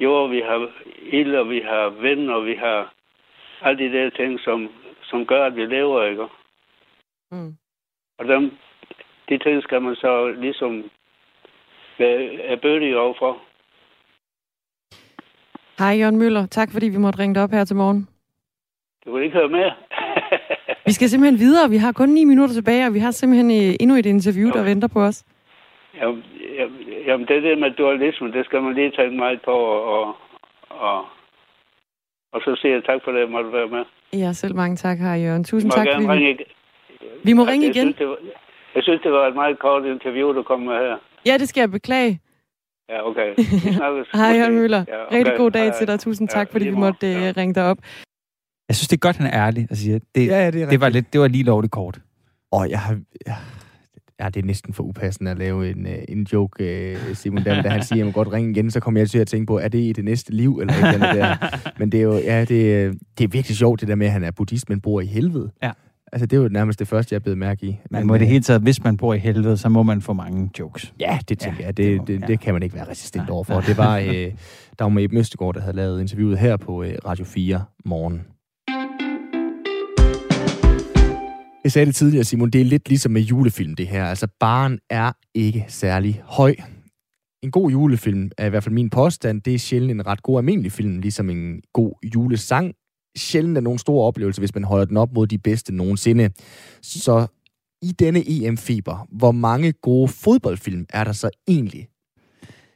jord, 0.00 0.30
vi 0.30 0.40
har 0.40 0.70
ild, 1.02 1.34
og 1.36 1.50
vi 1.50 1.60
har 1.60 1.88
vind, 1.88 2.30
og 2.30 2.46
vi 2.46 2.54
har 2.54 2.92
alle 3.62 3.78
de 3.84 3.98
der 3.98 4.10
ting, 4.10 4.40
som, 4.40 4.68
som 5.02 5.26
gør, 5.26 5.44
at 5.44 5.56
vi 5.56 5.64
lever, 5.66 6.04
ikke? 6.04 6.26
Mm. 7.30 7.56
Og 8.18 8.28
dem, 8.28 8.56
de 9.28 9.38
ting 9.38 9.62
skal 9.62 9.82
man 9.82 9.94
så 9.96 10.28
ligesom 10.28 10.90
være 11.98 12.56
bødig 12.56 12.96
overfor. 12.96 13.42
Hej 15.78 15.98
Jørgen 16.00 16.18
Møller. 16.18 16.46
Tak 16.46 16.68
fordi 16.72 16.88
vi 16.88 16.98
måtte 16.98 17.18
ringe 17.18 17.42
op 17.42 17.50
her 17.50 17.64
til 17.64 17.76
morgen. 17.76 18.08
Du 19.04 19.14
vil 19.14 19.24
ikke 19.24 19.36
høre 19.36 19.48
mere. 19.48 19.74
vi 20.86 20.92
skal 20.92 21.08
simpelthen 21.08 21.38
videre. 21.38 21.70
Vi 21.70 21.76
har 21.76 21.92
kun 21.92 22.08
9 22.08 22.24
minutter 22.24 22.54
tilbage, 22.54 22.86
og 22.86 22.94
vi 22.94 22.98
har 22.98 23.10
simpelthen 23.10 23.50
øh, 23.50 23.74
endnu 23.80 23.96
et 23.96 24.06
interview, 24.06 24.50
der 24.50 24.62
venter 24.62 24.88
på 24.88 25.00
os. 25.00 25.24
Jamen, 26.00 26.22
jamen 27.06 27.26
det 27.26 27.42
der 27.42 27.56
med 27.56 27.70
dualisme, 27.70 28.32
det 28.32 28.44
skal 28.44 28.62
man 28.62 28.74
lige 28.74 28.90
tænke 28.90 29.16
meget 29.16 29.40
på, 29.44 29.56
og, 29.96 30.16
og, 30.70 30.98
og 32.32 32.40
så 32.40 32.58
siger 32.60 32.74
jeg 32.74 32.84
tak 32.84 33.00
for 33.04 33.10
det, 33.12 33.20
jeg 33.20 33.28
måtte 33.28 33.52
være 33.52 33.68
med. 33.68 33.84
Ja, 34.12 34.32
selv 34.32 34.54
mange 34.54 34.76
tak, 34.76 34.98
her 34.98 35.14
Jørgen. 35.14 35.44
Tusind 35.44 35.70
tak. 35.72 35.86
Fordi 35.94 36.06
ringe... 36.06 36.44
Vi 37.24 37.32
må 37.32 37.42
ringe 37.42 37.66
igen. 37.66 37.86
Jeg 37.86 37.94
synes, 37.94 37.96
det 37.96 38.08
var, 38.08 38.18
jeg 38.74 38.82
synes, 38.82 39.00
det 39.02 39.12
var 39.12 39.26
et 39.26 39.34
meget 39.34 39.58
kort 39.58 39.84
interview, 39.84 40.32
du 40.32 40.42
kom 40.42 40.60
med 40.60 40.74
her. 40.74 40.96
Ja, 41.26 41.38
det 41.38 41.48
skal 41.48 41.60
jeg 41.60 41.70
beklage. 41.70 42.20
Ja, 42.88 43.08
okay. 43.08 43.34
Hej, 44.14 44.32
Jørgen 44.38 44.54
Møller. 44.54 44.84
Ja, 44.88 45.06
okay. 45.06 45.16
Rigtig 45.16 45.34
god 45.36 45.50
dag 45.50 45.72
til 45.74 45.86
dig. 45.86 46.00
Tusind 46.00 46.28
tak, 46.28 46.48
ja, 46.48 46.52
fordi 46.52 46.64
vi 46.64 46.76
måtte 46.76 47.06
ja. 47.06 47.28
Øh, 47.28 47.36
ringe 47.36 47.54
dig 47.54 47.64
op. 47.70 47.78
Jeg 48.68 48.76
synes, 48.76 48.88
det 48.88 48.96
er 48.96 49.00
godt, 49.00 49.16
han 49.16 49.26
er 49.26 49.46
ærlig 49.46 49.66
og 49.70 49.76
siger, 49.76 49.98
det, 50.14 50.26
ja, 50.26 50.44
ja, 50.44 50.50
det, 50.50 50.62
er 50.62 50.70
det, 50.70 50.80
var, 50.80 50.88
lidt, 50.88 51.12
det 51.12 51.20
var 51.20 51.28
lige 51.28 51.44
lovligt 51.44 51.72
kort. 51.72 52.00
Og 52.52 52.70
jeg 52.70 52.80
har... 52.80 53.00
Ja, 53.26 53.34
ja, 54.20 54.28
det 54.28 54.42
er 54.42 54.46
næsten 54.46 54.74
for 54.74 54.82
upassende 54.82 55.30
at 55.30 55.38
lave 55.38 55.70
en, 55.70 55.86
øh, 55.86 55.98
en 56.08 56.26
joke, 56.32 56.64
øh, 56.92 57.14
Simon, 57.14 57.44
der, 57.44 57.62
da 57.62 57.68
han 57.68 57.82
siger, 57.82 57.96
at 57.96 57.98
jeg 57.98 58.06
må 58.06 58.12
godt 58.12 58.32
ringe 58.32 58.50
igen, 58.50 58.70
så 58.70 58.80
kommer 58.80 59.00
jeg 59.00 59.10
til 59.10 59.18
at 59.18 59.26
tænke 59.26 59.46
på, 59.46 59.58
er 59.58 59.68
det 59.68 59.78
i 59.78 59.92
det 59.92 60.04
næste 60.04 60.32
liv, 60.32 60.58
eller 60.60 60.74
ikke 60.74 61.04
der. 61.04 61.36
Men 61.78 61.92
det 61.92 61.98
er 61.98 62.02
jo, 62.02 62.12
ja, 62.12 62.40
det, 62.40 62.48
det 63.18 63.24
er 63.24 63.28
virkelig 63.28 63.56
sjovt, 63.56 63.80
det 63.80 63.88
der 63.88 63.94
med, 63.94 64.06
at 64.06 64.12
han 64.12 64.24
er 64.24 64.30
buddhist, 64.30 64.68
men 64.68 64.80
bor 64.80 65.00
i 65.00 65.06
helvede. 65.06 65.50
Ja. 65.62 65.70
Altså, 66.12 66.26
det 66.26 66.36
er 66.36 66.42
jo 66.42 66.48
nærmest 66.48 66.78
det 66.78 66.88
første, 66.88 67.12
jeg 67.12 67.18
er 67.18 67.22
blevet 67.22 67.38
mærke 67.38 67.66
i. 67.66 67.78
Man 67.90 68.06
må 68.06 68.14
i 68.14 68.18
det 68.18 68.26
hele 68.26 68.42
taget, 68.42 68.62
hvis 68.62 68.84
man 68.84 68.96
bor 68.96 69.14
i 69.14 69.18
helvede, 69.18 69.56
så 69.56 69.68
må 69.68 69.82
man 69.82 70.00
få 70.02 70.12
mange 70.12 70.50
jokes. 70.58 70.94
Ja, 71.00 71.18
det 71.28 71.38
tænker 71.38 71.60
ja, 71.60 71.66
jeg. 71.66 71.76
Det, 71.76 72.00
det, 72.00 72.08
det, 72.08 72.20
ja. 72.20 72.26
det 72.26 72.40
kan 72.40 72.54
man 72.54 72.62
ikke 72.62 72.74
være 72.74 72.88
resistent 72.88 73.30
overfor. 73.30 73.60
Det 73.60 73.76
var 73.78 73.98
øh, 73.98 74.32
Dagmar 74.78 75.00
Eb 75.00 75.12
Møstegård, 75.12 75.54
der 75.54 75.60
havde 75.60 75.76
lavet 75.76 76.00
interviewet 76.00 76.38
her 76.38 76.56
på 76.56 76.82
øh, 76.82 76.94
Radio 77.04 77.24
4 77.24 77.64
morgen. 77.84 78.22
Jeg 81.66 81.72
sagde 81.72 81.86
det 81.86 81.94
tidligere, 81.94 82.24
Simon, 82.24 82.50
det 82.50 82.60
er 82.60 82.64
lidt 82.64 82.88
ligesom 82.88 83.12
med 83.12 83.22
julefilm, 83.22 83.74
det 83.74 83.88
her. 83.88 84.04
Altså, 84.04 84.26
baren 84.40 84.78
er 84.90 85.12
ikke 85.34 85.64
særlig 85.68 86.22
høj. 86.24 86.54
En 87.42 87.50
god 87.50 87.70
julefilm 87.70 88.30
er 88.38 88.46
i 88.46 88.48
hvert 88.48 88.64
fald 88.64 88.74
min 88.74 88.90
påstand. 88.90 89.42
Det 89.42 89.54
er 89.54 89.58
sjældent 89.58 89.90
en 89.90 90.06
ret 90.06 90.22
god 90.22 90.38
almindelig 90.38 90.72
film, 90.72 91.00
ligesom 91.00 91.30
en 91.30 91.62
god 91.72 91.92
julesang 92.14 92.74
sjældent 93.16 93.56
er 93.56 93.60
nogen 93.60 93.78
stor 93.78 94.06
oplevelse, 94.06 94.40
hvis 94.40 94.54
man 94.54 94.64
holder 94.64 94.84
den 94.84 94.96
op 94.96 95.12
mod 95.12 95.26
de 95.26 95.38
bedste 95.38 95.74
nogensinde. 95.74 96.30
Så 96.82 97.26
i 97.82 97.92
denne 97.92 98.22
EM-fiber, 98.26 99.08
hvor 99.12 99.32
mange 99.32 99.72
gode 99.72 100.08
fodboldfilm 100.08 100.86
er 100.90 101.04
der 101.04 101.12
så 101.12 101.30
egentlig? 101.48 101.88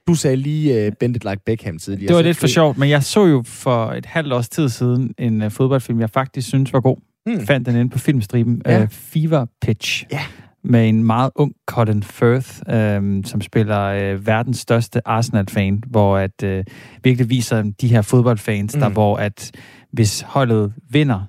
Du 0.06 0.14
sagde 0.14 0.36
lige 0.36 0.86
uh, 0.86 0.92
Bend 1.00 1.16
It 1.16 1.24
Like 1.24 1.42
Beckham 1.46 1.78
tidligere. 1.78 2.08
Det 2.08 2.16
var 2.16 2.22
lidt 2.22 2.36
for 2.36 2.46
sjovt, 2.46 2.78
men 2.78 2.88
jeg 2.88 3.02
så 3.02 3.26
jo 3.26 3.42
for 3.46 3.86
et 3.86 4.06
halvt 4.06 4.32
års 4.32 4.48
tid 4.48 4.68
siden 4.68 5.14
en 5.18 5.42
uh, 5.42 5.50
fodboldfilm, 5.50 6.00
jeg 6.00 6.10
faktisk 6.10 6.48
synes 6.48 6.72
var 6.72 6.80
god. 6.80 6.96
Hmm. 7.26 7.46
Fandt 7.46 7.66
den 7.66 7.76
inde 7.76 7.90
på 7.90 7.98
filmstriben. 7.98 8.62
Ja. 8.66 8.82
Uh, 8.82 8.88
Fever 8.88 9.46
Pitch. 9.60 10.04
Ja 10.12 10.20
med 10.64 10.88
en 10.88 11.04
meget 11.04 11.30
ung 11.34 11.54
Colin 11.66 12.02
Firth, 12.02 12.60
øh, 12.68 13.24
som 13.24 13.40
spiller 13.40 13.80
øh, 13.80 14.26
verdens 14.26 14.58
største 14.58 15.08
Arsenal-fan, 15.08 15.82
hvor 15.86 16.16
at 16.16 16.42
øh, 16.42 16.64
virkelig 17.04 17.30
viser 17.30 17.62
de 17.80 17.88
her 17.88 18.02
fodboldfans, 18.02 18.74
mm. 18.74 18.80
der 18.80 18.88
hvor 18.88 19.16
at 19.16 19.50
hvis 19.92 20.20
holdet 20.20 20.72
vinder, 20.90 21.20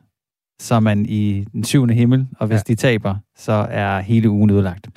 så 0.62 0.76
er 0.76 0.80
man 0.80 1.06
i 1.06 1.46
den 1.52 1.64
syvende 1.64 1.94
himmel, 1.94 2.28
og 2.40 2.48
hvis 2.48 2.58
ja. 2.58 2.64
de 2.68 2.76
taber, 2.76 3.16
så 3.38 3.68
er 3.70 4.00
hele 4.00 4.30
ugen 4.30 4.52
udlagt. 4.52 4.90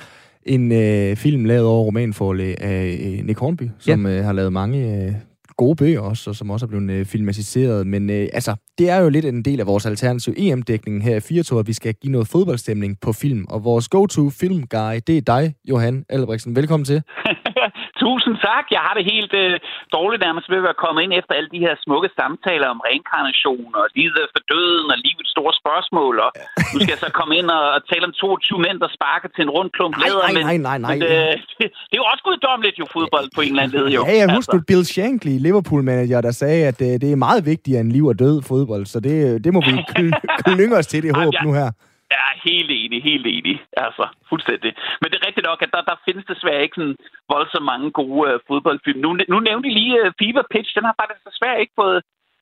En 0.43 0.73
øh, 0.73 1.17
film 1.17 1.45
lavet 1.45 1.67
over 1.67 1.85
romanforlæg 1.85 2.61
af 2.61 2.99
øh, 3.01 3.27
Nick 3.27 3.39
Hornby, 3.39 3.71
som 3.79 4.07
ja. 4.07 4.13
øh, 4.13 4.25
har 4.25 4.33
lavet 4.33 4.53
mange 4.53 5.05
øh, 5.05 5.15
gode 5.57 5.77
bøger 5.77 6.01
også, 6.01 6.31
og 6.31 6.37
som 6.37 6.51
også 6.51 6.67
er 6.67 6.69
blevet 6.69 6.91
øh, 6.91 7.07
filmatiseret. 7.07 7.87
Men 7.87 8.11
øh, 8.11 8.29
altså, 8.33 8.55
det 8.79 8.91
er 8.91 8.99
jo 9.03 9.09
lidt 9.09 9.25
en 9.25 9.43
del 9.45 9.61
af 9.61 9.67
vores 9.67 9.87
alternative 9.87 10.35
EM-dækning 10.39 11.05
her 11.05 11.17
i 11.17 11.21
Firtour, 11.29 11.59
at 11.61 11.67
vi 11.67 11.73
skal 11.73 11.95
give 12.03 12.13
noget 12.13 12.29
fodboldstemning 12.33 12.93
på 13.05 13.11
film. 13.13 13.45
Og 13.51 13.65
vores 13.65 13.89
go-to 13.89 14.25
film 14.41 14.63
guy, 14.77 14.95
det 15.07 15.17
er 15.21 15.25
dig, 15.35 15.45
Johan 15.71 16.05
Albrechtsen. 16.09 16.57
Velkommen 16.57 16.85
til. 16.93 16.99
Tusind 18.05 18.37
tak. 18.49 18.65
Jeg 18.77 18.83
har 18.87 18.95
det 18.99 19.05
helt 19.15 19.33
øh, 19.43 19.55
dårligt 19.97 20.21
nærmest 20.27 20.47
ved 20.51 20.59
at 20.63 20.67
være 20.69 20.79
kommet 20.85 21.01
ind 21.05 21.13
efter 21.21 21.33
alle 21.39 21.51
de 21.55 21.61
her 21.67 21.75
smukke 21.85 22.09
samtaler 22.21 22.69
om 22.75 22.79
reinkarnation 22.89 23.71
og 23.81 23.85
livet 23.99 24.25
for 24.35 24.43
døden 24.53 24.87
og 24.95 24.99
livets 25.07 25.31
store 25.37 25.55
spørgsmål. 25.63 26.15
Og 26.25 26.31
nu 26.73 26.77
skal 26.81 26.95
jeg 26.97 27.03
så 27.07 27.11
komme 27.21 27.33
ind 27.41 27.49
og, 27.59 27.65
og 27.77 27.81
tale 27.91 28.05
om 28.09 28.13
22 28.13 28.59
mænd, 28.67 28.77
der 28.85 28.91
sparker 28.99 29.29
til 29.35 29.43
en 29.47 29.51
rund 29.57 29.71
klump 29.77 29.93
nej, 29.97 30.11
nej, 30.25 30.33
nej, 30.49 30.59
nej, 30.69 30.79
nej. 30.87 30.95
Men, 30.95 31.03
øh, 31.03 31.33
det, 31.59 31.67
det, 31.91 31.97
er 31.99 32.03
jo 32.03 32.09
også 32.13 32.23
guddommeligt 32.29 32.77
jo 32.83 32.87
fodbold 32.97 33.27
på 33.37 33.41
en 33.45 33.51
eller 33.53 33.63
anden 33.63 33.75
led. 33.79 33.87
Jo. 33.97 34.01
Ja, 34.09 34.15
jeg 34.23 34.29
husker 34.39 34.57
altså. 34.59 34.69
Bill 34.71 34.85
Shankly, 34.95 35.35
Liverpool-manager, 35.47 36.21
der 36.27 36.35
sagde, 36.43 36.61
at 36.71 36.79
øh, 36.89 36.93
det 37.03 37.09
er 37.13 37.19
meget 37.29 37.43
vigtigere 37.53 37.81
end 37.85 37.91
liv 37.97 38.05
og 38.13 38.17
død 38.25 38.37
fodbold. 38.51 38.64
Så 38.93 39.01
det, 39.01 39.45
det 39.45 39.51
må 39.55 39.61
vi 39.69 39.73
klynge 40.45 40.77
os 40.81 40.87
til 40.87 41.03
det 41.03 41.17
håb 41.17 41.35
nu 41.45 41.53
her. 41.61 41.71
Jeg 42.15 42.23
er 42.31 42.37
helt 42.49 42.71
enig, 42.81 42.99
helt 43.11 43.27
enig. 43.37 43.57
Altså, 43.85 44.05
fuldstændig. 44.31 44.71
Men 45.01 45.07
det 45.09 45.17
er 45.19 45.27
rigtigt 45.29 45.49
nok, 45.51 45.61
at 45.63 45.73
der, 45.75 45.83
der 45.91 46.03
findes 46.07 46.25
desværre 46.33 46.63
ikke 46.65 46.79
sådan 46.79 46.97
voldsomt 47.33 47.69
mange 47.73 47.89
gode 48.01 48.21
uh, 48.35 48.41
fodboldfilm. 48.49 49.01
Nu, 49.05 49.11
nu 49.33 49.37
nævnte 49.49 49.69
I 49.69 49.75
lige 49.81 49.95
uh, 50.03 50.13
Fever 50.21 50.45
Pitch. 50.53 50.71
Den 50.77 50.89
har 50.89 50.97
faktisk 51.01 51.25
desværre 51.31 51.61
ikke 51.63 51.77
fået, 51.83 51.99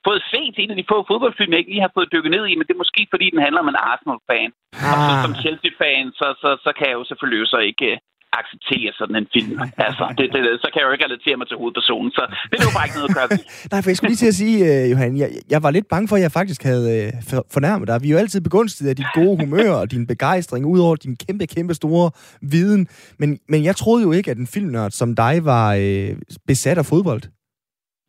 fået 0.07 0.21
set 0.31 0.55
en 0.57 0.71
af 0.73 0.77
de 0.79 0.89
få 0.91 0.97
fodboldfilm, 1.11 1.51
jeg 1.51 1.61
ikke 1.61 1.73
lige 1.73 1.87
har 1.87 1.95
fået 1.97 2.11
dykket 2.13 2.31
ned 2.35 2.43
i, 2.47 2.55
men 2.55 2.65
det 2.65 2.73
er 2.73 2.83
måske, 2.83 3.01
fordi 3.13 3.27
den 3.33 3.43
handler 3.45 3.61
om 3.63 3.71
en 3.71 3.83
Arsenal-fan. 3.91 4.51
Ah. 4.55 4.91
Og 4.91 4.97
så 5.07 5.13
som 5.25 5.33
Chelsea-fan, 5.41 6.05
så, 6.19 6.27
så, 6.41 6.49
så 6.65 6.69
kan 6.77 6.87
jeg 6.89 6.97
jo 6.99 7.05
selvfølgelig 7.09 7.47
så 7.53 7.59
ikke 7.69 7.87
uh, 7.91 7.97
acceptere 8.39 8.89
sådan 8.99 9.15
en 9.21 9.27
film. 9.35 9.57
Altså, 9.87 10.03
det, 10.17 10.25
det, 10.33 10.41
så 10.63 10.67
kan 10.71 10.79
jeg 10.79 10.87
jo 10.87 10.93
ikke 10.95 11.05
relatere 11.09 11.35
mig 11.39 11.47
til 11.47 11.57
hovedpersonen, 11.61 12.11
så 12.17 12.23
det 12.49 12.55
er 12.59 12.65
jo 12.69 12.75
bare 12.77 12.85
ikke 12.87 12.97
noget 12.99 13.11
at 13.11 13.17
gøre 13.19 13.29
Nej, 13.71 13.79
for 13.81 13.89
jeg 13.89 13.97
skulle 13.97 14.11
lige 14.13 14.23
til 14.23 14.33
at 14.33 14.39
sige, 14.43 14.57
uh, 14.69 14.91
Johan, 14.91 15.11
jeg, 15.23 15.29
jeg 15.53 15.59
var 15.65 15.71
lidt 15.71 15.87
bange 15.93 16.07
for, 16.07 16.15
at 16.15 16.23
jeg 16.25 16.33
faktisk 16.39 16.61
havde 16.71 16.87
uh, 17.07 17.39
fornærmet 17.55 17.85
dig. 17.89 17.97
Vi 18.03 18.07
er 18.09 18.15
jo 18.15 18.23
altid 18.23 18.41
begunstiget 18.49 18.89
af 18.91 18.95
dit 19.01 19.11
gode 19.19 19.35
humør 19.41 19.71
og 19.81 19.91
din 19.95 20.05
begejstring, 20.13 20.63
udover 20.73 20.95
din 21.05 21.15
kæmpe, 21.25 21.45
kæmpe 21.55 21.73
store 21.81 22.07
viden. 22.53 22.81
Men, 23.21 23.29
men 23.51 23.59
jeg 23.69 23.75
troede 23.81 24.03
jo 24.07 24.11
ikke, 24.17 24.31
at 24.31 24.37
en 24.37 24.53
filmnørd 24.55 24.91
som 24.91 25.09
dig 25.23 25.35
var 25.51 25.67
uh, 25.85 26.11
besat 26.49 26.77
af 26.81 26.85
fodbold. 26.91 27.23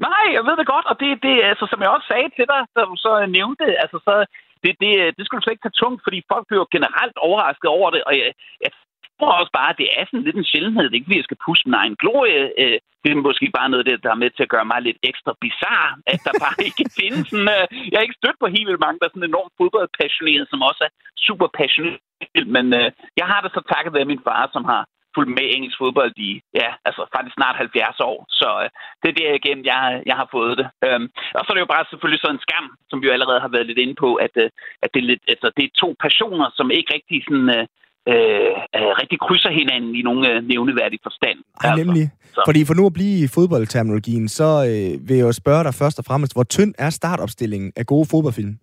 Nej, 0.09 0.25
jeg 0.37 0.43
ved 0.47 0.55
det 0.61 0.73
godt, 0.75 0.87
og 0.91 0.97
det, 1.01 1.11
det 1.27 1.35
altså, 1.51 1.65
som 1.71 1.81
jeg 1.83 1.91
også 1.97 2.09
sagde 2.13 2.31
til 2.37 2.47
dig, 2.53 2.61
som 2.77 2.89
så 3.05 3.13
nævnte, 3.39 3.65
altså, 3.85 3.99
så 4.07 4.15
det, 4.63 4.73
det, 4.83 4.93
det 5.17 5.23
skulle 5.23 5.41
du 5.41 5.45
slet 5.45 5.57
ikke 5.57 5.67
tage 5.67 5.81
tungt, 5.83 6.01
fordi 6.07 6.19
folk 6.33 6.45
bliver 6.51 6.67
generelt 6.77 7.17
overrasket 7.29 7.69
over 7.79 7.89
det, 7.95 8.03
og 8.09 8.13
jeg, 8.21 8.31
jeg 8.65 8.71
tror 9.19 9.33
også 9.41 9.53
bare, 9.61 9.71
at 9.73 9.81
det 9.83 9.89
er 9.99 10.05
sådan 10.07 10.27
lidt 10.27 10.39
en 10.41 10.51
sjældenhed. 10.53 10.85
Det 10.85 10.95
er 10.95 11.01
ikke, 11.01 11.11
fordi 11.11 11.23
jeg 11.23 11.29
skal 11.29 11.45
pusse 11.47 11.63
min 11.67 11.81
egen 11.83 11.97
glorie. 12.03 12.43
Øh, 12.63 12.79
det 13.03 13.11
er 13.11 13.27
måske 13.29 13.47
bare 13.59 13.69
noget, 13.71 13.87
der 14.05 14.11
er 14.13 14.23
med 14.23 14.31
til 14.31 14.47
at 14.47 14.55
gøre 14.55 14.71
mig 14.73 14.81
lidt 14.83 15.01
ekstra 15.11 15.33
bizarre, 15.45 15.93
at 16.13 16.21
der 16.27 16.33
bare 16.45 16.59
ikke 16.69 16.85
findes 16.99 17.25
sådan... 17.31 17.51
Øh, 17.57 17.65
jeg 17.91 17.97
er 17.99 18.07
ikke 18.07 18.21
stødt 18.21 18.39
på 18.41 18.47
helt 18.57 18.69
vildt 18.69 18.85
mange, 18.85 18.99
der 18.99 19.07
er 19.07 19.15
sådan 19.15 19.31
enormt 19.33 19.57
fodboldpassionerede, 19.59 20.51
som 20.51 20.67
også 20.69 20.83
er 20.89 20.93
super 21.27 21.49
passionerede. 21.59 22.51
Men 22.57 22.67
øh, 22.81 22.89
jeg 23.21 23.27
har 23.31 23.41
det 23.41 23.51
så 23.53 23.63
takket 23.73 23.97
være 23.97 24.11
min 24.13 24.25
far, 24.27 24.43
som 24.55 24.65
har 24.73 24.83
fulgt 25.15 25.31
med 25.37 25.47
engelsk 25.55 25.79
fodbold 25.83 26.13
i, 26.29 26.31
ja, 26.61 26.69
altså 26.87 27.03
faktisk 27.15 27.35
snart 27.37 27.57
70 27.57 28.01
år. 28.11 28.19
Så 28.41 28.49
øh, 28.63 28.69
det 29.01 29.09
er 29.09 29.17
det 29.19 29.27
igen, 29.41 29.59
jeg, 29.73 30.03
jeg 30.11 30.17
har 30.21 30.29
fået 30.37 30.55
det. 30.61 30.69
Øhm, 30.87 31.09
og 31.37 31.43
så 31.43 31.49
er 31.51 31.57
det 31.57 31.65
jo 31.67 31.75
bare 31.75 31.91
selvfølgelig 31.91 32.21
så 32.23 32.31
en 32.31 32.45
skam, 32.47 32.67
som 32.91 32.97
vi 33.01 33.07
jo 33.07 33.13
allerede 33.17 33.41
har 33.45 33.53
været 33.55 33.67
lidt 33.67 33.83
inde 33.85 33.97
på, 34.05 34.11
at, 34.27 34.35
øh, 34.43 34.51
at 34.83 34.89
det, 34.95 35.01
er 35.01 35.11
lidt, 35.11 35.23
altså, 35.33 35.49
det 35.57 35.65
er 35.65 35.81
to 35.83 35.89
personer, 36.07 36.49
som 36.59 36.67
ikke 36.79 36.95
rigtig 36.97 37.19
sådan, 37.27 37.51
øh, 37.57 37.65
øh, 38.13 38.51
rigtig 39.01 39.19
krydser 39.21 39.51
hinanden 39.61 39.95
i 39.95 40.03
nogle 40.03 40.23
øh, 40.31 40.49
nævneværdige 40.49 41.01
forstand. 41.03 41.39
Ej, 41.39 41.71
altså, 41.71 41.85
nemlig. 41.85 42.11
Så. 42.35 42.43
Fordi 42.47 42.65
for 42.65 42.75
nu 42.75 42.87
at 42.87 42.93
blive 42.93 43.25
i 43.25 43.27
fodboldterminologien, 43.27 44.29
så 44.29 44.45
øh, 44.45 45.09
vil 45.09 45.17
jeg 45.17 45.25
jo 45.25 45.33
spørge 45.33 45.65
dig 45.65 45.75
først 45.75 45.99
og 45.99 46.05
fremmest, 46.05 46.35
hvor 46.35 46.43
tynd 46.43 46.75
er 46.79 46.91
startopstillingen 46.91 47.73
af 47.77 47.87
gode 47.87 48.07
fodboldfilm? 48.11 48.59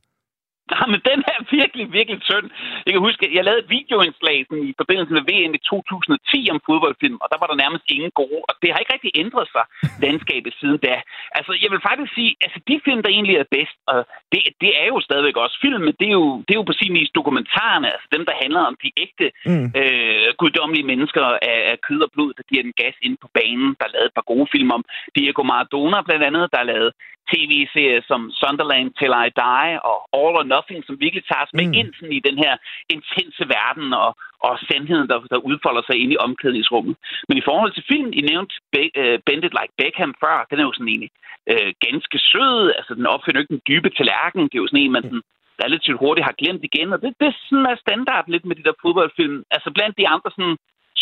Ja, 0.74 0.82
men 0.92 1.00
den 1.10 1.20
er 1.34 1.40
virkelig, 1.60 1.86
virkelig 2.00 2.20
tynd. 2.30 2.48
Jeg 2.86 2.92
kan 2.94 3.06
huske, 3.08 3.36
jeg 3.38 3.44
lavede 3.46 3.64
et 3.64 3.74
videoindslag 3.78 4.38
i 4.72 4.74
forbindelse 4.82 5.14
med 5.18 5.24
VM 5.30 5.54
i 5.60 5.62
2010 5.72 6.50
om 6.54 6.60
fodboldfilm, 6.68 7.18
og 7.24 7.28
der 7.32 7.38
var 7.42 7.48
der 7.50 7.62
nærmest 7.64 7.86
ingen 7.96 8.12
gode, 8.22 8.42
og 8.50 8.54
det 8.62 8.70
har 8.70 8.80
ikke 8.80 8.96
rigtig 8.96 9.14
ændret 9.24 9.48
sig, 9.56 9.66
landskabet 10.06 10.54
siden 10.60 10.80
da. 10.88 10.96
Altså, 11.38 11.52
jeg 11.64 11.70
vil 11.72 11.86
faktisk 11.88 12.12
sige, 12.18 12.32
altså 12.46 12.60
de 12.70 12.76
film, 12.86 13.02
der 13.04 13.12
egentlig 13.12 13.36
er 13.38 13.54
bedst, 13.58 13.78
og 13.92 13.98
det, 14.32 14.42
det 14.64 14.72
er 14.82 14.88
jo 14.92 14.98
stadigvæk 15.08 15.38
også 15.44 15.58
film, 15.66 15.82
men 15.88 15.96
det 16.00 16.08
er 16.12 16.18
jo, 16.22 16.28
det 16.46 16.52
er 16.54 16.62
jo 16.62 16.70
på 16.70 16.80
sin 16.82 16.94
vis 16.98 17.12
dokumentarerne, 17.20 17.88
altså 17.94 18.08
dem, 18.16 18.24
der 18.30 18.42
handler 18.44 18.62
om 18.70 18.76
de 18.84 18.90
ægte 19.06 19.28
mm. 19.50 19.68
øh, 19.80 20.28
guddommelige 20.42 20.90
mennesker 20.92 21.24
af, 21.50 21.60
af 21.72 21.78
kød 21.88 22.02
og 22.06 22.12
blod, 22.16 22.32
der 22.38 22.44
giver 22.50 22.64
den 22.68 22.78
gas 22.82 22.96
ind 23.08 23.16
på 23.22 23.28
banen, 23.38 23.70
der 23.80 23.86
er 23.86 23.96
lavet 23.96 24.10
et 24.10 24.18
par 24.18 24.30
gode 24.32 24.48
film 24.54 24.70
om. 24.78 24.84
Diego 25.16 25.44
Maradona 25.52 25.98
blandt 26.08 26.24
andet, 26.30 26.44
der 26.54 26.60
er 26.62 26.72
lavet 26.74 26.92
tv-serier 27.32 28.02
som 28.10 28.22
Sunderland 28.42 28.90
Till 29.00 29.16
I 29.26 29.30
Die 29.44 29.72
og 29.90 29.98
All 30.20 30.36
or 30.40 30.46
Nothing, 30.54 30.82
som 30.86 31.00
virkelig 31.06 31.24
tager 31.26 31.46
os 31.46 31.54
med 31.60 31.68
mm. 31.68 31.74
ind 31.80 31.90
sådan, 31.94 32.18
i 32.20 32.22
den 32.28 32.38
her 32.44 32.54
intense 32.96 33.44
verden 33.58 33.88
og, 34.04 34.12
og 34.46 34.54
sandheden, 34.70 35.08
der, 35.12 35.18
der 35.34 35.46
udfolder 35.50 35.84
sig 35.86 35.96
ind 36.02 36.12
i 36.14 36.22
omklædningsrummet. 36.26 36.96
Men 37.28 37.38
i 37.38 37.48
forhold 37.50 37.72
til 37.74 37.88
film, 37.92 38.10
I 38.20 38.22
nævnte 38.32 38.54
Be- 38.74 38.96
uh, 39.02 39.18
Bend 39.26 39.44
It 39.48 39.56
Like 39.58 39.74
Beckham 39.80 40.14
før, 40.24 40.48
den 40.50 40.60
er 40.60 40.66
jo 40.68 40.74
sådan 40.74 40.94
egentlig 40.94 41.12
uh, 41.52 41.72
ganske 41.88 42.18
sød. 42.32 42.74
Altså, 42.78 42.94
den 43.00 43.06
opfinder 43.14 43.42
ikke 43.42 43.56
den 43.56 43.68
dybe 43.70 43.90
tallerken. 43.90 44.44
Det 44.50 44.56
er 44.56 44.64
jo 44.64 44.72
sådan 44.72 44.84
en, 44.84 44.96
man 44.96 45.04
sådan, 45.04 45.26
relativt 45.66 46.02
hurtigt 46.04 46.28
har 46.30 46.40
glemt 46.42 46.64
igen. 46.70 46.94
Og 46.94 47.00
det, 47.02 47.10
det 47.20 47.28
er 47.28 47.38
sådan 47.50 47.66
er 47.72 47.84
standard 47.86 48.26
lidt 48.28 48.46
med 48.46 48.56
de 48.56 48.64
der 48.68 48.82
fodboldfilm. 48.82 49.38
Altså 49.56 49.70
blandt 49.76 49.98
de 49.98 50.08
andre 50.14 50.30
sådan 50.36 50.58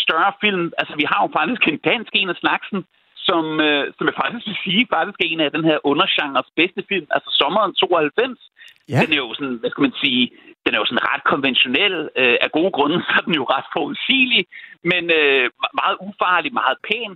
større 0.06 0.34
film, 0.44 0.66
altså 0.82 0.94
vi 1.02 1.06
har 1.12 1.20
jo 1.24 1.30
faktisk 1.38 1.64
en 1.68 1.80
dansk 1.92 2.12
en 2.16 2.30
af 2.34 2.38
slagsen, 2.42 2.80
som, 3.28 3.46
øh, 3.68 3.84
som 3.98 4.06
jeg 4.10 4.16
faktisk 4.22 4.46
vil 4.48 4.64
sige, 4.66 4.92
faktisk 4.96 5.20
er 5.22 5.32
en 5.34 5.46
af 5.46 5.52
den 5.56 5.64
her 5.70 5.78
undergenres 5.92 6.50
bedste 6.60 6.82
film, 6.90 7.08
altså 7.16 7.30
Sommeren 7.40 7.74
92. 7.76 8.40
Ja. 8.90 9.00
Den 9.02 9.14
er 9.14 9.22
jo 9.26 9.34
sådan, 9.34 9.58
hvad 9.62 9.70
skal 9.72 9.86
man 9.88 9.98
sige, 10.04 10.24
den 10.64 10.72
er 10.74 10.80
jo 10.80 10.90
sådan 10.90 11.08
ret 11.12 11.24
konventionel. 11.32 11.96
Øh, 12.22 12.38
af 12.46 12.50
gode 12.58 12.72
grunde, 12.78 12.98
så 13.08 13.12
er 13.18 13.26
den 13.28 13.36
jo 13.42 13.46
ret 13.56 13.68
forudsigelig, 13.76 14.44
men 14.92 15.04
øh, 15.20 15.46
meget 15.82 15.98
ufarlig, 16.08 16.52
meget 16.62 16.78
pæn. 16.88 17.12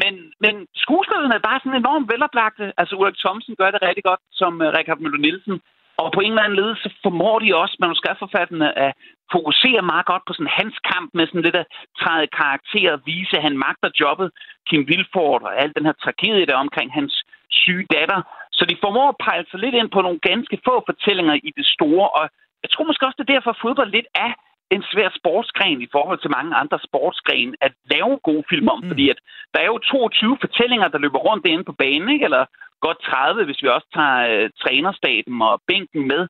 Men, 0.00 0.14
men 0.44 0.54
skuespillerne 0.84 1.34
er 1.34 1.48
bare 1.48 1.60
sådan 1.60 1.80
enormt 1.80 2.08
veloplagte. 2.12 2.64
Altså 2.80 2.92
Ulrik 2.96 3.18
Thomsen 3.22 3.54
gør 3.60 3.70
det 3.70 3.82
rigtig 3.82 4.04
godt, 4.10 4.22
som 4.40 4.52
uh, 4.64 4.66
Richard 4.78 5.00
Møller 5.00 5.22
Nielsen. 5.24 5.56
Og 6.02 6.08
på 6.12 6.20
en 6.20 6.32
eller 6.32 6.42
anden 6.42 6.58
led, 6.60 6.70
så 6.82 6.88
formår 7.02 7.38
de 7.38 7.56
også 7.62 7.76
manuskriptforfatterne 7.80 8.78
at 8.78 8.92
fokusere 9.34 9.82
meget 9.92 10.06
godt 10.10 10.24
på 10.26 10.32
sådan 10.32 10.56
hans 10.60 10.76
kamp 10.92 11.08
med 11.14 11.26
sådan 11.26 11.46
lidt 11.46 11.60
at 11.62 11.66
træde 12.00 12.26
karakter 12.40 12.92
og 12.92 13.00
vise, 13.06 13.36
at 13.36 13.42
han 13.46 13.58
magter 13.66 13.90
jobbet. 14.02 14.28
Kim 14.68 14.82
Vilford 14.88 15.42
og 15.48 15.52
al 15.62 15.72
den 15.76 15.86
her 15.88 15.96
tragedie 16.04 16.46
der 16.46 16.64
omkring 16.66 16.88
hans 16.98 17.14
syge 17.50 17.86
datter. 17.94 18.20
Så 18.56 18.62
de 18.70 18.82
formår 18.84 19.08
at 19.08 19.20
pejle 19.26 19.46
sig 19.50 19.60
lidt 19.60 19.74
ind 19.74 19.90
på 19.92 20.00
nogle 20.02 20.20
ganske 20.30 20.56
få 20.66 20.74
fortællinger 20.90 21.34
i 21.48 21.50
det 21.58 21.66
store. 21.66 22.08
Og 22.18 22.24
jeg 22.62 22.70
tror 22.70 22.84
måske 22.84 23.06
også, 23.06 23.18
det 23.18 23.28
er 23.28 23.34
derfor, 23.36 23.50
at 23.50 23.62
fodbold 23.64 23.90
lidt 23.90 24.08
er 24.14 24.32
en 24.70 24.82
svær 24.90 25.08
sportsgren 25.18 25.80
i 25.82 25.88
forhold 25.92 26.18
til 26.20 26.34
mange 26.36 26.52
andre 26.62 26.78
sportsgrene 26.88 27.54
at 27.60 27.72
lave 27.94 28.18
gode 28.28 28.44
film 28.50 28.68
om, 28.68 28.80
mm. 28.82 28.88
fordi 28.88 29.10
at 29.10 29.18
der 29.54 29.60
er 29.60 29.66
jo 29.66 29.78
22 29.78 30.38
fortællinger, 30.40 30.88
der 30.88 30.98
løber 30.98 31.18
rundt 31.18 31.46
inde 31.46 31.64
på 31.64 31.72
banen, 31.72 32.08
ikke? 32.08 32.24
eller 32.24 32.44
godt 32.80 33.00
30, 33.00 33.44
hvis 33.44 33.62
vi 33.62 33.68
også 33.68 33.88
tager 33.96 34.20
uh, 34.32 34.50
trænerstaben 34.62 35.42
og 35.42 35.62
bænken 35.68 36.02
med. 36.12 36.22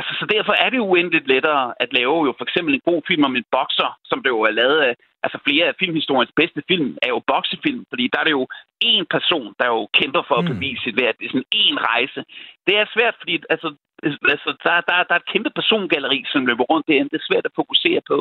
Altså, 0.00 0.12
så 0.20 0.26
derfor 0.36 0.54
er 0.64 0.70
det 0.70 0.86
uendeligt 0.90 1.26
lettere 1.34 1.74
at 1.84 1.90
lave 1.98 2.18
jo 2.26 2.32
for 2.38 2.44
eksempel 2.48 2.72
en 2.74 2.86
god 2.90 3.00
film 3.08 3.24
om 3.28 3.36
en 3.36 3.50
bokser, 3.56 3.90
som 4.10 4.18
det 4.22 4.30
jo 4.36 4.40
er 4.48 4.58
lavet 4.60 4.80
af, 4.88 4.94
altså 5.24 5.38
flere 5.46 5.66
af 5.70 5.78
filmhistoriens 5.78 6.32
bedste 6.40 6.62
film 6.70 6.90
er 7.06 7.10
jo 7.14 7.20
boksefilm, 7.32 7.82
fordi 7.90 8.04
der 8.12 8.18
er 8.20 8.26
det 8.26 8.36
jo 8.40 8.46
én 8.92 9.04
person, 9.16 9.48
der 9.60 9.66
jo 9.74 9.80
kæmper 9.98 10.22
for 10.28 10.36
at 10.38 10.44
mm. 10.44 10.50
bevise 10.52 10.82
sit 10.82 10.96
værd. 11.00 11.14
Det 11.18 11.24
er 11.26 11.34
sådan 11.34 11.54
én 11.64 11.76
rejse. 11.90 12.20
Det 12.66 12.74
er 12.76 12.92
svært, 12.94 13.14
fordi 13.20 13.34
altså, 13.54 13.68
altså, 14.34 14.50
der, 14.64 14.74
der, 14.88 14.94
der 15.08 15.14
er 15.14 15.22
et 15.22 15.32
kæmpe 15.32 15.50
persongalleri, 15.58 16.18
som 16.32 16.46
løber 16.46 16.64
rundt 16.72 16.88
derinde. 16.88 17.10
Det 17.12 17.20
er 17.20 17.30
svært 17.30 17.46
at 17.48 17.58
fokusere 17.60 18.00
på. 18.10 18.18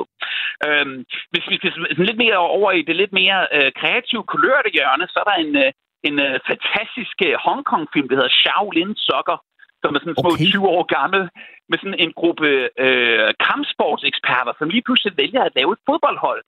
Øhm, 0.67 0.97
hvis 1.31 1.45
vi 1.49 1.55
skal 1.57 1.71
lidt 2.07 2.19
mere 2.25 2.39
over 2.57 2.71
i 2.71 2.81
det 2.87 2.95
lidt 2.95 3.13
mere 3.21 3.39
øh, 3.57 3.71
kreative 3.79 4.23
kulørte 4.31 4.69
hjørne, 4.75 5.05
så 5.07 5.17
er 5.23 5.27
der 5.31 5.37
en, 5.45 5.53
øh, 5.63 5.71
en 6.07 6.15
øh, 6.25 6.39
fantastisk 6.49 7.17
øh, 7.27 7.35
Hongkong-film, 7.45 8.07
der 8.07 8.15
hedder 8.15 8.37
Shaolin 8.41 8.93
Soccer, 9.07 9.37
som 9.81 9.95
er 9.95 9.99
sådan 9.99 10.19
små 10.21 10.31
okay. 10.33 10.45
20 10.45 10.67
år 10.75 10.83
gammel, 10.97 11.21
med 11.69 11.77
sådan 11.77 12.01
en 12.03 12.13
gruppe 12.19 12.47
øh, 12.85 13.29
kampsportseksperter, 13.47 14.53
som 14.59 14.69
lige 14.69 14.85
pludselig 14.87 15.13
vælger 15.21 15.41
at 15.45 15.55
lave 15.59 15.71
et 15.75 15.85
fodboldhold. 15.89 16.41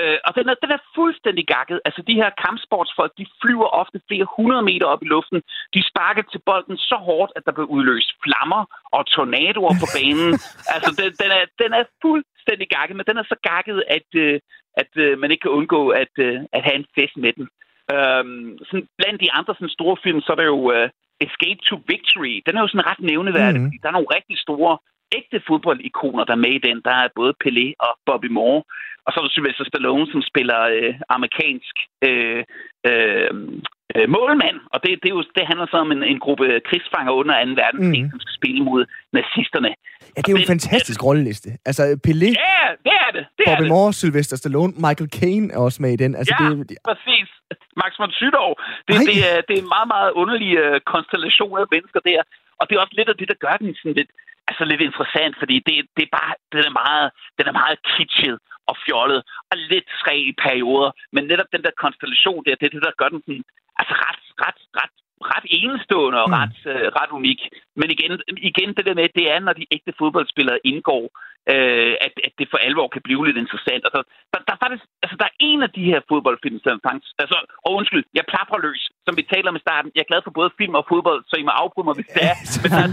Øh, 0.00 0.18
og 0.26 0.32
den 0.38 0.46
er, 0.52 0.56
den 0.64 0.70
er 0.76 0.80
fuldstændig 0.98 1.44
gakket. 1.54 1.78
Altså, 1.86 2.00
de 2.08 2.20
her 2.20 2.30
kampsportsfolk, 2.44 3.12
de 3.20 3.26
flyver 3.42 3.68
ofte 3.82 3.98
flere 4.08 4.26
hundrede 4.36 4.64
meter 4.70 4.86
op 4.92 5.02
i 5.02 5.12
luften. 5.14 5.38
De 5.74 5.80
sparker 5.90 6.22
til 6.32 6.40
bolden 6.48 6.76
så 6.90 6.96
hårdt, 7.08 7.32
at 7.36 7.42
der 7.46 7.52
bliver 7.52 7.72
udløst 7.76 8.12
flammer 8.24 8.62
og 8.96 9.02
tornadoer 9.06 9.74
på 9.82 9.86
banen. 9.96 10.30
altså, 10.74 10.90
den, 11.00 11.08
den, 11.22 11.30
er, 11.38 11.44
den 11.62 11.70
er 11.78 11.84
fuldstændig 12.04 12.68
gakket, 12.76 12.96
men 12.96 13.06
den 13.08 13.16
er 13.20 13.26
så 13.32 13.36
gakket, 13.50 13.78
at, 13.96 14.08
øh, 14.24 14.40
at 14.82 14.92
øh, 15.04 15.18
man 15.18 15.30
ikke 15.30 15.44
kan 15.46 15.56
undgå 15.58 15.80
at, 16.02 16.14
øh, 16.26 16.36
at 16.56 16.62
have 16.66 16.76
en 16.80 16.86
fest 16.96 17.16
med 17.24 17.32
den. 17.38 17.46
Øhm, 17.94 18.58
sådan, 18.68 18.86
blandt 18.98 19.20
de 19.24 19.32
andre 19.38 19.54
sådan, 19.54 19.76
store 19.78 19.96
film, 20.04 20.20
så 20.20 20.32
er 20.32 20.38
der 20.40 20.48
jo 20.54 20.60
uh, 20.76 20.88
Escape 21.20 21.60
to 21.68 21.74
Victory. 21.92 22.34
Den 22.46 22.56
er 22.56 22.60
jo 22.62 22.68
sådan 22.68 22.88
ret 22.90 23.02
nævneværdig, 23.10 23.60
mm. 23.60 23.66
fordi 23.66 23.78
der 23.82 23.88
er 23.88 23.98
nogle 23.98 24.14
rigtig 24.16 24.38
store 24.38 24.78
ægte 25.18 25.38
fodboldikoner, 25.48 26.24
der 26.24 26.32
er 26.34 26.44
med 26.46 26.54
i 26.58 26.64
den. 26.68 26.76
Der 26.84 26.94
er 27.02 27.16
både 27.20 27.32
Pelé 27.42 27.66
og 27.78 27.92
Bobby 28.06 28.30
Moore. 28.36 28.62
Og 29.04 29.12
så 29.12 29.16
er 29.20 29.24
der 29.24 29.34
Sylvester 29.34 29.64
Stallone, 29.64 30.06
som 30.12 30.22
spiller 30.30 30.60
øh, 30.76 30.94
amerikansk 31.16 31.74
øh, 32.08 32.42
øh, 32.88 33.32
øh, 33.94 34.06
målmand. 34.14 34.58
Og 34.72 34.78
det, 34.84 34.90
det, 35.02 35.08
er 35.10 35.14
jo, 35.18 35.22
det 35.38 35.44
handler 35.50 35.66
så 35.72 35.78
om 35.84 35.90
en, 35.94 36.02
en 36.12 36.20
gruppe 36.24 36.46
krigsfanger 36.68 37.12
under 37.20 37.34
2. 37.44 37.50
verdenskrig, 37.62 38.02
mm. 38.04 38.10
som 38.12 38.20
skal 38.24 38.34
spille 38.40 38.60
mod 38.68 38.80
nazisterne. 39.18 39.70
Ja, 40.14 40.20
det 40.22 40.28
er 40.30 40.36
jo 40.36 40.44
en 40.44 40.54
fantastisk 40.56 40.98
det, 41.00 41.06
rolleliste. 41.06 41.48
Altså, 41.68 41.82
Pelé, 42.06 42.30
ja, 42.48 42.64
det 42.86 42.94
er 43.04 43.10
det. 43.16 43.24
det 43.38 43.44
Bobby 43.48 43.64
er 43.64 43.72
Moore, 43.74 43.92
Sylvester 44.00 44.36
Stallone, 44.40 44.72
Michael 44.86 45.10
Caine 45.18 45.46
er 45.54 45.60
også 45.66 45.78
med 45.84 45.90
i 45.96 45.98
den. 46.04 46.12
Altså, 46.18 46.34
ja, 46.34 46.44
det, 46.44 46.68
det, 46.68 46.76
præcis. 46.90 47.28
Max 47.82 47.92
von 48.00 48.12
Sydow. 48.20 48.48
Det, 48.88 48.94
det, 49.10 49.18
er, 49.30 49.38
det 49.46 49.54
er 49.56 49.62
en 49.66 49.72
meget, 49.76 49.88
meget 49.94 50.10
underlig 50.20 50.50
uh, 50.64 50.76
konstellation 50.92 51.54
af 51.64 51.66
mennesker 51.74 52.00
der. 52.10 52.20
Og 52.60 52.64
det 52.66 52.72
er 52.74 52.80
også 52.84 52.96
lidt 52.98 53.08
af 53.12 53.16
det, 53.20 53.28
der 53.32 53.38
gør 53.44 53.56
den 53.62 53.70
sådan 53.78 53.96
lidt, 54.00 54.10
altså 54.48 54.62
lidt 54.70 54.82
interessant, 54.88 55.34
fordi 55.42 55.56
det, 55.66 55.74
det 55.96 56.02
er 56.08 56.12
bare, 56.18 56.32
den 56.54 56.62
er 56.70 56.74
meget, 56.82 57.06
den 57.38 57.46
er 57.50 57.54
meget 57.60 57.78
kitschet 57.92 58.38
og 58.70 58.76
fjollet, 58.84 59.20
og 59.50 59.56
lidt 59.72 59.88
skræg 60.00 60.20
i 60.30 60.34
perioder. 60.46 60.90
Men 61.14 61.22
netop 61.24 61.50
den 61.54 61.62
der 61.66 61.80
konstellation 61.84 62.44
der, 62.44 62.54
det 62.60 62.66
er 62.66 62.74
det, 62.74 62.86
der 62.88 63.00
gør 63.00 63.10
den 63.14 63.20
sådan, 63.26 63.44
altså 63.80 63.94
ret, 64.04 64.20
ret, 64.44 64.60
ret, 64.80 64.94
ret 65.32 65.46
enestående 65.60 66.18
og 66.24 66.28
mm. 66.30 66.38
ret, 66.40 66.58
uh, 66.72 66.86
ret 66.98 67.12
unik. 67.18 67.40
Men 67.80 67.88
igen, 67.94 68.12
igen, 68.50 68.70
det 68.76 68.86
der 68.86 68.94
med, 69.00 69.08
det 69.18 69.26
er, 69.34 69.38
når 69.40 69.52
de 69.52 69.66
ægte 69.76 69.92
fodboldspillere 70.00 70.58
indgår, 70.70 71.04
øh, 71.52 71.94
at, 72.06 72.14
at 72.26 72.32
det 72.38 72.46
for 72.50 72.58
alvor 72.66 72.88
kan 72.94 73.02
blive 73.06 73.26
lidt 73.26 73.38
interessant. 73.44 73.82
Altså, 73.88 74.00
der, 74.32 74.40
der, 74.48 74.56
faktisk, 74.62 74.84
altså, 75.04 75.16
der 75.20 75.26
er 75.28 75.36
en 75.50 75.60
af 75.66 75.70
de 75.78 75.84
her 75.90 76.00
fodboldfilm, 76.10 76.58
som 76.64 76.80
faktisk... 76.88 77.12
Altså, 77.22 77.38
og 77.64 77.70
undskyld, 77.78 78.04
jeg 78.18 78.24
plapper 78.32 78.58
løs, 78.66 78.82
som 79.06 79.14
vi 79.18 79.24
taler 79.32 79.48
om 79.50 79.58
i 79.60 79.64
starten. 79.66 79.92
Jeg 79.94 80.02
er 80.02 80.10
glad 80.10 80.22
for 80.24 80.34
både 80.38 80.50
film 80.60 80.74
og 80.80 80.84
fodbold, 80.92 81.20
så 81.30 81.34
I 81.40 81.44
må 81.48 81.52
afbryde 81.62 81.86
mig, 81.88 81.96
hvis 81.98 82.10
det 82.14 82.22
er. 82.30 82.36
Men 82.62 82.70
der, 82.76 82.86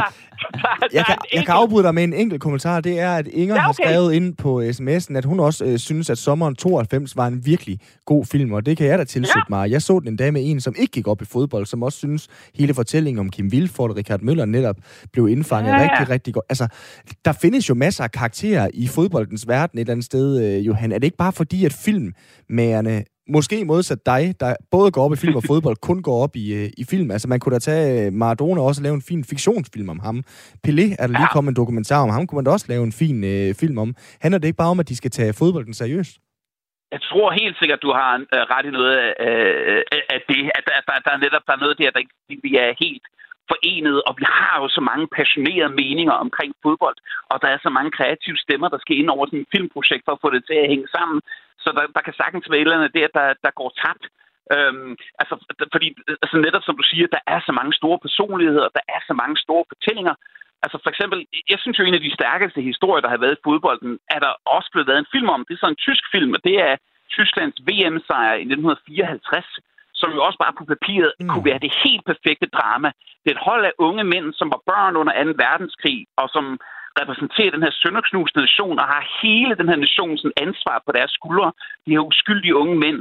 der, 0.00 0.08
der, 0.80 0.86
jeg, 0.92 1.04
kan, 1.06 1.16
jeg 1.34 1.44
kan 1.44 1.54
afbryde 1.54 1.84
dig 1.84 1.94
med 1.94 2.04
en 2.04 2.12
enkelt 2.12 2.42
kommentar. 2.42 2.80
Det 2.80 3.00
er, 3.00 3.14
at 3.14 3.26
Inger 3.26 3.54
ja, 3.54 3.60
okay. 3.60 3.66
har 3.66 3.72
skrevet 3.72 4.12
ind 4.12 4.36
på 4.36 4.60
sms'en, 4.60 5.16
at 5.16 5.24
hun 5.24 5.40
også 5.40 5.64
øh, 5.64 5.78
synes, 5.78 6.10
at 6.10 6.18
sommeren 6.18 6.54
92 6.54 7.16
var 7.16 7.26
en 7.26 7.46
virkelig 7.46 7.80
god 8.06 8.24
film, 8.24 8.52
og 8.52 8.66
det 8.66 8.76
kan 8.76 8.86
jeg 8.86 8.98
da 8.98 9.04
tilslutte 9.04 9.46
ja. 9.50 9.56
mig. 9.56 9.70
Jeg 9.70 9.82
så 9.82 9.98
den 9.98 10.08
en 10.08 10.16
dag 10.16 10.32
med 10.32 10.42
en, 10.44 10.60
som 10.60 10.74
ikke 10.78 10.92
gik 10.92 11.08
op 11.08 11.22
i 11.22 11.24
fodbold, 11.24 11.66
som 11.66 11.82
også 11.82 11.98
synes, 11.98 12.28
hele 12.54 12.74
fortællingen 12.74 13.20
om 13.20 13.30
Kim 13.30 13.52
Vilford 13.52 13.90
og 13.90 13.96
Richard 13.96 14.20
Møller 14.20 14.44
netop 14.44 14.76
blev 15.12 15.28
indfanget 15.28 15.70
ja, 15.70 15.76
ja. 15.76 15.90
rigtig, 15.90 16.10
rigtig 16.10 16.34
godt. 16.34 16.44
Altså, 16.48 16.68
der 17.24 17.32
findes 17.32 17.68
jo 17.68 17.74
masser 17.74 17.98
masser 17.98 18.04
af 18.04 18.12
karakterer 18.12 18.70
i 18.74 18.86
fodboldens 18.86 19.48
verden 19.48 19.78
et 19.78 19.80
eller 19.80 19.92
andet 19.92 20.04
sted, 20.06 20.42
øh, 20.44 20.66
Johan. 20.66 20.92
Er 20.92 20.98
det 20.98 21.04
ikke 21.04 21.16
bare 21.16 21.32
fordi, 21.32 21.64
at 21.64 21.72
filmmagerne, 21.72 23.04
måske 23.28 23.64
modsat 23.64 24.06
dig, 24.06 24.22
der 24.40 24.50
både 24.70 24.90
går 24.90 25.04
op 25.04 25.12
i 25.12 25.16
film 25.16 25.36
og 25.36 25.42
fodbold, 25.50 25.76
kun 25.88 26.02
går 26.02 26.22
op 26.24 26.36
i, 26.36 26.46
øh, 26.58 26.68
i 26.78 26.84
film. 26.90 27.10
Altså 27.10 27.28
man 27.28 27.40
kunne 27.40 27.54
da 27.54 27.58
tage 27.58 28.06
øh, 28.06 28.12
Maradona 28.12 28.60
og 28.60 28.66
også 28.66 28.82
lave 28.82 28.94
en 28.94 29.08
fin 29.10 29.24
fiktionsfilm 29.24 29.88
om 29.88 30.00
ham. 30.06 30.16
Pelé 30.66 30.86
er 30.98 31.06
der 31.06 31.14
lige 31.20 31.34
kommet 31.36 31.50
en 31.50 31.56
dokumentar 31.62 32.02
om 32.02 32.10
ham, 32.10 32.26
kunne 32.26 32.38
man 32.38 32.44
da 32.44 32.50
også 32.50 32.66
lave 32.68 32.84
en 32.84 32.92
fin 32.92 33.24
øh, 33.24 33.54
film 33.60 33.78
om. 33.78 33.94
Handler 34.22 34.38
det 34.38 34.48
ikke 34.48 34.62
bare 34.62 34.74
om, 34.74 34.80
at 34.80 34.88
de 34.88 34.96
skal 34.96 35.10
tage 35.10 35.32
fodbolden 35.38 35.74
seriøst? 35.74 36.14
Jeg 36.94 37.00
tror 37.08 37.28
helt 37.42 37.56
sikkert, 37.58 37.82
du 37.86 37.92
har 38.00 38.12
uh, 38.36 38.44
ret 38.54 38.66
i 38.70 38.76
noget 38.78 38.94
af, 39.04 39.10
uh, 39.26 39.80
af 40.14 40.20
det, 40.30 40.42
at 40.58 40.62
der, 40.68 40.78
der, 40.88 40.94
der 41.04 41.12
er 41.16 41.20
netop 41.24 41.44
der 41.46 41.54
er 41.56 41.62
noget 41.64 41.78
der, 41.78 41.90
der 41.90 42.00
ikke 42.04 42.42
vi 42.46 42.52
er 42.66 42.70
helt 42.84 43.06
forenet, 43.50 43.98
og 44.08 44.12
vi 44.20 44.26
har 44.38 44.54
jo 44.62 44.68
så 44.76 44.82
mange 44.90 45.06
passionerede 45.18 45.76
meninger 45.82 46.16
omkring 46.24 46.50
fodbold, 46.64 46.98
og 47.30 47.36
der 47.42 47.48
er 47.54 47.58
så 47.62 47.70
mange 47.76 47.90
kreative 47.98 48.38
stemmer, 48.44 48.68
der 48.68 48.78
skal 48.80 48.96
ind 48.96 49.10
over 49.14 49.26
sådan 49.26 49.44
et 49.44 49.52
filmprojekt 49.54 50.04
for 50.04 50.12
at 50.12 50.22
få 50.24 50.30
det 50.34 50.42
til 50.44 50.56
at 50.62 50.70
hænge 50.72 50.88
sammen. 50.96 51.18
Så 51.64 51.68
der, 51.76 51.84
der 51.96 52.02
kan 52.06 52.18
sagtens 52.20 52.46
være 52.50 52.60
et 52.60 52.66
eller 52.66 52.78
andet 52.78 52.96
der, 52.98 53.08
der, 53.18 53.26
der 53.44 53.58
går 53.60 53.70
tabt. 53.84 54.04
Øhm, 54.54 54.92
altså, 55.20 55.34
fordi 55.74 55.88
altså 56.24 56.36
netop 56.46 56.64
som 56.64 56.76
du 56.80 56.84
siger, 56.90 57.06
der 57.16 57.22
er 57.34 57.40
så 57.46 57.52
mange 57.58 57.72
store 57.80 57.98
personligheder, 58.06 58.68
der 58.78 58.84
er 58.96 59.00
så 59.08 59.14
mange 59.22 59.36
store 59.44 59.64
fortællinger. 59.72 60.14
Altså 60.64 60.78
for 60.82 60.90
eksempel, 60.90 61.18
jeg 61.52 61.58
synes 61.60 61.78
jo, 61.78 61.84
en 61.84 61.98
af 61.98 62.04
de 62.06 62.16
stærkeste 62.18 62.60
historier, 62.70 63.02
der 63.02 63.12
har 63.14 63.22
været 63.24 63.38
i 63.38 63.44
fodbolden, 63.46 63.98
er 64.14 64.20
der 64.24 64.32
også 64.56 64.68
blevet 64.72 64.88
lavet 64.88 65.00
en 65.00 65.12
film 65.14 65.28
om. 65.34 65.44
Det 65.46 65.54
er 65.54 65.62
sådan 65.62 65.76
en 65.76 65.84
tysk 65.86 66.04
film, 66.14 66.32
og 66.36 66.40
det 66.44 66.56
er 66.68 66.74
Tysklands 67.14 67.58
VM-sejr 67.68 68.34
i 68.42 68.44
1954, 68.44 69.58
som 70.00 70.10
jo 70.16 70.20
også 70.26 70.38
bare 70.44 70.58
på 70.58 70.64
papiret 70.74 71.12
mm. 71.14 71.28
kunne 71.28 71.48
være 71.50 71.64
det 71.64 71.72
helt 71.84 72.04
perfekte 72.10 72.48
drama. 72.56 72.88
Det 73.22 73.28
er 73.30 73.36
et 73.36 73.46
hold 73.50 73.64
af 73.70 73.78
unge 73.86 74.04
mænd, 74.12 74.26
som 74.38 74.48
var 74.54 74.60
børn 74.70 74.94
under 75.00 75.14
2. 75.24 75.44
verdenskrig, 75.44 75.98
og 76.22 76.26
som 76.34 76.44
repræsenterer 77.00 77.54
den 77.56 77.64
her 77.66 77.74
sønderknusende 77.82 78.44
nation 78.46 78.80
og 78.82 78.86
har 78.94 79.02
hele 79.22 79.54
den 79.60 79.68
her 79.70 79.78
nations 79.86 80.20
ansvar 80.46 80.76
på 80.86 80.90
deres 80.96 81.12
skuldre. 81.18 81.52
De 81.86 81.94
her 81.94 82.08
uskyldige 82.10 82.58
unge 82.62 82.76
mænd, 82.84 82.98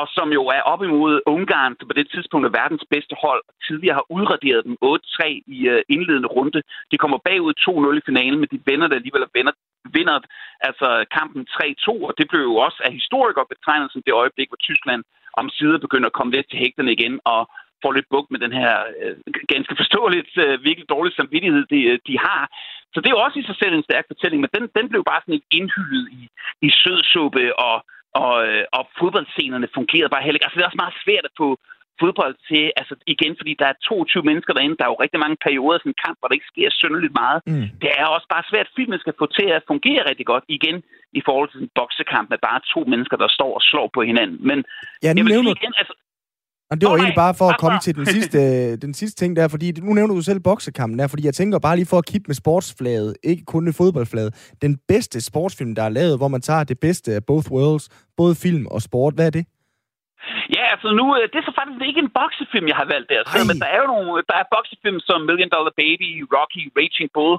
og 0.00 0.06
som 0.16 0.28
jo 0.38 0.42
er 0.56 0.62
op 0.72 0.82
imod 0.82 1.14
Ungarn, 1.34 1.76
som 1.78 1.88
på 1.88 1.96
det 1.98 2.06
tidspunkt 2.14 2.44
er 2.46 2.58
verdens 2.60 2.84
bedste 2.94 3.14
hold, 3.24 3.42
tidligere 3.66 3.98
har 4.00 4.06
udraderet 4.16 4.62
dem 4.68 4.76
8-3 4.84 5.26
i 5.56 5.58
uh, 5.72 5.80
indledende 5.94 6.28
runde. 6.36 6.60
De 6.90 7.00
kommer 7.02 7.18
bagud 7.28 7.54
2-0 7.66 8.00
i 8.00 8.06
finalen, 8.08 8.38
men 8.40 8.48
de 8.52 8.60
vender 8.70 8.86
det 8.88 8.96
alligevel 8.96 9.26
og 9.26 9.32
vinder, 9.36 9.54
vinder 9.96 10.16
altså 10.68 10.88
kampen 11.18 11.42
3-2, 11.54 11.90
og 12.08 12.12
det 12.18 12.26
blev 12.30 12.42
jo 12.50 12.54
også 12.66 12.78
af 12.86 12.92
historikere 13.00 13.50
betegnet 13.54 13.92
som 13.92 14.02
det 14.06 14.12
øjeblik, 14.22 14.48
hvor 14.50 14.62
Tyskland 14.68 15.02
om 15.32 15.50
sider 15.50 15.78
begynder 15.78 16.06
at 16.08 16.18
komme 16.18 16.32
lidt 16.32 16.50
til 16.50 16.58
hægterne 16.58 16.92
igen 16.92 17.20
og 17.24 17.40
får 17.82 17.92
lidt 17.92 18.08
bugt 18.10 18.30
med 18.30 18.40
den 18.44 18.52
her 18.52 18.72
øh, 19.02 19.16
ganske 19.52 19.74
forståeligt 19.80 20.32
øh, 20.44 20.64
virkelig 20.68 20.88
dårlige 20.88 21.14
samvittighed, 21.14 21.62
de, 21.74 21.80
øh, 21.90 21.98
de 22.06 22.18
har. 22.26 22.42
Så 22.92 23.00
det 23.00 23.06
er 23.08 23.16
jo 23.16 23.24
også 23.26 23.38
i 23.38 23.48
sig 23.48 23.56
selv 23.58 23.74
en 23.74 23.88
stærk 23.88 24.04
fortælling, 24.12 24.40
men 24.40 24.50
den, 24.56 24.64
den 24.78 24.88
blev 24.88 25.02
bare 25.10 25.20
sådan 25.22 25.40
et 25.40 25.46
indhyldet 25.58 26.04
i, 26.18 26.22
i 26.66 26.70
sødsuppe 26.82 27.58
og 27.58 27.76
og, 28.14 28.34
øh, 28.48 28.64
og 28.72 28.82
fodboldscenerne 28.98 29.68
fungerede 29.74 30.12
bare 30.14 30.22
heller 30.22 30.36
ikke. 30.36 30.46
Altså, 30.46 30.56
det 30.56 30.62
er 30.62 30.70
også 30.70 30.84
meget 30.84 31.02
svært 31.04 31.24
at 31.30 31.38
få 31.42 31.48
fodbold 32.02 32.34
til, 32.48 32.62
altså 32.80 32.94
igen, 33.14 33.32
fordi 33.40 33.52
der 33.60 33.66
er 33.72 33.76
22 33.88 34.28
mennesker 34.30 34.52
derinde, 34.54 34.76
der 34.78 34.84
er 34.84 34.92
jo 34.94 35.02
rigtig 35.04 35.20
mange 35.24 35.38
perioder 35.46 35.76
af 35.76 35.80
sådan 35.80 35.94
en 35.94 36.02
kamp, 36.04 36.16
hvor 36.18 36.28
der 36.28 36.38
ikke 36.38 36.52
sker 36.52 36.68
synderligt 36.80 37.14
meget. 37.22 37.40
Mm. 37.50 37.66
Det 37.82 37.90
er 38.00 38.06
også 38.16 38.28
bare 38.34 38.44
svært, 38.50 38.68
at 38.68 38.76
filmen 38.78 38.98
skal 39.04 39.14
få 39.20 39.26
til 39.38 39.48
at 39.56 39.68
fungere 39.72 40.02
rigtig 40.10 40.26
godt, 40.32 40.44
igen, 40.58 40.76
i 41.18 41.22
forhold 41.26 41.48
til 41.50 41.60
en 41.64 41.70
boksekamp 41.78 42.26
med 42.32 42.40
bare 42.48 42.60
to 42.74 42.80
mennesker, 42.92 43.16
der 43.22 43.28
står 43.36 43.50
og 43.58 43.62
slår 43.70 43.86
på 43.96 44.00
hinanden. 44.10 44.38
Men 44.50 44.58
ja, 45.04 45.10
nu 45.12 45.18
jeg 45.18 45.24
vil 45.26 45.34
sige 45.34 45.58
igen, 45.60 45.74
altså, 45.82 45.94
og 46.70 46.76
det 46.80 46.86
var 46.86 46.94
oh, 46.94 46.98
egentlig 46.98 47.22
bare 47.26 47.34
for 47.40 47.48
at 47.52 47.58
komme 47.58 47.78
til 47.86 47.94
den 47.98 48.06
sidste, 48.06 48.38
den 48.86 48.94
sidste 48.94 49.16
ting 49.22 49.36
der, 49.36 49.48
fordi 49.48 49.72
nu 49.72 49.92
nævner 49.92 50.14
du 50.14 50.22
selv 50.22 50.40
boksekampen 50.40 50.98
der, 50.98 51.06
fordi 51.08 51.26
jeg 51.26 51.34
tænker 51.34 51.58
bare 51.58 51.76
lige 51.76 51.90
for 51.90 51.98
at 51.98 52.06
kippe 52.06 52.26
med 52.28 52.34
sportsflaget, 52.34 53.16
ikke 53.22 53.44
kun 53.44 53.64
med 53.64 53.72
fodboldflaget. 53.72 54.54
Den 54.62 54.78
bedste 54.88 55.20
sportsfilm, 55.20 55.74
der 55.74 55.82
er 55.82 55.88
lavet, 55.88 56.18
hvor 56.18 56.28
man 56.28 56.40
tager 56.40 56.64
det 56.64 56.78
bedste 56.80 57.12
af 57.12 57.24
both 57.26 57.52
worlds, 57.52 57.88
både 58.16 58.34
film 58.34 58.66
og 58.66 58.82
sport, 58.82 59.14
hvad 59.14 59.26
er 59.26 59.30
det? 59.30 59.44
Ja, 60.58 60.59
altså 60.74 60.88
nu, 61.00 61.06
øh, 61.16 61.24
det 61.30 61.38
er 61.38 61.46
så 61.48 61.54
faktisk 61.60 61.82
ikke 61.88 62.04
en 62.06 62.14
boksefilm, 62.20 62.66
jeg 62.72 62.78
har 62.82 62.88
valgt 62.94 63.08
der. 63.12 63.20
Så, 63.32 63.38
men 63.50 63.58
der 63.62 63.68
er 63.74 63.78
jo 63.82 63.88
nogle, 63.94 64.10
der 64.30 64.36
er 64.38 64.52
boksefilm 64.54 64.98
som 65.08 65.18
Million 65.28 65.52
Dollar 65.56 65.74
Baby, 65.82 66.10
Rocky, 66.36 66.62
Raging 66.78 67.10
Bull. 67.16 67.36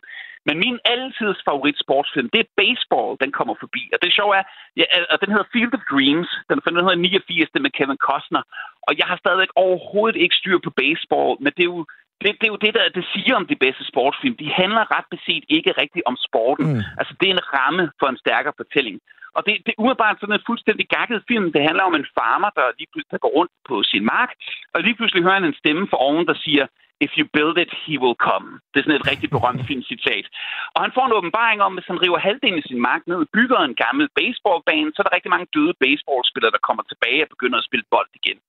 Men 0.48 0.56
min 0.66 0.78
altids 0.94 1.42
favorit 1.48 1.78
sportsfilm, 1.86 2.30
det 2.34 2.40
er 2.42 2.54
Baseball, 2.62 3.12
den 3.24 3.32
kommer 3.38 3.56
forbi. 3.64 3.84
Og 3.94 3.98
det 4.02 4.10
sjove 4.18 4.34
er, 4.40 4.46
ja, 4.80 4.86
og 5.12 5.18
den 5.22 5.32
hedder 5.34 5.52
Field 5.54 5.74
of 5.78 5.84
Dreams. 5.92 6.30
Den 6.48 6.56
er 6.58 6.64
fra 6.66 6.74
1989, 6.74 7.54
det 7.54 7.62
med 7.66 7.76
Kevin 7.78 8.04
Costner. 8.08 8.44
Og 8.88 8.92
jeg 9.00 9.08
har 9.10 9.18
stadigvæk 9.24 9.52
overhovedet 9.66 10.18
ikke 10.24 10.40
styr 10.42 10.58
på 10.66 10.72
baseball, 10.84 11.32
men 11.44 11.52
det 11.58 11.64
er 11.66 11.72
jo 11.76 11.84
det, 12.24 12.30
det 12.40 12.46
er 12.48 12.54
jo 12.56 12.64
det, 12.66 12.74
der 12.78 12.84
det 12.98 13.06
siger 13.14 13.34
om 13.42 13.46
de 13.52 13.62
bedste 13.66 13.84
sportsfilm. 13.92 14.36
De 14.44 14.50
handler 14.62 14.84
ret 14.96 15.08
beset 15.14 15.44
ikke 15.56 15.72
rigtigt 15.82 16.06
om 16.12 16.16
sporten. 16.28 16.66
Mm. 16.68 16.82
Altså, 17.00 17.14
det 17.20 17.28
er 17.28 17.34
en 17.36 17.48
ramme 17.58 17.84
for 18.00 18.08
en 18.10 18.22
stærkere 18.24 18.54
fortælling. 18.62 18.98
Og 19.36 19.42
det, 19.46 19.54
det 19.66 19.72
er 19.72 19.80
umiddelbart 19.82 20.20
sådan 20.20 20.38
en 20.38 20.48
fuldstændig 20.50 20.86
gakket 20.96 21.20
film. 21.30 21.48
Det 21.56 21.68
handler 21.68 21.84
om 21.90 21.96
en 21.96 22.08
farmer, 22.18 22.50
der 22.58 22.66
lige 22.80 22.90
pludselig 22.92 23.12
der 23.16 23.26
går 23.26 23.36
rundt 23.38 23.54
på 23.70 23.76
sin 23.92 24.04
mark, 24.16 24.32
og 24.74 24.80
lige 24.82 24.98
pludselig 24.98 25.24
hører 25.24 25.40
han 25.40 25.50
en 25.50 25.62
stemme 25.62 25.88
for 25.92 25.98
oven, 25.98 26.26
der 26.32 26.38
siger, 26.46 26.66
If 27.06 27.12
you 27.20 27.26
build 27.38 27.58
it, 27.64 27.72
he 27.86 27.96
will 28.04 28.18
come. 28.28 28.48
Det 28.72 28.78
er 28.78 28.86
sådan 28.86 29.02
et 29.02 29.10
rigtig 29.12 29.30
berømt 29.36 29.64
filmcitat. 29.70 30.26
Og 30.76 30.80
han 30.84 30.96
får 30.96 31.06
en 31.06 31.18
åbenbaring 31.18 31.60
om, 31.66 31.72
at 31.72 31.78
hvis 31.78 31.90
han 31.92 32.04
river 32.06 32.20
halvdelen 32.28 32.62
af 32.62 32.68
sin 32.68 32.82
mark 32.90 33.02
ned 33.06 33.20
og 33.24 33.32
bygger 33.38 33.60
en 33.60 33.76
gammel 33.84 34.06
baseballbane, 34.20 34.92
så 34.92 34.98
er 35.00 35.06
der 35.06 35.16
rigtig 35.18 35.34
mange 35.36 35.52
døde 35.56 35.74
baseballspillere, 35.84 36.56
der 36.56 36.68
kommer 36.68 36.84
tilbage 36.84 37.24
og 37.24 37.30
begynder 37.36 37.58
at 37.60 37.68
spille 37.70 37.92
bold 37.94 38.12
igen. 38.20 38.40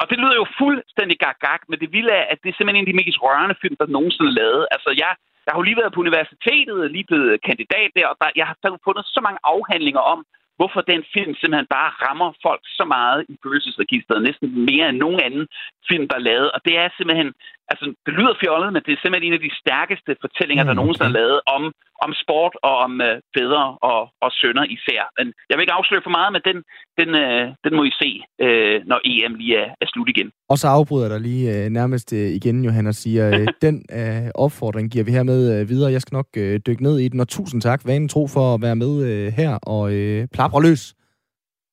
Og 0.00 0.04
det 0.10 0.16
lyder 0.22 0.36
jo 0.40 0.46
fuldstændig 0.60 1.16
gag-gag, 1.24 1.60
men 1.68 1.78
det 1.82 1.92
vilde 1.96 2.12
er, 2.20 2.26
at 2.32 2.38
det 2.42 2.48
er 2.48 2.56
simpelthen 2.56 2.80
en 2.80 2.86
af 2.86 2.92
de 2.92 3.00
mest 3.02 3.18
rørende 3.26 3.60
film, 3.62 3.76
der 3.80 3.94
nogensinde 3.96 4.30
er 4.32 4.38
lavet. 4.40 4.62
Altså, 4.74 4.90
jeg, 5.02 5.12
jeg 5.48 5.54
har 5.54 5.60
jo 5.62 5.68
lige 5.68 5.80
været 5.82 5.94
på 5.94 6.04
universitetet, 6.06 6.92
lige 6.96 7.08
blevet 7.10 7.42
kandidat 7.48 7.90
der, 7.96 8.06
og 8.12 8.16
der, 8.20 8.28
jeg 8.40 8.46
har 8.50 8.56
fundet 8.86 9.04
så 9.16 9.20
mange 9.26 9.40
afhandlinger 9.52 10.04
om, 10.14 10.20
hvorfor 10.58 10.80
den 10.92 11.02
film 11.14 11.32
simpelthen 11.34 11.74
bare 11.76 11.92
rammer 12.04 12.30
folk 12.46 12.62
så 12.78 12.84
meget 12.96 13.20
i 13.32 13.34
følelsesregisteret, 13.44 14.26
næsten 14.28 14.48
mere 14.70 14.86
end 14.88 15.02
nogen 15.04 15.20
anden 15.26 15.44
film, 15.88 16.04
der 16.08 16.16
er 16.16 16.28
lavet. 16.30 16.48
Og 16.54 16.60
det 16.66 16.74
er 16.82 16.88
simpelthen, 16.96 17.30
altså 17.70 17.84
det 18.06 18.12
lyder 18.18 18.34
fjollet, 18.42 18.68
men 18.74 18.82
det 18.86 18.92
er 18.92 19.00
simpelthen 19.00 19.28
en 19.28 19.38
af 19.38 19.44
de 19.46 19.52
stærkeste 19.62 20.12
fortællinger, 20.24 20.64
mm, 20.64 20.68
der 20.68 20.74
nogensinde 20.80 21.10
er 21.10 21.18
lavet 21.20 21.38
om, 21.56 21.62
om 22.04 22.10
sport 22.22 22.54
og 22.68 22.74
om 22.86 22.92
uh, 23.08 23.16
fædre 23.34 23.64
og, 23.90 24.00
og 24.24 24.30
sønner 24.40 24.64
især. 24.76 25.02
Men 25.18 25.26
jeg 25.48 25.54
vil 25.54 25.64
ikke 25.64 25.78
afsløre 25.78 26.06
for 26.06 26.14
meget, 26.18 26.30
men 26.34 26.42
den, 26.48 26.58
den, 27.00 27.08
uh, 27.24 27.44
den 27.64 27.72
må 27.78 27.82
I 27.90 27.92
se, 28.02 28.10
uh, 28.44 28.76
når 28.90 28.98
EM 29.10 29.34
lige 29.40 29.56
er, 29.62 29.68
er 29.82 29.86
slut 29.92 30.08
igen. 30.14 30.28
Og 30.52 30.56
så 30.62 30.68
afbryder 30.78 31.08
der 31.12 31.18
lige 31.28 31.44
uh, 31.56 31.66
nærmest 31.78 32.08
uh, 32.12 32.28
igen, 32.38 32.56
Johan, 32.66 32.86
og 32.92 32.96
siger, 33.02 33.24
uh, 33.36 33.46
den 33.66 33.76
uh, 34.00 34.26
opfordring 34.44 34.86
giver 34.92 35.04
vi 35.04 35.12
hermed 35.18 35.40
uh, 35.54 35.68
videre. 35.72 35.92
Jeg 35.92 36.02
skal 36.02 36.16
nok 36.20 36.28
uh, 36.36 36.54
dykke 36.66 36.82
ned 36.82 36.96
i 36.98 37.08
den, 37.08 37.20
og 37.20 37.28
tusind 37.28 37.60
tak, 37.62 37.80
vanen 37.90 38.08
tro, 38.08 38.22
for 38.26 38.44
at 38.54 38.62
være 38.66 38.76
med 38.84 38.92
uh, 39.08 39.32
her 39.38 39.52
og 39.74 39.82
uh, 39.82 40.20
plapre 40.36 40.62
løs. 40.62 40.94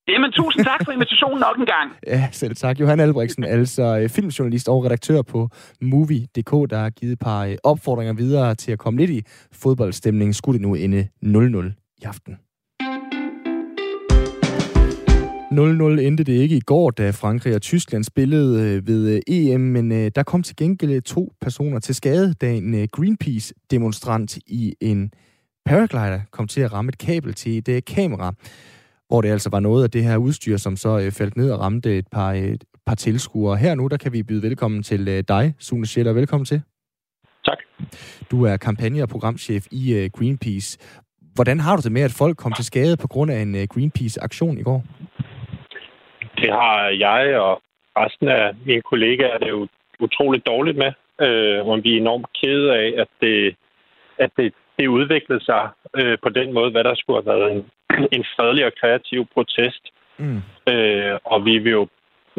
Jamen, 0.08 0.32
tusind 0.32 0.66
tak 0.66 0.86
for 0.86 0.92
invitationen 0.92 1.40
nok 1.40 1.58
en 1.58 1.66
gang. 1.66 1.92
ja, 2.08 2.28
selv 2.32 2.56
tak. 2.56 2.80
Johan 2.80 3.00
Albrechtsen, 3.00 3.44
altså 3.44 4.00
øh, 4.00 4.10
filmjournalist 4.10 4.70
og 4.70 4.86
redaktør 4.86 5.22
på 5.22 5.50
Movie.dk, 5.82 6.70
der 6.70 6.78
har 6.78 6.90
givet 6.90 7.14
et 7.14 7.20
par 7.20 7.46
øh, 7.46 7.56
opfordringer 7.64 8.14
videre 8.14 8.56
til 8.56 8.72
at 8.72 8.80
komme 8.80 9.00
lidt 9.00 9.12
i 9.12 9.24
fodboldstemningen. 9.52 10.34
Skulle 10.34 10.60
det 10.60 10.68
nu 10.68 10.76
ende 10.76 11.08
0-0 11.24 11.98
i 12.02 12.04
aften? 12.04 12.38
0-0 15.52 16.00
endte 16.00 16.24
det 16.24 16.34
ikke 16.34 16.58
i 16.58 16.60
går, 16.60 16.92
da 16.92 17.10
Frankrig 17.10 17.56
og 17.56 17.62
Tyskland 17.62 18.04
spillede 18.04 18.76
øh, 18.76 18.88
ved 18.88 19.22
EM, 19.28 19.62
men 19.62 19.92
der 19.92 20.24
kom 20.24 20.44
til 20.44 20.56
gengæld 20.56 21.02
to 21.02 21.34
personer 21.42 21.80
til 21.80 21.96
skade, 21.96 22.34
da 22.34 22.52
en 22.52 22.88
Greenpeace-demonstrant 22.92 24.38
i 24.38 24.76
en 24.82 25.12
paraglider 25.66 26.20
kom 26.32 26.48
til 26.48 26.62
at 26.62 26.74
ramme 26.74 26.90
et 26.90 26.98
kabel 26.98 27.34
til 27.34 27.70
et 27.70 27.86
kamera 27.86 28.34
hvor 29.08 29.22
det 29.22 29.30
altså 29.30 29.50
var 29.50 29.60
noget 29.60 29.84
af 29.84 29.92
det 29.92 30.04
her 30.04 30.18
udstyr, 30.18 30.58
som 30.58 30.76
så 30.76 30.90
øh, 30.90 31.12
faldt 31.12 31.38
ned 31.38 31.52
og 31.52 31.60
ramte 31.60 31.98
et 31.98 32.08
par, 32.12 32.32
et 32.32 32.64
par 32.86 32.96
tilskuere. 32.96 33.58
Her 33.58 33.76
nu, 33.76 33.88
der 33.88 33.98
kan 33.98 34.14
vi 34.14 34.24
byde 34.24 34.44
velkommen 34.44 34.84
til 34.84 35.08
øh, 35.08 35.24
dig, 35.28 35.54
Sune 35.60 35.86
Scheller. 35.86 36.14
Velkommen 36.14 36.46
til. 36.46 36.62
Tak. 37.46 37.58
Du 38.32 38.46
er 38.46 38.58
kampagne- 38.58 39.04
og 39.04 39.10
programchef 39.10 39.64
i 39.72 39.94
øh, 39.94 40.10
Greenpeace. 40.18 40.80
Hvordan 41.36 41.60
har 41.60 41.76
du 41.76 41.82
det 41.82 41.92
med, 41.92 42.02
at 42.02 42.18
folk 42.18 42.38
kom 42.38 42.54
til 42.54 42.66
skade 42.66 42.98
på 42.98 43.08
grund 43.08 43.32
af 43.32 43.40
en 43.40 43.56
øh, 43.56 43.68
Greenpeace-aktion 43.74 44.58
i 44.58 44.64
går? 44.64 44.84
Det 46.42 46.52
har 46.52 46.88
jeg 47.06 47.40
og 47.40 47.62
resten 47.98 48.28
af 48.28 48.56
mine 48.66 48.82
kollegaer 48.82 49.38
det 49.38 49.50
jo 49.50 49.68
utroligt 50.00 50.48
dårligt 50.48 50.78
med. 50.78 50.92
Øh, 51.22 51.60
hvor 51.66 51.78
vi 51.78 51.94
er 51.94 52.02
enormt 52.02 52.28
kede 52.42 52.76
af, 52.76 52.94
at 53.02 53.08
det, 53.22 53.56
at 54.18 54.32
det, 54.38 54.54
det 54.80 54.88
udviklede 54.88 55.44
sig 55.46 55.70
øh, 56.00 56.18
på 56.24 56.30
den 56.30 56.54
måde, 56.54 56.72
hvad 56.72 56.84
der 56.84 56.96
skulle 56.96 57.18
have 57.20 57.32
været 57.34 57.52
en, 57.52 57.66
en 58.12 58.26
fredelig 58.36 58.66
og 58.66 58.72
kreativ 58.82 59.28
protest. 59.34 59.84
Mm. 60.18 60.42
Øh, 60.74 61.16
og 61.24 61.46
vi 61.46 61.58
vil 61.58 61.72
jo 61.72 61.88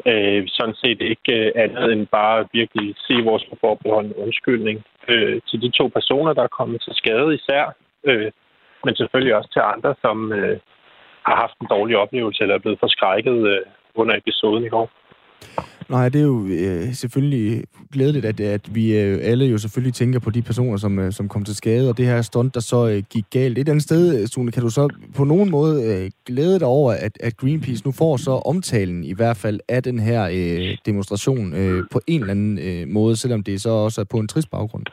øh, 0.07 0.45
sådan 0.49 0.75
set 0.75 1.01
ikke 1.01 1.33
øh, 1.37 1.53
andet 1.57 1.93
end 1.93 2.07
bare 2.07 2.49
virkelig 2.53 2.95
sige 3.07 3.25
vores 3.25 3.45
forbeholdende 3.61 4.19
undskyldning 4.19 4.85
øh, 5.09 5.41
til 5.49 5.63
de 5.63 5.71
to 5.71 5.87
personer, 5.89 6.33
der 6.33 6.43
er 6.43 6.57
kommet 6.59 6.83
til 6.83 6.95
skade 6.95 7.35
især, 7.35 7.75
øh, 8.05 8.31
men 8.85 8.97
selvfølgelig 8.97 9.35
også 9.35 9.51
til 9.53 9.63
andre, 9.75 9.95
som 10.01 10.33
øh, 10.33 10.59
har 11.27 11.37
haft 11.37 11.57
en 11.61 11.67
dårlig 11.71 11.97
oplevelse 11.97 12.43
eller 12.43 12.55
er 12.55 12.65
blevet 12.65 12.81
forskrækket 12.81 13.39
øh, 13.53 13.61
under 13.95 14.17
episoden 14.17 14.65
i 14.65 14.69
går. 14.69 14.91
Nej, 15.89 16.09
det 16.09 16.21
er 16.21 16.25
jo 16.25 16.41
øh, 16.45 16.93
selvfølgelig 16.93 17.65
glædeligt, 17.93 18.25
at, 18.25 18.41
at 18.41 18.75
vi 18.75 18.99
øh, 19.01 19.19
alle 19.23 19.45
jo 19.45 19.59
selvfølgelig 19.59 19.95
tænker 19.95 20.21
på 20.21 20.31
de 20.31 20.43
personer, 20.43 20.77
som, 20.77 20.99
øh, 20.99 21.13
som 21.13 21.29
kom 21.29 21.45
til 21.45 21.57
skade, 21.57 21.91
og 21.91 21.99
det 21.99 22.07
her 22.07 22.23
stunt, 22.23 22.55
der 22.55 22.61
så 22.61 22.89
øh, 22.89 23.03
gik 23.13 23.25
galt. 23.33 23.59
Et 23.59 23.69
andet 23.69 23.83
sted, 23.83 24.21
øh, 24.21 24.27
Sune, 24.27 24.53
kan 24.53 24.63
du 24.63 24.71
så 24.71 24.89
på 25.17 25.25
nogen 25.25 25.51
måde 25.51 25.75
øh, 25.89 26.11
glæde 26.27 26.59
dig 26.59 26.69
over, 26.69 26.93
at, 26.93 27.15
at 27.21 27.37
Greenpeace 27.37 27.87
nu 27.87 27.93
får 27.99 28.17
så 28.17 28.31
omtalen 28.31 29.05
i 29.05 29.15
hvert 29.17 29.37
fald 29.37 29.61
af 29.69 29.83
den 29.83 29.99
her 29.99 30.23
øh, 30.39 30.77
demonstration 30.87 31.55
øh, 31.61 31.85
på 31.93 32.01
en 32.07 32.21
eller 32.21 32.35
anden 32.37 32.59
øh, 32.69 32.89
måde, 32.89 33.17
selvom 33.17 33.43
det 33.43 33.61
så 33.61 33.71
også 33.71 34.01
er 34.01 34.09
på 34.11 34.19
en 34.19 34.29
trist 34.29 34.51
baggrund? 34.51 34.87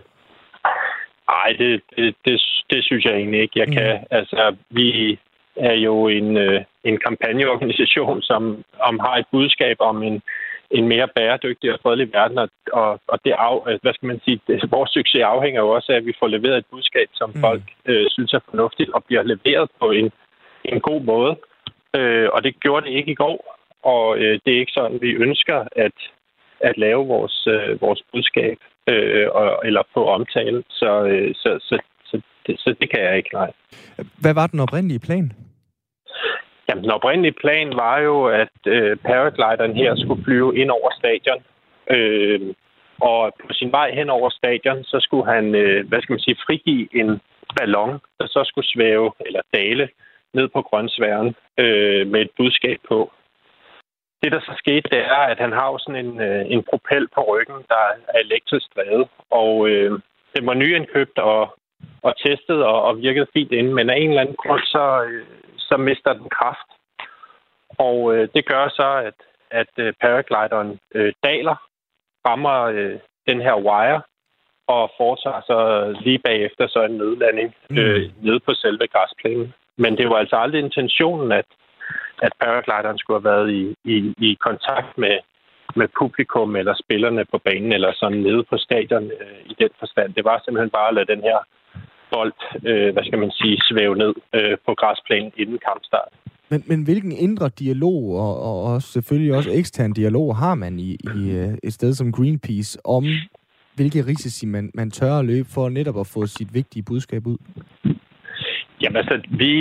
Nej, 1.29 1.49
det, 1.59 1.81
det, 1.95 2.15
det, 2.25 2.41
det 2.69 2.83
synes 2.83 3.05
jeg 3.05 3.13
egentlig 3.13 3.41
ikke, 3.41 3.59
jeg 3.59 3.67
mm. 3.67 3.73
kan. 3.73 3.99
Altså, 4.11 4.55
vi 4.69 5.19
er 5.55 5.73
jo 5.73 6.07
en, 6.07 6.37
øh, 6.37 6.61
en 6.83 6.97
kampagneorganisation, 7.05 8.21
som 8.21 8.63
om 8.81 8.99
har 8.99 9.15
et 9.17 9.25
budskab 9.31 9.77
om 9.79 10.03
en 10.03 10.21
en 10.77 10.87
mere 10.87 11.07
bæredygtig 11.15 11.73
og 11.73 11.79
fredelig 11.83 12.13
verden, 12.13 12.37
og, 12.37 12.49
og, 12.73 12.99
og 13.07 13.19
det 13.25 13.31
af, 13.31 13.77
hvad 13.81 13.93
skal 13.93 14.07
man 14.07 14.21
sige, 14.25 14.39
det, 14.47 14.71
vores 14.71 14.89
succes 14.89 15.21
afhænger 15.21 15.61
jo 15.61 15.69
også 15.69 15.91
af, 15.91 15.97
at 15.97 16.05
vi 16.05 16.13
får 16.19 16.27
leveret 16.27 16.57
et 16.57 16.71
budskab, 16.71 17.09
som 17.13 17.29
mm. 17.35 17.41
folk 17.41 17.63
øh, 17.85 18.05
synes 18.09 18.33
er 18.33 18.39
fornuftigt, 18.49 18.89
og 18.89 19.03
bliver 19.03 19.23
leveret 19.23 19.69
på 19.79 19.91
en, 19.91 20.11
en 20.65 20.79
god 20.81 21.01
måde. 21.01 21.33
Øh, 21.95 22.29
og 22.33 22.43
det 22.43 22.59
gjorde 22.59 22.85
det 22.85 22.93
ikke 22.93 23.11
i 23.11 23.21
går, 23.23 23.37
og 23.83 24.17
øh, 24.17 24.39
det 24.45 24.53
er 24.53 24.59
ikke 24.59 24.77
sådan, 24.77 25.01
vi 25.01 25.11
ønsker 25.11 25.67
at, 25.85 25.97
at 26.59 26.77
lave 26.77 27.07
vores, 27.07 27.47
øh, 27.47 27.81
vores 27.81 28.01
budskab 28.11 28.57
øh, 28.87 29.27
og, 29.31 29.61
eller 29.65 29.83
på 29.93 30.05
omtale. 30.05 30.63
Så, 30.69 31.03
øh, 31.03 31.35
så, 31.35 31.49
så, 31.61 31.79
så, 32.05 32.21
det, 32.47 32.59
så 32.59 32.75
det 32.81 32.89
kan 32.89 33.01
jeg 33.03 33.17
ikke, 33.17 33.33
nej. 33.33 33.51
Hvad 34.21 34.33
var 34.33 34.47
den 34.47 34.59
oprindelige 34.59 34.99
plan? 34.99 35.31
Jamen, 36.69 36.83
den 36.83 36.91
oprindelige 36.91 37.39
plan 37.41 37.75
var 37.75 37.99
jo, 37.99 38.25
at 38.25 38.57
øh, 38.67 38.97
paraglideren 38.97 39.75
her 39.75 39.95
skulle 39.95 40.23
flyve 40.23 40.57
ind 40.57 40.71
over 40.71 40.89
stadion. 40.99 41.43
Øh, 41.89 42.53
og 43.01 43.33
på 43.47 43.53
sin 43.53 43.71
vej 43.71 43.91
hen 43.91 44.09
over 44.09 44.29
stadion, 44.29 44.83
så 44.83 44.99
skulle 44.99 45.25
han, 45.33 45.55
øh, 45.55 45.87
hvad 45.87 46.01
skal 46.01 46.13
man 46.13 46.19
sige, 46.19 46.37
frigive 46.45 46.87
en, 46.99 47.21
ballon, 47.57 47.99
der 48.19 48.27
så 48.27 48.41
skulle 48.45 48.67
svæve 48.67 49.11
eller 49.25 49.41
dale 49.53 49.89
ned 50.33 50.47
på 50.47 50.61
grøntsværen 50.61 51.35
øh, 51.57 52.07
med 52.07 52.21
et 52.21 52.31
budskab 52.37 52.79
på. 52.87 53.11
Det, 54.23 54.31
der 54.31 54.39
så 54.39 54.53
skete, 54.57 54.89
det 54.89 54.99
er, 54.99 55.23
at 55.31 55.39
han 55.39 55.51
har 55.51 55.77
sådan 55.77 56.05
en, 56.05 56.21
øh, 56.21 56.45
en 56.51 56.63
propel 56.69 57.07
på 57.15 57.21
ryggen, 57.31 57.59
der 57.69 57.81
er 58.13 58.19
elektrisk 58.19 58.67
drevet, 58.75 59.07
og 59.29 59.69
øh, 59.69 59.91
den 60.35 60.45
var 60.45 60.53
nyindkøbt 60.53 61.17
og, 61.17 61.57
og 62.01 62.13
testet 62.25 62.63
og, 62.63 62.81
og 62.83 62.97
virkede 62.97 63.27
fint 63.33 63.51
ind, 63.51 63.69
men 63.73 63.89
af 63.89 63.97
en 63.97 64.09
eller 64.09 64.21
anden 64.21 64.35
grund, 64.35 64.61
så, 64.61 65.03
øh, 65.03 65.25
så 65.73 65.77
mister 65.77 66.13
den 66.13 66.29
kraft. 66.37 66.69
Og 67.87 67.97
øh, 68.15 68.27
det 68.35 68.43
gør 68.45 68.65
så, 68.79 68.89
at, 69.09 69.17
at 69.51 69.71
øh, 69.77 69.93
paraglideren 70.01 70.79
øh, 70.95 71.13
daler, 71.23 71.55
rammer 72.27 72.59
øh, 72.75 72.99
den 73.29 73.41
her 73.41 73.55
wire, 73.67 74.01
og 74.67 74.91
foretager 74.97 75.41
så 75.41 75.57
lige 76.05 76.19
bagefter 76.19 76.67
så 76.67 76.83
en 76.83 76.97
nødlanding 76.97 77.55
mm. 77.69 77.77
øh, 77.77 78.01
nede 78.21 78.39
på 78.39 78.53
selve 78.53 78.87
græsplænen. 78.87 79.53
Men 79.77 79.97
det 79.97 80.09
var 80.09 80.15
altså 80.15 80.35
aldrig 80.35 80.59
intentionen, 80.59 81.31
at, 81.31 81.45
at 82.21 82.33
paraglideren 82.41 82.97
skulle 82.97 83.19
have 83.21 83.31
været 83.31 83.49
i, 83.51 83.75
i, 83.83 84.13
i 84.17 84.37
kontakt 84.47 84.97
med, 84.97 85.17
med 85.75 85.87
publikum 85.99 86.55
eller 86.55 86.75
spillerne 86.83 87.25
på 87.25 87.37
banen, 87.37 87.71
eller 87.73 87.91
sådan 87.93 88.17
nede 88.17 88.43
på 88.43 88.57
stadion 88.57 89.11
øh, 89.21 89.39
i 89.45 89.55
den 89.59 89.69
forstand. 89.79 90.13
Det 90.13 90.25
var 90.25 90.41
simpelthen 90.45 90.69
bare 90.69 90.87
at 90.87 90.93
lade 90.93 91.13
den 91.13 91.21
her 91.21 91.39
bold, 92.13 92.33
øh, 92.69 92.93
hvad 92.93 93.03
skal 93.05 93.19
man 93.19 93.31
sige, 93.31 93.57
svæve 93.69 93.95
ned 93.95 94.13
øh, 94.33 94.57
på 94.65 94.71
græsplænen 94.81 95.31
inden 95.37 95.59
kampstart. 95.67 96.11
Men, 96.49 96.63
men 96.67 96.83
hvilken 96.83 97.11
indre 97.11 97.49
dialog, 97.49 97.99
og, 98.25 98.33
og, 98.49 98.63
og 98.63 98.81
selvfølgelig 98.81 99.35
også 99.35 99.51
ekstern 99.51 99.93
dialog, 99.93 100.35
har 100.35 100.55
man 100.55 100.79
i, 100.79 100.91
i 101.17 101.31
øh, 101.31 101.53
et 101.63 101.73
sted 101.73 101.93
som 101.93 102.11
Greenpeace 102.11 102.79
om, 102.85 103.03
hvilke 103.75 104.05
risici 104.11 104.45
man, 104.45 104.71
man 104.73 104.91
tør 104.91 105.19
at 105.19 105.25
løbe 105.25 105.47
for 105.53 105.69
netop 105.69 105.99
at 105.99 106.07
få 106.13 106.25
sit 106.25 106.53
vigtige 106.53 106.83
budskab 106.83 107.27
ud? 107.27 107.37
Jamen 108.81 108.97
altså, 108.97 109.21
vi 109.29 109.55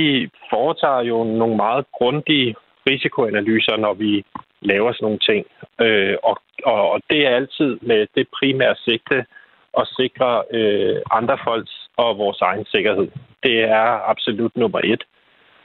foretager 0.51 1.03
jo 1.03 1.25
nogle 1.25 1.57
meget 1.57 1.85
grundige 1.99 2.55
risikoanalyser, 2.91 3.77
når 3.77 3.95
vi 3.95 4.25
laver 4.61 4.93
sådan 4.93 5.05
nogle 5.05 5.19
ting. 5.19 5.47
Øh, 5.81 6.17
og, 6.23 6.37
og, 6.65 6.91
og 6.91 7.01
det 7.11 7.27
er 7.27 7.37
altid 7.37 7.79
med 7.83 8.07
det 8.15 8.27
primære 8.39 8.75
sigte 8.85 9.25
at 9.81 9.89
sikre 9.97 10.43
øh, 10.53 10.97
andre 11.11 11.39
folks 11.45 11.82
og 11.97 12.19
vores 12.19 12.41
egen 12.41 12.65
sikkerhed. 12.65 13.09
Det 13.43 13.65
er 13.65 14.11
absolut 14.11 14.57
nummer 14.57 14.81
et. 14.85 15.05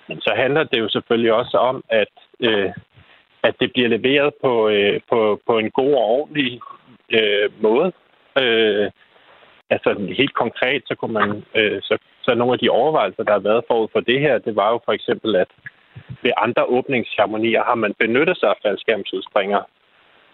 Men 0.07 0.21
så 0.21 0.33
handler 0.35 0.63
det 0.63 0.79
jo 0.79 0.89
selvfølgelig 0.89 1.33
også 1.33 1.57
om, 1.57 1.83
at, 1.89 2.13
øh, 2.39 2.71
at 3.43 3.55
det 3.59 3.71
bliver 3.73 3.89
leveret 3.89 4.33
på, 4.41 4.69
øh, 4.69 4.99
på, 5.09 5.41
på 5.47 5.57
en 5.57 5.71
god 5.71 5.93
og 5.93 6.05
ordentlig 6.05 6.61
øh, 7.11 7.49
måde. 7.61 7.91
Øh, 8.41 8.91
altså 9.69 10.13
helt 10.17 10.33
konkret, 10.33 10.83
så 10.85 10.95
kunne 10.95 11.13
man, 11.13 11.43
øh, 11.55 11.81
så, 11.81 11.97
så 12.21 12.35
nogle 12.35 12.53
af 12.53 12.59
de 12.59 12.69
overvejelser, 12.69 13.23
der 13.23 13.31
har 13.31 13.39
været 13.39 13.63
forud 13.67 13.87
for 13.91 13.99
det 13.99 14.19
her, 14.19 14.37
det 14.37 14.55
var 14.55 14.71
jo 14.71 14.79
for 14.85 14.91
eksempel, 14.91 15.35
at 15.35 15.47
ved 16.21 16.31
andre 16.37 16.63
åbningsceremonier 16.63 17.63
har 17.63 17.75
man 17.75 17.93
benyttet 17.99 18.37
sig 18.37 18.49
af 18.49 18.55
faldskærmsudspringer. 18.63 19.61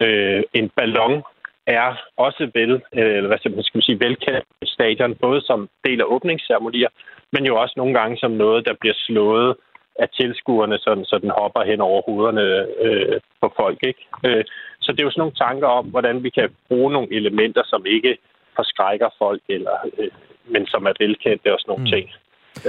Øh, 0.01 0.43
en 0.53 0.69
ballon 0.69 1.23
er 1.67 1.95
også 2.17 2.51
vel, 2.53 2.71
øh, 2.71 3.17
eller 3.17 3.27
hvad 3.27 3.37
skal 3.37 3.51
man 3.51 3.81
sige, 3.81 3.99
velkendt 3.99 4.45
stadion, 4.65 5.15
både 5.15 5.41
som 5.41 5.69
del 5.85 6.01
af 6.01 6.05
åbningsceremonier, 6.07 6.89
men 7.31 7.45
jo 7.45 7.61
også 7.61 7.73
nogle 7.77 7.93
gange 7.99 8.17
som 8.17 8.31
noget, 8.31 8.65
der 8.65 8.73
bliver 8.81 8.95
slået 8.97 9.55
af 9.99 10.09
tilskuerne, 10.09 10.77
sådan, 10.77 11.05
så 11.05 11.17
den 11.17 11.31
hopper 11.39 11.63
hen 11.63 11.81
over 11.81 12.01
hovederne 12.05 12.45
øh, 12.85 13.19
på 13.41 13.53
folk. 13.55 13.79
Ikke? 13.83 14.05
Øh, 14.25 14.43
så 14.81 14.91
det 14.91 14.99
er 14.99 15.03
jo 15.03 15.11
sådan 15.11 15.21
nogle 15.21 15.41
tanker 15.45 15.67
om, 15.67 15.85
hvordan 15.85 16.23
vi 16.23 16.29
kan 16.29 16.49
bruge 16.67 16.91
nogle 16.91 17.13
elementer, 17.13 17.63
som 17.65 17.85
ikke 17.85 18.17
forskrækker 18.55 19.09
folk, 19.17 19.41
eller, 19.49 19.77
øh, 19.97 20.11
men 20.45 20.67
som 20.67 20.85
er 20.85 20.93
velkendte 20.99 21.53
og 21.53 21.59
sådan 21.59 21.71
nogle 21.71 21.83
mm. 21.83 21.91
ting. 21.93 22.05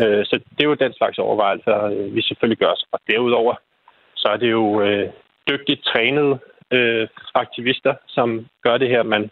Øh, 0.01 0.25
så 0.25 0.41
det 0.57 0.65
er 0.65 0.69
jo 0.69 0.75
den 0.75 0.93
slags 0.93 1.19
overvejelser, 1.19 1.85
øh, 1.85 2.15
vi 2.15 2.23
selvfølgelig 2.23 2.59
gør 2.59 2.73
os. 2.77 2.85
Og 2.93 3.01
derudover, 3.11 3.55
så 4.15 4.29
er 4.29 4.37
det 4.37 4.51
jo 4.51 4.83
øh, 4.83 5.09
dygtigt 5.49 5.85
trænede 5.85 6.39
øh, 6.75 7.09
aktivister, 7.35 7.95
som 8.07 8.47
gør 8.63 8.77
det 8.79 8.89
her. 8.89 9.03
Man, 9.03 9.31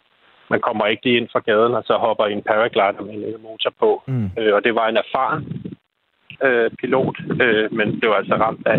man 0.50 0.60
kommer 0.60 0.86
ikke 0.86 1.04
lige 1.04 1.16
ind 1.16 1.28
fra 1.32 1.40
gaden, 1.48 1.74
og 1.74 1.82
så 1.86 1.94
hopper 1.96 2.24
en 2.24 2.42
paraglider 2.42 3.02
med 3.02 3.14
en 3.14 3.42
motor 3.42 3.72
på. 3.78 4.02
Mm. 4.06 4.30
Øh, 4.38 4.54
og 4.54 4.64
det 4.64 4.74
var 4.74 4.86
en 4.88 4.96
erfaren 4.96 5.42
øh, 6.46 6.70
pilot, 6.80 7.16
øh, 7.44 7.72
men 7.72 8.00
det 8.00 8.08
var 8.08 8.14
altså 8.14 8.34
ramt 8.34 8.66
af, 8.66 8.78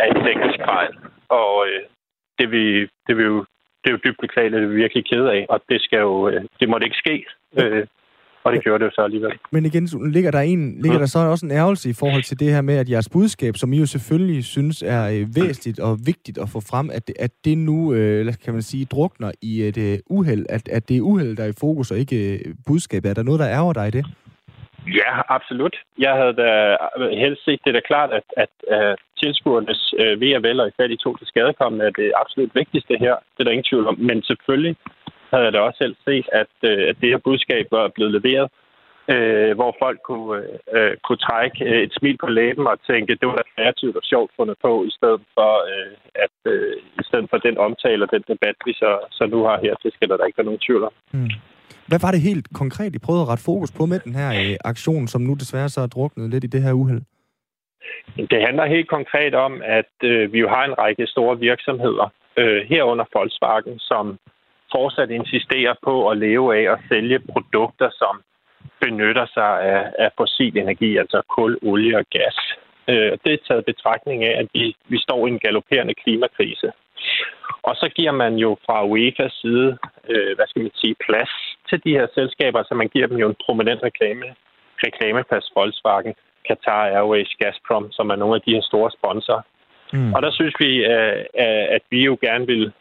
af 0.00 0.06
en 0.08 0.24
teknisk 0.26 0.58
fejl. 0.72 0.92
Og 1.28 1.66
øh, 1.68 1.82
det, 2.38 2.50
vi, 2.50 2.80
det, 3.06 3.16
vi 3.18 3.22
jo, 3.22 3.38
det 3.80 3.86
er 3.88 3.96
jo 3.96 4.04
dybt 4.04 4.20
beklageligt, 4.20 4.60
det 4.60 4.64
er 4.64 4.68
vi 4.68 4.82
virkelig 4.82 5.04
ked 5.10 5.24
af, 5.26 5.46
og 5.48 5.60
det, 5.68 5.82
skal 5.82 5.98
jo, 5.98 6.28
øh, 6.28 6.44
det 6.60 6.68
måtte 6.68 6.86
ikke 6.86 7.02
ske. 7.04 7.24
Øh, 7.58 7.86
og 8.48 8.54
det 8.54 8.62
gjorde 8.64 8.80
det 8.84 8.90
jo 8.90 8.94
så 8.94 9.02
alligevel. 9.02 9.32
Men 9.50 9.66
igen, 9.66 10.12
ligger 10.12 10.30
der, 10.30 10.40
en, 10.40 10.82
ligger 10.82 10.98
der 10.98 11.06
så 11.06 11.18
også 11.18 11.46
en 11.46 11.52
ærgelse 11.52 11.90
i 11.90 11.96
forhold 12.02 12.22
til 12.22 12.40
det 12.40 12.50
her 12.54 12.62
med, 12.62 12.76
at 12.82 12.90
jeres 12.90 13.08
budskab, 13.08 13.56
som 13.56 13.72
I 13.72 13.78
jo 13.78 13.86
selvfølgelig 13.86 14.44
synes 14.44 14.82
er 14.82 15.02
øh, 15.14 15.26
væsentligt 15.40 15.80
og 15.80 15.98
vigtigt 16.06 16.38
at 16.38 16.48
få 16.54 16.60
frem, 16.70 16.90
at 16.96 17.08
det, 17.08 17.14
at 17.18 17.30
det 17.44 17.58
nu, 17.58 17.94
øh, 17.94 18.34
kan 18.44 18.52
man 18.52 18.62
sige, 18.62 18.84
drukner 18.84 19.30
i 19.42 19.62
et 19.68 19.78
øh, 19.78 19.98
uheld, 20.10 20.46
at, 20.48 20.68
at 20.68 20.88
det 20.88 20.96
er 20.96 21.00
uheld, 21.00 21.36
der 21.36 21.44
er 21.44 21.48
i 21.48 21.60
fokus, 21.60 21.90
og 21.90 21.98
ikke 21.98 22.16
øh, 22.32 22.54
budskabet. 22.66 23.10
Er 23.10 23.14
der 23.14 23.22
noget, 23.22 23.40
der 23.40 23.48
ærger 23.48 23.72
dig 23.72 23.88
i 23.88 23.90
det? 23.90 24.04
Ja, 25.00 25.12
absolut. 25.36 25.76
Jeg 25.98 26.12
havde 26.20 26.34
da 26.42 26.76
helst 27.24 27.44
set 27.44 27.60
det 27.64 27.74
da 27.74 27.80
klart, 27.80 28.10
at, 28.18 28.26
at, 28.36 28.52
at 28.78 28.98
tilskuernes 29.22 29.94
øh, 29.98 30.20
ved 30.20 30.36
og 30.36 30.42
vel 30.42 30.60
og 30.60 30.68
i 30.68 30.76
fat 30.76 30.90
i 30.90 30.96
to 30.96 31.16
til 31.16 31.26
skadekommende 31.26 31.84
er 31.86 31.90
det 31.90 32.12
absolut 32.22 32.54
vigtigste 32.54 32.94
her. 33.04 33.14
Det 33.32 33.40
er 33.40 33.44
der 33.44 33.56
ingen 33.56 33.70
tvivl 33.70 33.86
om. 33.86 33.98
Men 33.98 34.22
selvfølgelig 34.22 34.76
havde 35.30 35.44
jeg 35.44 35.52
da 35.52 35.60
også 35.60 35.78
selv 35.82 35.96
set, 36.04 36.26
at, 36.32 36.54
øh, 36.70 36.88
at 36.90 36.96
det 37.00 37.08
her 37.12 37.20
budskab 37.28 37.66
var 37.70 37.88
blevet 37.88 38.12
leveret, 38.18 38.48
øh, 39.12 39.52
hvor 39.58 39.72
folk 39.82 39.98
kunne, 40.08 40.42
øh, 40.76 40.94
kunne 41.04 41.22
trække 41.28 41.64
øh, 41.70 41.82
et 41.86 41.92
smil 41.98 42.16
på 42.20 42.28
læben 42.38 42.66
og 42.66 42.78
tænke, 42.90 43.18
det 43.20 43.28
var 43.28 43.36
da 43.36 43.44
kreativt 43.54 43.96
og 43.96 44.04
sjovt 44.12 44.30
fundet 44.36 44.56
på, 44.64 44.72
i 44.84 44.92
stedet 44.98 45.22
for, 45.34 45.52
øh, 45.72 45.94
at, 46.24 46.36
øh, 46.52 46.76
i 47.00 47.02
stedet 47.08 47.26
for 47.30 47.38
den 47.46 47.58
omtale 47.58 48.04
og 48.04 48.10
den 48.14 48.24
debat, 48.32 48.56
vi 48.66 48.72
så, 48.72 48.92
så 49.10 49.26
nu 49.26 49.38
har 49.44 49.58
her. 49.64 49.74
Det 49.84 49.92
skal 49.94 50.08
der 50.08 50.16
da 50.16 50.24
ikke 50.24 50.38
være 50.38 50.50
nogen 50.50 50.64
tvivl 50.66 50.84
om. 50.84 50.92
Mm. 51.12 51.30
Hvad 51.90 52.00
var 52.04 52.10
det 52.10 52.20
helt 52.20 52.48
konkret, 52.54 52.94
I 52.94 52.98
prøvede 52.98 53.22
at 53.22 53.28
rette 53.28 53.44
fokus 53.44 53.70
på 53.78 53.86
med 53.86 53.98
den 53.98 54.14
her 54.14 54.30
øh, 54.42 54.56
aktion, 54.64 55.08
som 55.08 55.20
nu 55.20 55.34
desværre 55.34 55.68
så 55.68 55.80
er 55.80 55.86
druknet 55.86 56.30
lidt 56.30 56.44
i 56.44 56.52
det 56.54 56.62
her 56.62 56.72
uheld? 56.72 57.02
Det 58.32 58.40
handler 58.46 58.74
helt 58.76 58.88
konkret 58.88 59.34
om, 59.34 59.62
at 59.64 59.94
øh, 60.02 60.32
vi 60.32 60.38
jo 60.38 60.48
har 60.48 60.64
en 60.64 60.78
række 60.78 61.06
store 61.06 61.38
virksomheder, 61.38 62.12
øh, 62.36 62.60
herunder 62.68 63.04
Volkswagen, 63.14 63.78
som 63.78 64.18
fortsat 64.74 65.10
insisterer 65.10 65.74
på 65.82 66.08
at 66.10 66.18
leve 66.18 66.46
af 66.58 66.72
at 66.72 66.80
sælge 66.88 67.18
produkter, 67.32 67.90
som 68.00 68.22
benytter 68.80 69.26
sig 69.34 69.52
af, 69.72 69.92
af 69.98 70.10
fossil 70.18 70.58
energi, 70.58 70.96
altså 70.96 71.22
kul, 71.34 71.58
olie 71.62 71.96
og 71.96 72.04
gas. 72.10 72.36
Øh, 72.88 73.12
det 73.24 73.32
er 73.32 73.46
taget 73.48 73.64
betragtning 73.64 74.24
af, 74.24 74.34
at 74.40 74.46
vi, 74.54 74.76
vi 74.88 74.98
står 74.98 75.26
i 75.26 75.30
en 75.30 75.38
galopperende 75.38 75.94
klimakrise. 75.94 76.72
Og 77.62 77.74
så 77.76 77.90
giver 77.96 78.12
man 78.12 78.34
jo 78.34 78.56
fra 78.66 78.86
UEFA's 78.92 79.40
side, 79.40 79.78
øh, 80.08 80.36
hvad 80.36 80.46
skal 80.46 80.62
man 80.62 80.70
sige, 80.74 80.96
plads 81.06 81.32
til 81.68 81.78
de 81.84 81.92
her 81.98 82.06
selskaber, 82.14 82.62
så 82.62 82.74
man 82.74 82.88
giver 82.88 83.06
dem 83.06 83.16
jo 83.16 83.28
en 83.28 83.40
prominent 83.44 83.82
reklame, 83.82 84.26
reklameplads 84.86 85.52
Volkswagen, 85.56 86.14
Qatar 86.48 86.84
Airways, 86.96 87.30
Gazprom, 87.40 87.92
som 87.92 88.10
er 88.10 88.16
nogle 88.16 88.34
af 88.34 88.42
de 88.46 88.54
her 88.54 88.62
store 88.62 88.90
sponsorer. 88.98 89.42
Mm. 89.92 90.14
Og 90.14 90.22
der 90.22 90.30
synes 90.30 90.54
vi, 90.60 90.84
at 91.76 91.82
vi 91.90 92.04
jo 92.04 92.18
gerne 92.20 92.46
vil 92.46 92.72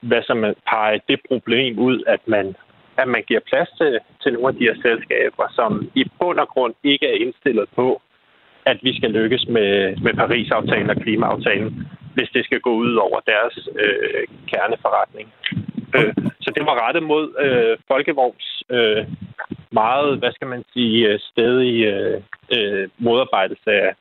hvad 0.00 0.22
som 0.22 0.44
pege 0.70 1.00
det 1.08 1.20
problem 1.28 1.78
ud, 1.78 2.02
at 2.06 2.20
man, 2.26 2.56
at 2.96 3.08
man 3.08 3.22
giver 3.28 3.40
plads 3.50 3.68
til, 3.78 3.98
til 4.22 4.32
nogle 4.32 4.48
af 4.48 4.54
de 4.54 4.68
her 4.68 4.76
selskaber, 4.82 5.46
som 5.54 5.90
i 5.94 6.04
bund 6.20 6.38
og 6.38 6.48
grund 6.48 6.74
ikke 6.84 7.06
er 7.06 7.20
indstillet 7.24 7.68
på, 7.76 8.02
at 8.66 8.78
vi 8.82 8.96
skal 8.96 9.10
lykkes 9.10 9.48
med, 9.48 9.96
med 9.96 10.14
Paris-aftalen 10.14 10.90
og 10.90 10.96
klimaaftalen, 10.96 11.88
hvis 12.14 12.30
det 12.34 12.44
skal 12.44 12.60
gå 12.60 12.72
ud 12.74 12.94
over 12.94 13.20
deres 13.20 13.68
øh, 13.84 14.24
kerneforretning. 14.46 15.32
Øh, 15.96 16.14
så 16.40 16.52
det 16.56 16.62
var 16.68 16.86
rettet 16.86 17.02
mod 17.02 17.24
øh, 17.44 17.78
Folkevogns 17.88 18.62
øh, 18.70 19.06
meget, 19.72 20.18
hvad 20.18 20.32
skal 20.32 20.48
man 20.48 20.64
sige, 20.72 21.18
stedige 21.18 21.86
øh, 21.94 22.22
øh, 22.52 22.82
øh 22.82 22.88
modarbejdelse 22.98 23.70
af 23.70 23.94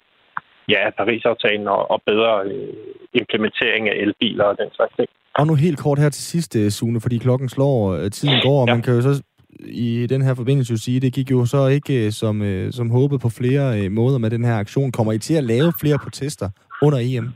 ja, 0.70 0.90
Paris-aftalen 0.90 1.68
og, 1.68 1.92
og 1.92 2.02
bedre 2.06 2.44
øh, 2.46 2.74
implementering 3.14 3.90
af 3.90 3.96
elbiler 3.96 4.44
og 4.44 4.58
den 4.58 4.70
slags 4.76 4.94
ting. 4.96 5.10
Og 5.38 5.48
nu 5.48 5.56
helt 5.56 5.80
kort 5.80 6.00
her 6.00 6.10
til 6.10 6.24
sidst, 6.24 6.56
øh, 6.56 6.70
Sune, 6.72 7.02
fordi 7.02 7.18
klokken 7.18 7.50
slår, 7.50 7.94
øh, 7.96 8.12
tiden 8.12 8.40
går, 8.44 8.62
og 8.62 8.68
ja. 8.68 8.74
man 8.74 8.84
kan 8.84 8.94
jo 8.94 9.02
så 9.02 9.24
i 9.60 10.08
den 10.10 10.22
her 10.22 10.36
forbindelse 10.36 10.72
jo 10.72 10.78
sige, 10.78 11.00
det 11.00 11.14
gik 11.14 11.32
jo 11.32 11.46
så 11.46 11.68
ikke 11.68 12.06
øh, 12.06 12.12
som, 12.12 12.36
som 12.72 12.90
håbet 12.90 13.22
på 13.22 13.30
flere 13.30 13.90
måder 13.90 14.18
med 14.18 14.30
den 14.30 14.46
her 14.46 14.58
aktion. 14.58 14.92
Kommer 14.92 15.14
I 15.14 15.20
til 15.20 15.38
at 15.38 15.44
lave 15.44 15.74
flere 15.82 16.00
protester 16.04 16.50
under 16.82 17.00
EM? 17.02 17.28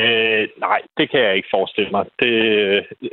Øh, 0.00 0.44
nej, 0.66 0.80
det 0.98 1.10
kan 1.10 1.20
jeg 1.26 1.36
ikke 1.36 1.54
forestille 1.56 1.90
mig. 1.96 2.04
Det, 2.22 2.34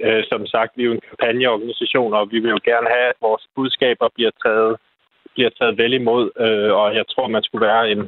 øh, 0.07 0.23
som 0.31 0.45
sagt, 0.45 0.71
vi 0.75 0.81
er 0.83 0.89
jo 0.89 0.97
en 0.97 1.07
kampagneorganisation, 1.09 2.13
og 2.13 2.31
vi 2.31 2.39
vil 2.39 2.55
jo 2.55 2.61
gerne 2.71 2.87
have, 2.95 3.07
at 3.13 3.19
vores 3.21 3.43
budskaber 3.55 4.07
bliver 4.15 4.33
taget, 4.45 4.73
bliver 5.33 5.51
taget 5.59 5.77
vel 5.77 5.93
imod, 5.93 6.23
øh, 6.45 6.71
og 6.81 6.95
jeg 6.99 7.05
tror, 7.11 7.27
man 7.27 7.43
skulle 7.43 7.65
være 7.67 7.91
en, 7.91 8.01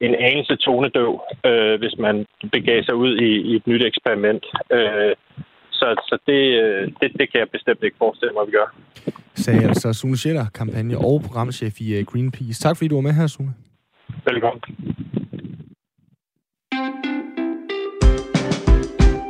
en 0.00 0.14
anelse 0.14 0.56
tonedøv, 0.56 1.20
øh, 1.46 1.78
hvis 1.78 1.94
man 1.98 2.26
begav 2.52 2.82
sig 2.82 2.94
ud 2.94 3.16
i, 3.16 3.30
i 3.50 3.56
et 3.56 3.66
nyt 3.66 3.82
eksperiment. 3.84 4.44
Øh, 4.72 5.14
så 5.70 5.86
så, 6.08 6.18
det, 6.26 6.42
øh, 6.62 6.92
det, 7.00 7.12
det 7.18 7.32
kan 7.32 7.40
jeg 7.40 7.48
bestemt 7.52 7.82
ikke 7.82 7.96
forestille 7.98 8.32
mig, 8.32 8.42
at 8.42 8.46
vi 8.46 8.52
gør. 8.52 8.68
Sagde 9.34 9.68
altså 9.68 9.92
Sune 9.92 10.16
Scheller, 10.16 10.46
kampagne 10.54 10.98
og 10.98 11.22
programchef 11.26 11.80
i 11.80 11.98
øh, 11.98 12.04
Greenpeace. 12.04 12.62
Tak 12.62 12.76
fordi 12.76 12.88
du 12.88 12.94
var 12.94 13.02
med 13.02 13.12
her, 13.12 13.26
Sune. 13.26 13.54
Velkommen. 14.24 14.62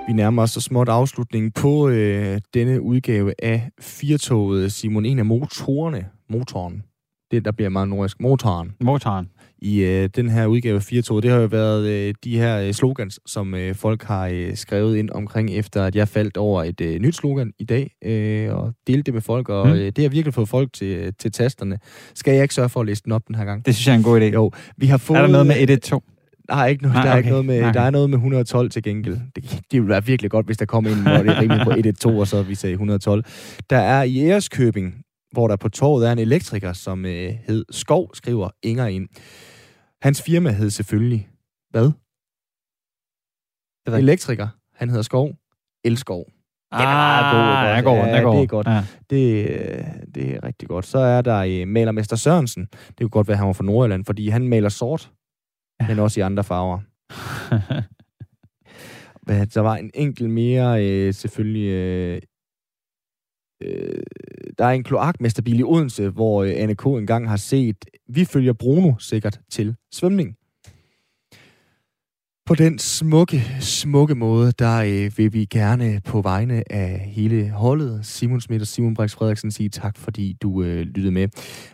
Vi 0.09 0.13
nærmer 0.13 0.43
os 0.43 0.51
så 0.51 0.61
småt 0.61 0.89
afslutningen 0.89 1.53
på 1.53 1.89
øh, 1.89 2.39
denne 2.55 2.81
udgave 2.81 3.35
af 3.43 3.71
Firtoget. 3.81 4.73
Simon, 4.73 5.07
en 5.07 5.19
af 5.19 5.25
motorerne, 5.25 6.07
motoren, 6.29 6.83
det 7.31 7.45
der 7.45 7.53
bliver 7.53 7.69
meget 7.69 7.89
nordisk, 7.89 8.21
motoren. 8.21 8.75
Motoren. 8.81 9.31
I 9.59 9.79
øh, 9.79 10.09
den 10.17 10.29
her 10.29 10.47
udgave 10.47 10.77
af 10.77 10.83
Firtoget, 10.83 11.23
det 11.23 11.31
har 11.31 11.39
jo 11.39 11.47
været 11.47 11.89
øh, 11.89 12.15
de 12.25 12.39
her 12.39 12.61
øh, 12.61 12.73
slogans, 12.73 13.21
som 13.27 13.55
øh, 13.55 13.75
folk 13.75 14.03
har 14.03 14.29
øh, 14.33 14.57
skrevet 14.57 14.97
ind 14.97 15.11
omkring, 15.11 15.51
efter 15.51 15.85
at 15.85 15.97
jeg 15.97 16.09
faldt 16.09 16.37
over 16.37 16.65
et 16.65 16.81
øh, 16.81 17.01
nyt 17.01 17.15
slogan 17.15 17.53
i 17.59 17.65
dag, 17.65 17.91
øh, 18.05 18.55
og 18.55 18.73
delte 18.87 19.03
det 19.03 19.15
med 19.15 19.23
folk, 19.23 19.49
og 19.49 19.67
mm. 19.67 19.73
øh, 19.73 19.87
det 19.87 19.99
har 19.99 20.09
virkelig 20.09 20.35
fået 20.35 20.49
folk 20.49 20.73
til, 20.73 21.15
til 21.15 21.33
tasterne. 21.33 21.79
Skal 22.15 22.35
jeg 22.35 22.43
ikke 22.43 22.55
sørge 22.55 22.69
for 22.69 22.81
at 22.81 22.87
læse 22.87 23.03
den 23.05 23.13
op 23.13 23.23
den 23.29 23.35
her 23.35 23.45
gang? 23.45 23.67
Det 23.67 23.75
synes 23.75 23.87
jeg 23.87 23.93
er 23.93 23.99
en 23.99 24.05
god 24.05 24.21
idé. 24.21 24.25
Jo, 24.25 24.51
vi 24.77 24.87
har 24.87 24.99
fået... 24.99 25.19
Er 25.19 25.23
der 25.23 25.29
noget 25.29 25.47
med 25.47 25.55
112? 25.55 26.03
Der 26.49 26.57
er 26.57 26.67
ikke 26.67 26.83
noget, 26.83 26.95
Nej, 26.95 27.03
der, 27.03 27.11
er 27.11 27.15
okay. 27.15 27.19
ikke 27.19 27.31
noget 27.31 27.45
med, 27.45 27.61
Nej, 27.61 27.73
der 27.73 27.81
er 27.81 27.91
noget 27.91 28.11
med 28.11 28.19
112 28.19 28.71
til 28.71 28.83
gengæld. 28.83 29.19
Det, 29.37 29.45
det 29.45 29.81
ville 29.81 29.89
være 29.89 30.05
virkelig 30.05 30.31
godt, 30.31 30.47
hvis 30.47 30.57
der 30.57 30.65
kom 30.65 30.87
en, 30.87 31.03
hvor 31.03 31.13
det 31.13 31.29
er 31.29 31.41
rimelig 31.41 31.65
på 31.65 31.71
112, 31.71 32.17
og 32.17 32.27
så 32.27 32.43
vi 32.43 32.55
sagde 32.55 32.73
112. 32.73 33.25
Der 33.71 33.79
er 33.79 34.03
i 34.03 34.19
Æreskøbing, 34.21 34.95
hvor 35.37 35.49
der 35.49 35.57
på 35.57 35.69
torvet 35.69 36.09
er 36.09 36.13
en 36.13 36.19
elektriker, 36.19 36.73
som 36.73 37.05
øh, 37.07 37.33
hed 37.47 37.65
Skov, 37.71 38.11
skriver 38.15 38.51
Inger 38.63 38.87
ind. 38.87 39.09
Hans 40.03 40.23
firma 40.23 40.51
hed 40.51 40.71
selvfølgelig, 40.71 41.29
hvad? 41.71 41.91
Det 43.87 43.99
Elektriker. 43.99 44.49
Han 44.75 44.89
hedder 44.89 45.03
Skov. 45.03 45.31
Elskov. 45.85 46.25
Ah, 46.73 46.81
Den 46.81 46.89
er 46.89 46.93
meget 46.95 47.85
god, 47.85 47.97
den 47.97 48.05
er 48.05 48.17
ikke 48.17 48.19
god, 48.19 48.19
også? 48.19 48.19
den 48.19 48.19
er 48.19 48.23
god. 48.23 48.35
Ja, 48.35 48.41
det 48.41 48.43
er 48.43 48.47
godt. 48.47 48.67
Ja. 48.67 48.85
Det, 49.11 49.51
øh, 49.51 49.85
det 50.15 50.35
er 50.37 50.45
rigtig 50.45 50.69
godt. 50.69 50.87
Så 50.87 50.99
er 50.99 51.23
der 51.23 51.39
øh, 51.63 51.69
malermester 51.69 52.17
Sørensen. 52.17 52.67
Det 52.89 52.97
kunne 53.01 53.09
godt 53.11 53.29
være, 53.29 53.35
at 53.35 53.39
han 53.39 53.47
var 53.47 53.53
fra 53.53 53.65
Nordjylland, 53.65 54.05
fordi 54.05 54.29
han 54.29 54.49
maler 54.49 54.69
sort, 54.69 55.13
Ja. 55.81 55.87
men 55.89 55.99
også 55.99 56.21
i 56.21 56.23
andre 56.23 56.45
farver. 56.45 56.79
Der 59.55 59.61
var 59.61 59.77
en 59.77 59.91
enkelt 59.95 60.31
mere, 60.31 60.85
øh, 60.87 61.15
selvfølgelig... 61.15 61.69
Øh, 61.71 62.21
øh, 63.61 64.03
der 64.59 64.65
er 64.65 64.71
en 64.71 64.85
kloakmesterbil 64.85 65.61
i 65.61 65.63
Odense, 65.63 66.09
hvor 66.09 66.45
øh, 66.45 66.53
Anne 66.57 66.75
K. 66.75 66.87
engang 66.87 67.29
har 67.29 67.37
set, 67.37 67.85
vi 68.09 68.25
følger 68.25 68.53
Bruno 68.53 68.93
sikkert 68.99 69.41
til 69.51 69.75
svømning. 69.93 70.37
På 72.47 72.55
den 72.55 72.79
smukke, 72.79 73.43
smukke 73.61 74.15
måde, 74.15 74.53
der 74.53 74.77
øh, 74.79 75.19
vil 75.19 75.33
vi 75.33 75.45
gerne 75.45 76.01
på 76.05 76.21
vegne 76.23 76.73
af 76.73 76.99
hele 76.99 77.51
holdet, 77.51 78.07
Simon 78.07 78.41
Schmidt 78.41 78.63
og 78.63 78.69
Simon 78.69 78.95
Brix 78.95 79.13
Frederiksen, 79.13 79.51
sige 79.51 79.69
tak, 79.69 79.99
fordi 79.99 80.37
du 80.43 80.63
øh, 80.63 80.81
lyttede 80.81 81.11
med. 81.11 81.29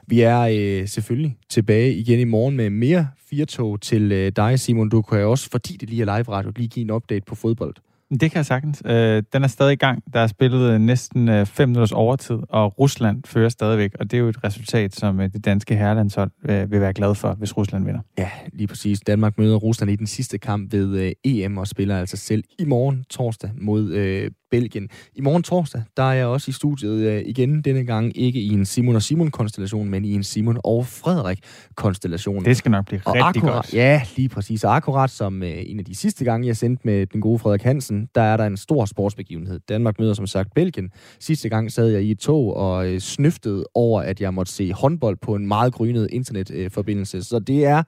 Vi 0.07 0.21
er 0.21 0.41
øh, 0.41 0.89
selvfølgelig 0.89 1.37
tilbage 1.49 1.95
igen 1.95 2.21
i 2.21 2.25
morgen 2.25 2.57
med 2.57 2.71
mere 2.71 3.09
firtog 3.31 3.81
til 3.81 4.13
øh, 4.13 4.33
dig, 4.37 4.61
Simon. 4.61 4.89
Du 4.89 5.03
kan 5.03 5.19
også, 5.19 5.51
fordi 5.51 5.77
det 5.77 5.91
lige 5.91 6.03
er 6.03 6.19
live 6.19 6.29
radio, 6.29 6.53
lige 6.57 6.69
give 6.69 6.85
en 6.85 6.91
update 6.91 7.25
på 7.27 7.35
fodbold. 7.35 7.75
Det 8.21 8.31
kan 8.31 8.37
jeg 8.37 8.47
sagtens. 8.47 8.83
Øh, 8.87 9.23
den 9.33 9.45
er 9.45 9.49
stadig 9.49 9.73
i 9.73 9.77
gang. 9.77 10.03
Der 10.13 10.21
er 10.21 10.27
spillet 10.27 10.71
øh, 10.71 10.81
næsten 10.81 11.47
5 11.47 11.69
minutters 11.69 11.93
overtid, 11.93 12.39
og 12.49 12.79
Rusland 12.79 13.23
fører 13.27 13.49
stadigvæk. 13.49 13.91
Og 14.01 14.11
det 14.11 14.17
er 14.17 14.21
jo 14.21 14.29
et 14.29 14.45
resultat, 14.45 14.95
som 14.95 15.21
øh, 15.21 15.33
det 15.33 15.45
danske 15.45 15.77
herrelandshold 15.77 16.31
øh, 16.49 16.71
vil 16.71 16.81
være 16.81 16.93
glad 16.93 17.15
for, 17.15 17.35
hvis 17.35 17.57
Rusland 17.57 17.85
vinder. 17.85 18.01
Ja, 18.19 18.31
lige 18.53 18.67
præcis. 18.67 19.01
Danmark 19.01 19.39
møder 19.39 19.57
Rusland 19.57 19.91
i 19.91 19.97
den 19.97 20.07
sidste 20.07 20.39
kamp 20.39 20.73
ved 20.73 20.99
øh, 20.99 21.13
EM 21.25 21.59
og 21.59 21.67
spiller 21.67 21.99
altså 21.99 22.17
selv 22.17 22.45
i 22.59 22.65
morgen 22.65 23.05
torsdag 23.11 23.51
mod 23.61 23.93
øh, 23.93 24.31
Belgien. 24.53 24.89
I 25.15 25.21
morgen 25.21 25.43
torsdag, 25.43 25.83
der 25.97 26.03
er 26.03 26.13
jeg 26.13 26.27
også 26.27 26.51
i 26.51 26.53
studiet 26.53 27.07
øh, 27.07 27.23
igen, 27.27 27.63
denne 27.63 27.85
gang 27.85 28.17
ikke 28.17 28.41
i 28.41 28.49
en 28.49 28.65
Simon 28.67 28.97
og 28.97 29.03
Simon-konstellation, 29.03 29.89
men 29.89 30.05
i 30.05 30.13
en 30.13 30.23
Simon 30.23 30.59
og 30.65 30.87
Frederik-konstellation. 30.87 32.45
Det 32.45 32.57
skal 32.57 32.71
nok 32.71 32.87
blive 32.87 33.01
Og 33.05 33.15
rigtig 33.15 33.29
akkurat, 33.29 33.55
godt. 33.55 33.75
Ja, 33.75 34.03
lige 34.17 34.29
præcis. 34.29 34.65
Og 34.65 34.77
akkurat 34.77 35.11
som 35.11 35.43
øh, 35.43 35.53
en 35.67 35.79
af 35.79 35.85
de 35.85 35.95
sidste 35.95 36.25
gange, 36.25 36.47
jeg 36.47 36.57
sendte 36.57 36.83
med 36.85 37.07
den 37.07 37.21
gode 37.21 37.39
Frederik 37.39 37.63
Hansen, 37.63 38.02
der 38.15 38.23
er 38.23 38.37
der 38.37 38.47
en 38.47 38.57
stor 38.57 38.85
sportsbegivenhed. 38.85 39.61
Danmark 39.69 39.99
møder 39.99 40.15
som 40.15 40.27
sagt 40.27 40.55
Belgien. 40.55 40.91
Sidste 41.21 41.49
gang 41.49 41.73
sad 41.73 41.89
jeg 41.89 42.03
i 42.03 42.11
et 42.11 42.19
tog 42.19 42.57
og 42.57 42.89
øh, 42.89 43.01
snøftede 43.01 43.65
over, 43.75 44.03
at 44.03 44.21
jeg 44.21 44.35
måtte 44.35 44.53
se 44.53 44.73
håndbold 44.73 45.17
på 45.23 45.35
en 45.35 45.47
meget 45.47 45.73
grynet 45.73 46.09
internetforbindelse. 46.13 47.17
Øh, 47.17 47.23
Så 47.23 47.39
det 47.39 47.65
er 47.65 47.83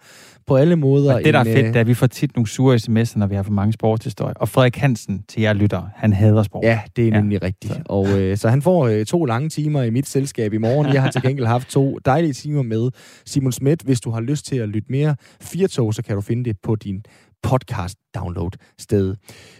på 0.46 0.56
alle 0.56 0.76
måder... 0.76 1.14
Og 1.14 1.24
det, 1.24 1.34
der 1.34 1.40
er 1.40 1.44
en, 1.44 1.52
fedt, 1.52 1.58
øh, 1.58 1.64
det 1.68 1.76
er, 1.76 1.80
at 1.80 1.86
vi 1.86 1.94
får 1.94 2.06
tit 2.06 2.36
nogle 2.36 2.48
sure 2.48 2.76
sms'er, 2.76 3.18
når 3.18 3.26
vi 3.26 3.34
har 3.34 3.42
for 3.42 3.52
mange 3.52 3.72
sportshistorier. 3.72 4.34
Og 4.34 4.48
Frederik 4.48 4.76
Hansen, 4.76 5.22
til 5.28 5.42
jer 5.42 5.52
lytter, 5.52 5.82
han 5.96 6.12
hader 6.12 6.42
sport. 6.42 6.64
Ja, 6.64 6.80
det 6.96 7.04
er 7.04 7.08
Ja. 7.08 7.20
nemlig 7.20 7.42
rigtigt. 7.42 7.74
Og 7.86 8.20
øh, 8.20 8.36
så 8.36 8.48
han 8.48 8.62
får 8.62 8.86
øh, 8.86 9.04
to 9.06 9.24
lange 9.24 9.48
timer 9.48 9.82
i 9.82 9.90
mit 9.90 10.08
selskab 10.08 10.52
i 10.52 10.58
morgen. 10.58 10.94
Jeg 10.94 11.02
har 11.02 11.10
til 11.10 11.22
gengæld 11.22 11.46
haft 11.46 11.68
to 11.68 11.98
dejlige 12.04 12.32
timer 12.32 12.62
med 12.62 12.90
Simon 13.26 13.52
Schmidt. 13.52 13.82
Hvis 13.82 14.00
du 14.00 14.10
har 14.10 14.20
lyst 14.20 14.46
til 14.46 14.56
at 14.56 14.68
lytte 14.68 14.86
mere 14.92 15.16
Firtog, 15.40 15.94
så 15.94 16.02
kan 16.02 16.14
du 16.14 16.20
finde 16.20 16.44
det 16.44 16.56
på 16.62 16.76
din 16.76 17.04
podcast-download 17.46 18.74
sted. 18.78 19.14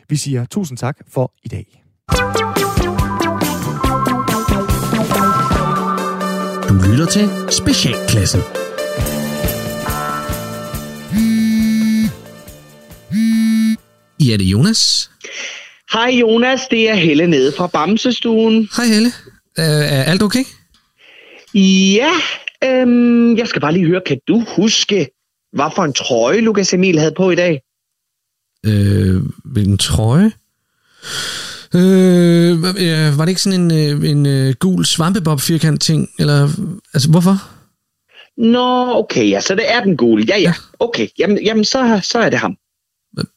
Vi 0.08 0.16
siger 0.16 0.44
tusind 0.44 0.78
tak 0.78 0.96
for 1.08 1.32
i 1.44 1.48
dag. 1.48 1.82
Du 6.68 6.74
lytter 6.90 7.06
til 7.06 7.28
Specialklassen. 7.50 8.40
Ja, 14.20 14.32
det 14.36 14.44
er 14.44 14.50
Jonas. 14.50 15.10
Hej 15.92 16.10
Jonas, 16.10 16.60
det 16.70 16.90
er 16.90 16.94
Helle 16.94 17.26
nede 17.26 17.52
fra 17.56 17.66
Bamsestuen. 17.66 18.68
Hej 18.76 18.86
Helle. 18.86 19.08
Uh, 19.58 19.64
er 19.64 20.02
alt 20.02 20.22
okay? 20.22 20.44
Ja, 21.54 22.10
øhm, 22.64 23.36
jeg 23.36 23.48
skal 23.48 23.60
bare 23.60 23.72
lige 23.72 23.86
høre, 23.86 24.00
kan 24.06 24.18
du 24.28 24.44
huske, 24.56 25.08
hvad 25.52 25.70
for 25.74 25.82
en 25.84 25.92
trøje 25.92 26.40
Lukas 26.40 26.74
Emil 26.74 26.98
havde 26.98 27.14
på 27.16 27.30
i 27.30 27.34
dag? 27.34 27.60
Øh, 28.66 29.22
hvilken 29.44 29.78
trøje? 29.78 30.32
Øh, 31.74 32.50
øh, 32.52 33.18
var 33.18 33.24
det 33.24 33.28
ikke 33.28 33.40
sådan 33.40 33.60
en, 33.60 33.70
øh, 33.72 34.10
en 34.10 34.26
øh, 34.26 34.54
gul 34.58 34.84
svampebob 34.84 35.40
firkant 35.40 35.82
ting? 35.82 36.08
Eller, 36.18 36.48
altså, 36.94 37.10
hvorfor? 37.10 37.36
Nå, 38.36 38.94
okay, 38.94 39.30
ja, 39.30 39.40
så 39.40 39.54
det 39.54 39.72
er 39.74 39.80
den 39.84 39.96
gule. 39.96 40.24
Ja, 40.28 40.38
ja, 40.38 40.52
okay, 40.78 41.08
jamen, 41.18 41.38
jamen 41.44 41.64
så, 41.64 42.00
så 42.02 42.18
er 42.18 42.30
det 42.30 42.38
ham. 42.38 42.56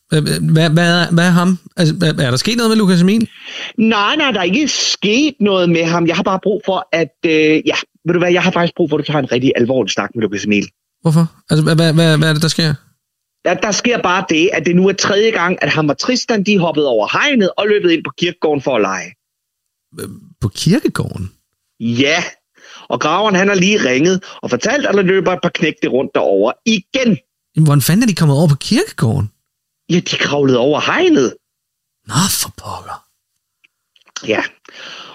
Hvad, 0.10 0.22
hvad, 0.22 0.70
hvad, 0.70 1.02
er, 1.02 1.12
hvad 1.12 1.26
er 1.26 1.30
ham? 1.30 1.60
Altså, 1.78 1.96
er 2.20 2.30
der 2.30 2.38
sket 2.38 2.58
noget 2.58 2.70
med 2.70 2.78
Lukas 2.78 3.02
Emil? 3.02 3.30
Nej, 3.78 4.16
nej, 4.16 4.32
der 4.32 4.40
er 4.40 4.44
ikke 4.44 4.68
sket 4.68 5.34
noget 5.40 5.70
med 5.70 5.84
ham. 5.84 6.08
Jeg 6.08 6.16
har 6.16 6.24
bare 6.24 6.40
brug 6.44 6.62
for, 6.66 6.88
at, 6.92 7.16
øh, 7.26 7.62
ja, 7.66 7.76
ved 8.06 8.14
du 8.14 8.20
hvad, 8.20 8.32
jeg 8.32 8.44
har 8.44 8.52
faktisk 8.52 8.74
brug 8.76 8.90
for, 8.90 8.98
at 8.98 9.08
du 9.08 9.12
tager 9.12 9.24
en 9.24 9.32
rigtig 9.32 9.52
alvorlig 9.56 9.92
snak 9.92 10.10
med 10.16 10.22
Lukas 10.22 10.46
Emil. 10.46 10.68
Hvorfor? 11.02 11.32
Altså, 11.50 11.64
hvad, 11.64 11.76
hvad, 11.76 12.18
hvad 12.18 12.30
er 12.30 12.34
det, 12.34 12.42
der 12.42 12.48
sker? 12.48 12.74
Der, 13.48 13.54
der 13.54 13.72
sker 13.72 14.02
bare 14.02 14.26
det, 14.30 14.50
at 14.54 14.66
det 14.66 14.76
nu 14.76 14.88
er 14.88 14.94
tredje 14.94 15.32
gang, 15.32 15.64
at 15.64 15.70
ham 15.70 15.90
og 15.90 15.98
Tristan, 15.98 16.44
de 16.44 16.60
hoppede 16.60 16.88
over 16.88 17.08
hegnet 17.12 17.50
og 17.58 17.68
løbet 17.68 17.92
ind 17.92 18.04
på 18.04 18.12
kirkegården 18.18 18.62
for 18.62 18.76
at 18.76 18.82
lege. 18.82 19.16
På 20.42 20.48
kirkegården? 20.48 21.32
Ja, 21.80 22.24
og 22.90 23.00
graveren 23.02 23.36
han 23.36 23.48
har 23.48 23.56
lige 23.56 23.90
ringet 23.90 24.24
og 24.42 24.50
fortalt, 24.50 24.86
at 24.86 24.96
der 24.96 25.02
løber 25.02 25.34
et 25.34 25.40
par 25.42 25.50
knægte 25.50 25.88
rundt 25.88 26.12
derover 26.16 26.52
igen. 26.66 27.18
Jamen, 27.56 27.66
Hvordan 27.68 27.82
fanden 27.82 28.04
er 28.04 28.08
de 28.08 28.16
kommet 28.16 28.38
over 28.38 28.48
på 28.48 28.56
kirkegården? 28.56 29.32
Ja, 29.90 30.00
de 30.00 30.18
kravlede 30.18 30.58
over 30.58 30.80
hegnet. 30.80 31.36
Nå, 32.08 32.22
for 32.42 32.54
pokker. 32.58 33.07
Ja, 34.28 34.42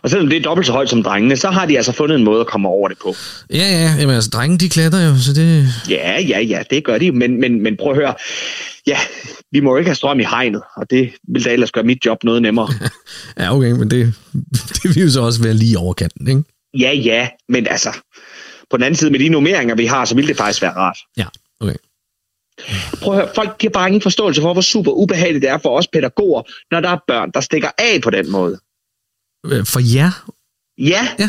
og 0.02 0.10
selvom 0.10 0.28
det 0.28 0.36
er 0.36 0.42
dobbelt 0.42 0.66
så 0.66 0.72
højt 0.72 0.90
som 0.90 1.02
drengene, 1.02 1.36
så 1.36 1.50
har 1.50 1.66
de 1.66 1.76
altså 1.76 1.92
fundet 1.92 2.18
en 2.18 2.24
måde 2.24 2.40
at 2.40 2.46
komme 2.46 2.68
over 2.68 2.88
det 2.88 2.98
på. 2.98 3.14
Ja, 3.50 3.56
ja, 3.56 3.94
jamen 4.00 4.14
altså, 4.14 4.30
drengen, 4.30 4.60
de 4.60 4.68
klatrer 4.68 5.06
jo, 5.06 5.18
så 5.18 5.32
det... 5.32 5.66
Ja, 5.88 6.20
ja, 6.20 6.40
ja, 6.40 6.62
det 6.70 6.84
gør 6.84 6.98
de, 6.98 7.12
men, 7.12 7.40
men, 7.40 7.62
men 7.62 7.76
prøv 7.76 7.90
at 7.90 7.96
høre. 7.96 8.14
Ja, 8.86 8.98
vi 9.52 9.60
må 9.60 9.70
jo 9.70 9.76
ikke 9.76 9.88
have 9.88 9.96
strøm 9.96 10.20
i 10.20 10.24
hegnet, 10.24 10.62
og 10.76 10.90
det 10.90 11.12
vil 11.28 11.44
da 11.44 11.52
ellers 11.52 11.72
gøre 11.72 11.84
mit 11.84 12.06
job 12.06 12.24
noget 12.24 12.42
nemmere. 12.42 12.68
Ja, 13.38 13.56
okay, 13.56 13.70
men 13.70 13.90
det, 13.90 14.14
det 14.82 14.96
vil 14.96 15.02
jo 15.02 15.10
så 15.10 15.20
også 15.20 15.42
være 15.42 15.54
lige 15.54 15.78
over 15.78 15.94
kanten, 15.94 16.28
ikke? 16.28 16.42
ja, 16.78 16.92
ja, 16.92 17.28
men 17.48 17.66
altså, 17.66 17.92
på 18.70 18.76
den 18.76 18.82
anden 18.82 18.96
side 18.96 19.10
med 19.10 19.18
de 19.18 19.28
nummeringer, 19.28 19.74
vi 19.74 19.86
har, 19.86 20.04
så 20.04 20.14
ville 20.14 20.28
det 20.28 20.36
faktisk 20.36 20.62
være 20.62 20.76
rart. 20.76 20.98
Ja, 21.16 21.26
okay. 21.60 21.76
Prøv 23.02 23.14
at 23.14 23.20
høre, 23.20 23.34
folk 23.34 23.58
giver 23.58 23.72
bare 23.72 23.88
ingen 23.88 24.02
forståelse 24.02 24.40
for, 24.40 24.52
hvor 24.52 24.62
super 24.62 24.90
ubehageligt 24.90 25.42
det 25.42 25.50
er 25.50 25.58
for 25.58 25.78
os 25.78 25.88
pædagoger, 25.88 26.42
når 26.70 26.80
der 26.80 26.88
er 26.88 26.98
børn, 27.06 27.30
der 27.34 27.40
stikker 27.40 27.70
af 27.78 28.00
på 28.02 28.10
den 28.10 28.30
måde. 28.30 28.58
Øh, 29.46 29.66
For 29.66 29.80
jer? 29.96 30.30
Ja, 30.78 31.08
Ja. 31.18 31.28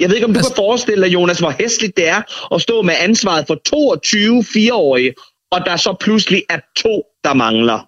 jeg 0.00 0.08
ved 0.08 0.16
ikke, 0.16 0.26
om 0.26 0.32
du 0.32 0.38
Altså- 0.38 0.50
kan 0.52 0.56
forestille 0.56 1.04
dig, 1.04 1.12
Jonas, 1.12 1.38
hvor 1.38 1.50
hæsligt 1.60 1.96
det 1.96 2.08
er 2.08 2.54
at 2.54 2.62
stå 2.62 2.82
med 2.82 2.94
ansvaret 2.98 3.44
for 3.46 3.54
22 3.66 4.44
fireårige, 4.44 5.14
og 5.52 5.60
der 5.66 5.76
så 5.76 5.96
pludselig 6.00 6.42
er 6.50 6.58
to, 6.76 7.02
der 7.24 7.34
mangler. 7.34 7.86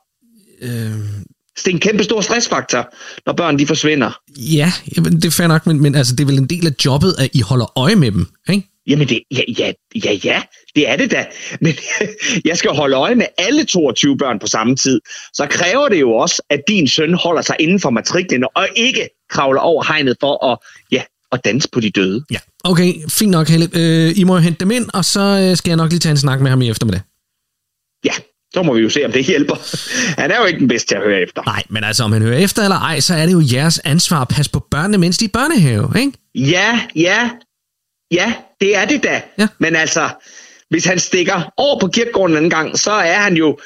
Øh, 0.63 0.71
Så 1.57 1.63
det 1.65 1.71
er 1.71 1.75
en 1.75 1.81
kæmpe 1.81 2.05
stor 2.05 2.21
stressfaktor, 2.21 2.95
når 3.27 3.33
børn 3.33 3.59
de 3.59 3.67
forsvinder. 3.67 4.11
ja, 4.37 4.73
jamen, 4.97 5.17
det 5.17 5.25
er 5.25 5.31
fair 5.31 5.47
nok, 5.47 5.67
men, 5.67 5.83
men 5.83 5.95
altså, 5.95 6.15
det 6.17 6.21
er 6.25 6.27
vel 6.27 6.39
en 6.39 6.47
del 6.47 6.67
af 6.67 6.73
jobbet, 6.85 7.15
at 7.19 7.29
I 7.33 7.41
holder 7.41 7.79
øje 7.79 7.97
med 7.97 8.13
dem, 8.13 8.27
ikke? 8.51 8.69
Jamen, 8.87 9.09
det, 9.09 9.21
ja, 9.31 9.41
ja, 9.59 9.73
ja, 10.05 10.13
ja, 10.25 10.43
det 10.77 10.89
er 10.89 10.97
det 10.97 11.11
da. 11.11 11.27
Men 11.61 11.75
jeg 12.45 12.57
skal 12.57 12.71
holde 12.71 12.97
øje 12.97 13.15
med 13.15 13.27
alle 13.39 13.65
22 13.65 14.17
børn 14.17 14.39
på 14.39 14.47
samme 14.47 14.77
tid. 14.77 15.01
Så 15.35 15.47
kræver 15.51 15.89
det 15.89 16.01
jo 16.01 16.13
også, 16.13 16.43
at 16.51 16.61
din 16.69 16.89
søn 16.89 17.15
holder 17.15 17.43
sig 17.43 17.57
inden 17.61 17.81
for 17.81 17.91
matriklen 17.91 18.45
og 18.55 18.69
ikke 18.77 19.09
kravler 19.33 19.61
over 19.61 19.85
hegnet 19.89 20.17
for 20.21 20.47
at, 20.53 20.59
ja, 20.93 21.03
at 21.33 21.45
danse 21.45 21.69
på 21.73 21.81
de 21.81 21.91
døde. 21.91 22.25
Ja, 22.31 22.39
okay, 22.65 22.95
fint 23.09 23.31
nok, 23.31 23.49
Helle. 23.49 23.69
Øh, 23.75 24.19
I 24.19 24.25
må 24.25 24.35
jo 24.35 24.41
hente 24.41 24.61
dem 24.61 24.71
ind, 24.71 24.87
og 24.95 25.05
så 25.05 25.21
øh, 25.21 25.57
skal 25.57 25.71
jeg 25.71 25.77
nok 25.77 25.91
lige 25.91 26.01
tage 26.01 26.11
en 26.11 26.19
snak 26.19 26.41
med 26.41 26.51
ham 26.51 26.63
i 26.63 26.71
eftermiddag. 26.71 27.01
Ja, 28.05 28.13
så 28.55 28.63
må 28.63 28.75
vi 28.75 28.81
jo 28.81 28.89
se, 28.89 29.05
om 29.05 29.13
det 29.13 29.25
hjælper. 29.25 29.57
Han 30.21 30.31
er 30.31 30.37
jo 30.41 30.45
ikke 30.45 30.59
den 30.59 30.69
bedste 30.69 30.89
til 30.89 30.95
at 30.95 31.03
høre 31.03 31.21
efter. 31.21 31.43
Nej, 31.47 31.63
men 31.69 31.85
altså, 31.85 32.05
om 32.05 32.13
han 32.13 32.23
hører 32.23 32.39
efter 32.39 32.63
eller 32.63 32.79
ej, 32.79 33.01
så 33.01 33.15
er 33.15 33.27
det 33.27 33.33
jo 33.33 33.43
jeres 33.53 33.79
ansvar 33.79 34.21
at 34.21 34.29
passe 34.29 34.51
på 34.51 34.67
børnene, 34.71 34.99
mens 34.99 35.19
de 35.19 35.25
er 35.25 35.29
i 35.29 35.33
børnehave, 35.33 35.93
ikke? 35.99 36.13
Ja, 36.35 36.81
ja, 36.97 37.31
ja, 38.11 38.35
det 38.61 38.77
er 38.77 38.85
det 38.85 39.03
da. 39.03 39.23
Ja. 39.39 39.49
Men 39.59 39.77
altså, 39.77 40.09
hvis 40.71 40.85
han 40.85 40.99
stikker 40.99 41.53
over 41.57 41.81
på 41.81 41.89
kirkegården 41.89 42.33
en 42.33 42.37
anden 42.37 42.51
gang, 42.51 42.79
så 42.79 42.91
er 42.91 43.19
han 43.19 43.35
jo 43.37 43.59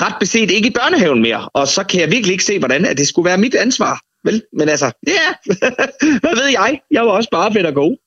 ret 0.00 0.14
beset 0.20 0.50
ikke 0.50 0.68
i 0.68 0.70
børnehaven 0.70 1.22
mere. 1.22 1.48
Og 1.48 1.68
så 1.68 1.84
kan 1.84 2.00
jeg 2.00 2.10
virkelig 2.10 2.32
ikke 2.32 2.44
se, 2.44 2.58
hvordan 2.58 2.84
at 2.84 2.98
det 2.98 3.08
skulle 3.08 3.28
være 3.28 3.38
mit 3.38 3.54
ansvar. 3.54 4.00
Vel? 4.26 4.42
Men 4.52 4.68
altså, 4.68 4.88
ja, 5.06 5.12
yeah. 5.12 5.34
hvad 6.22 6.34
ved 6.40 6.48
jeg? 6.60 6.80
Jeg 6.90 7.06
var 7.06 7.12
også 7.12 7.30
bare 7.30 7.50
pædagog. 7.50 7.98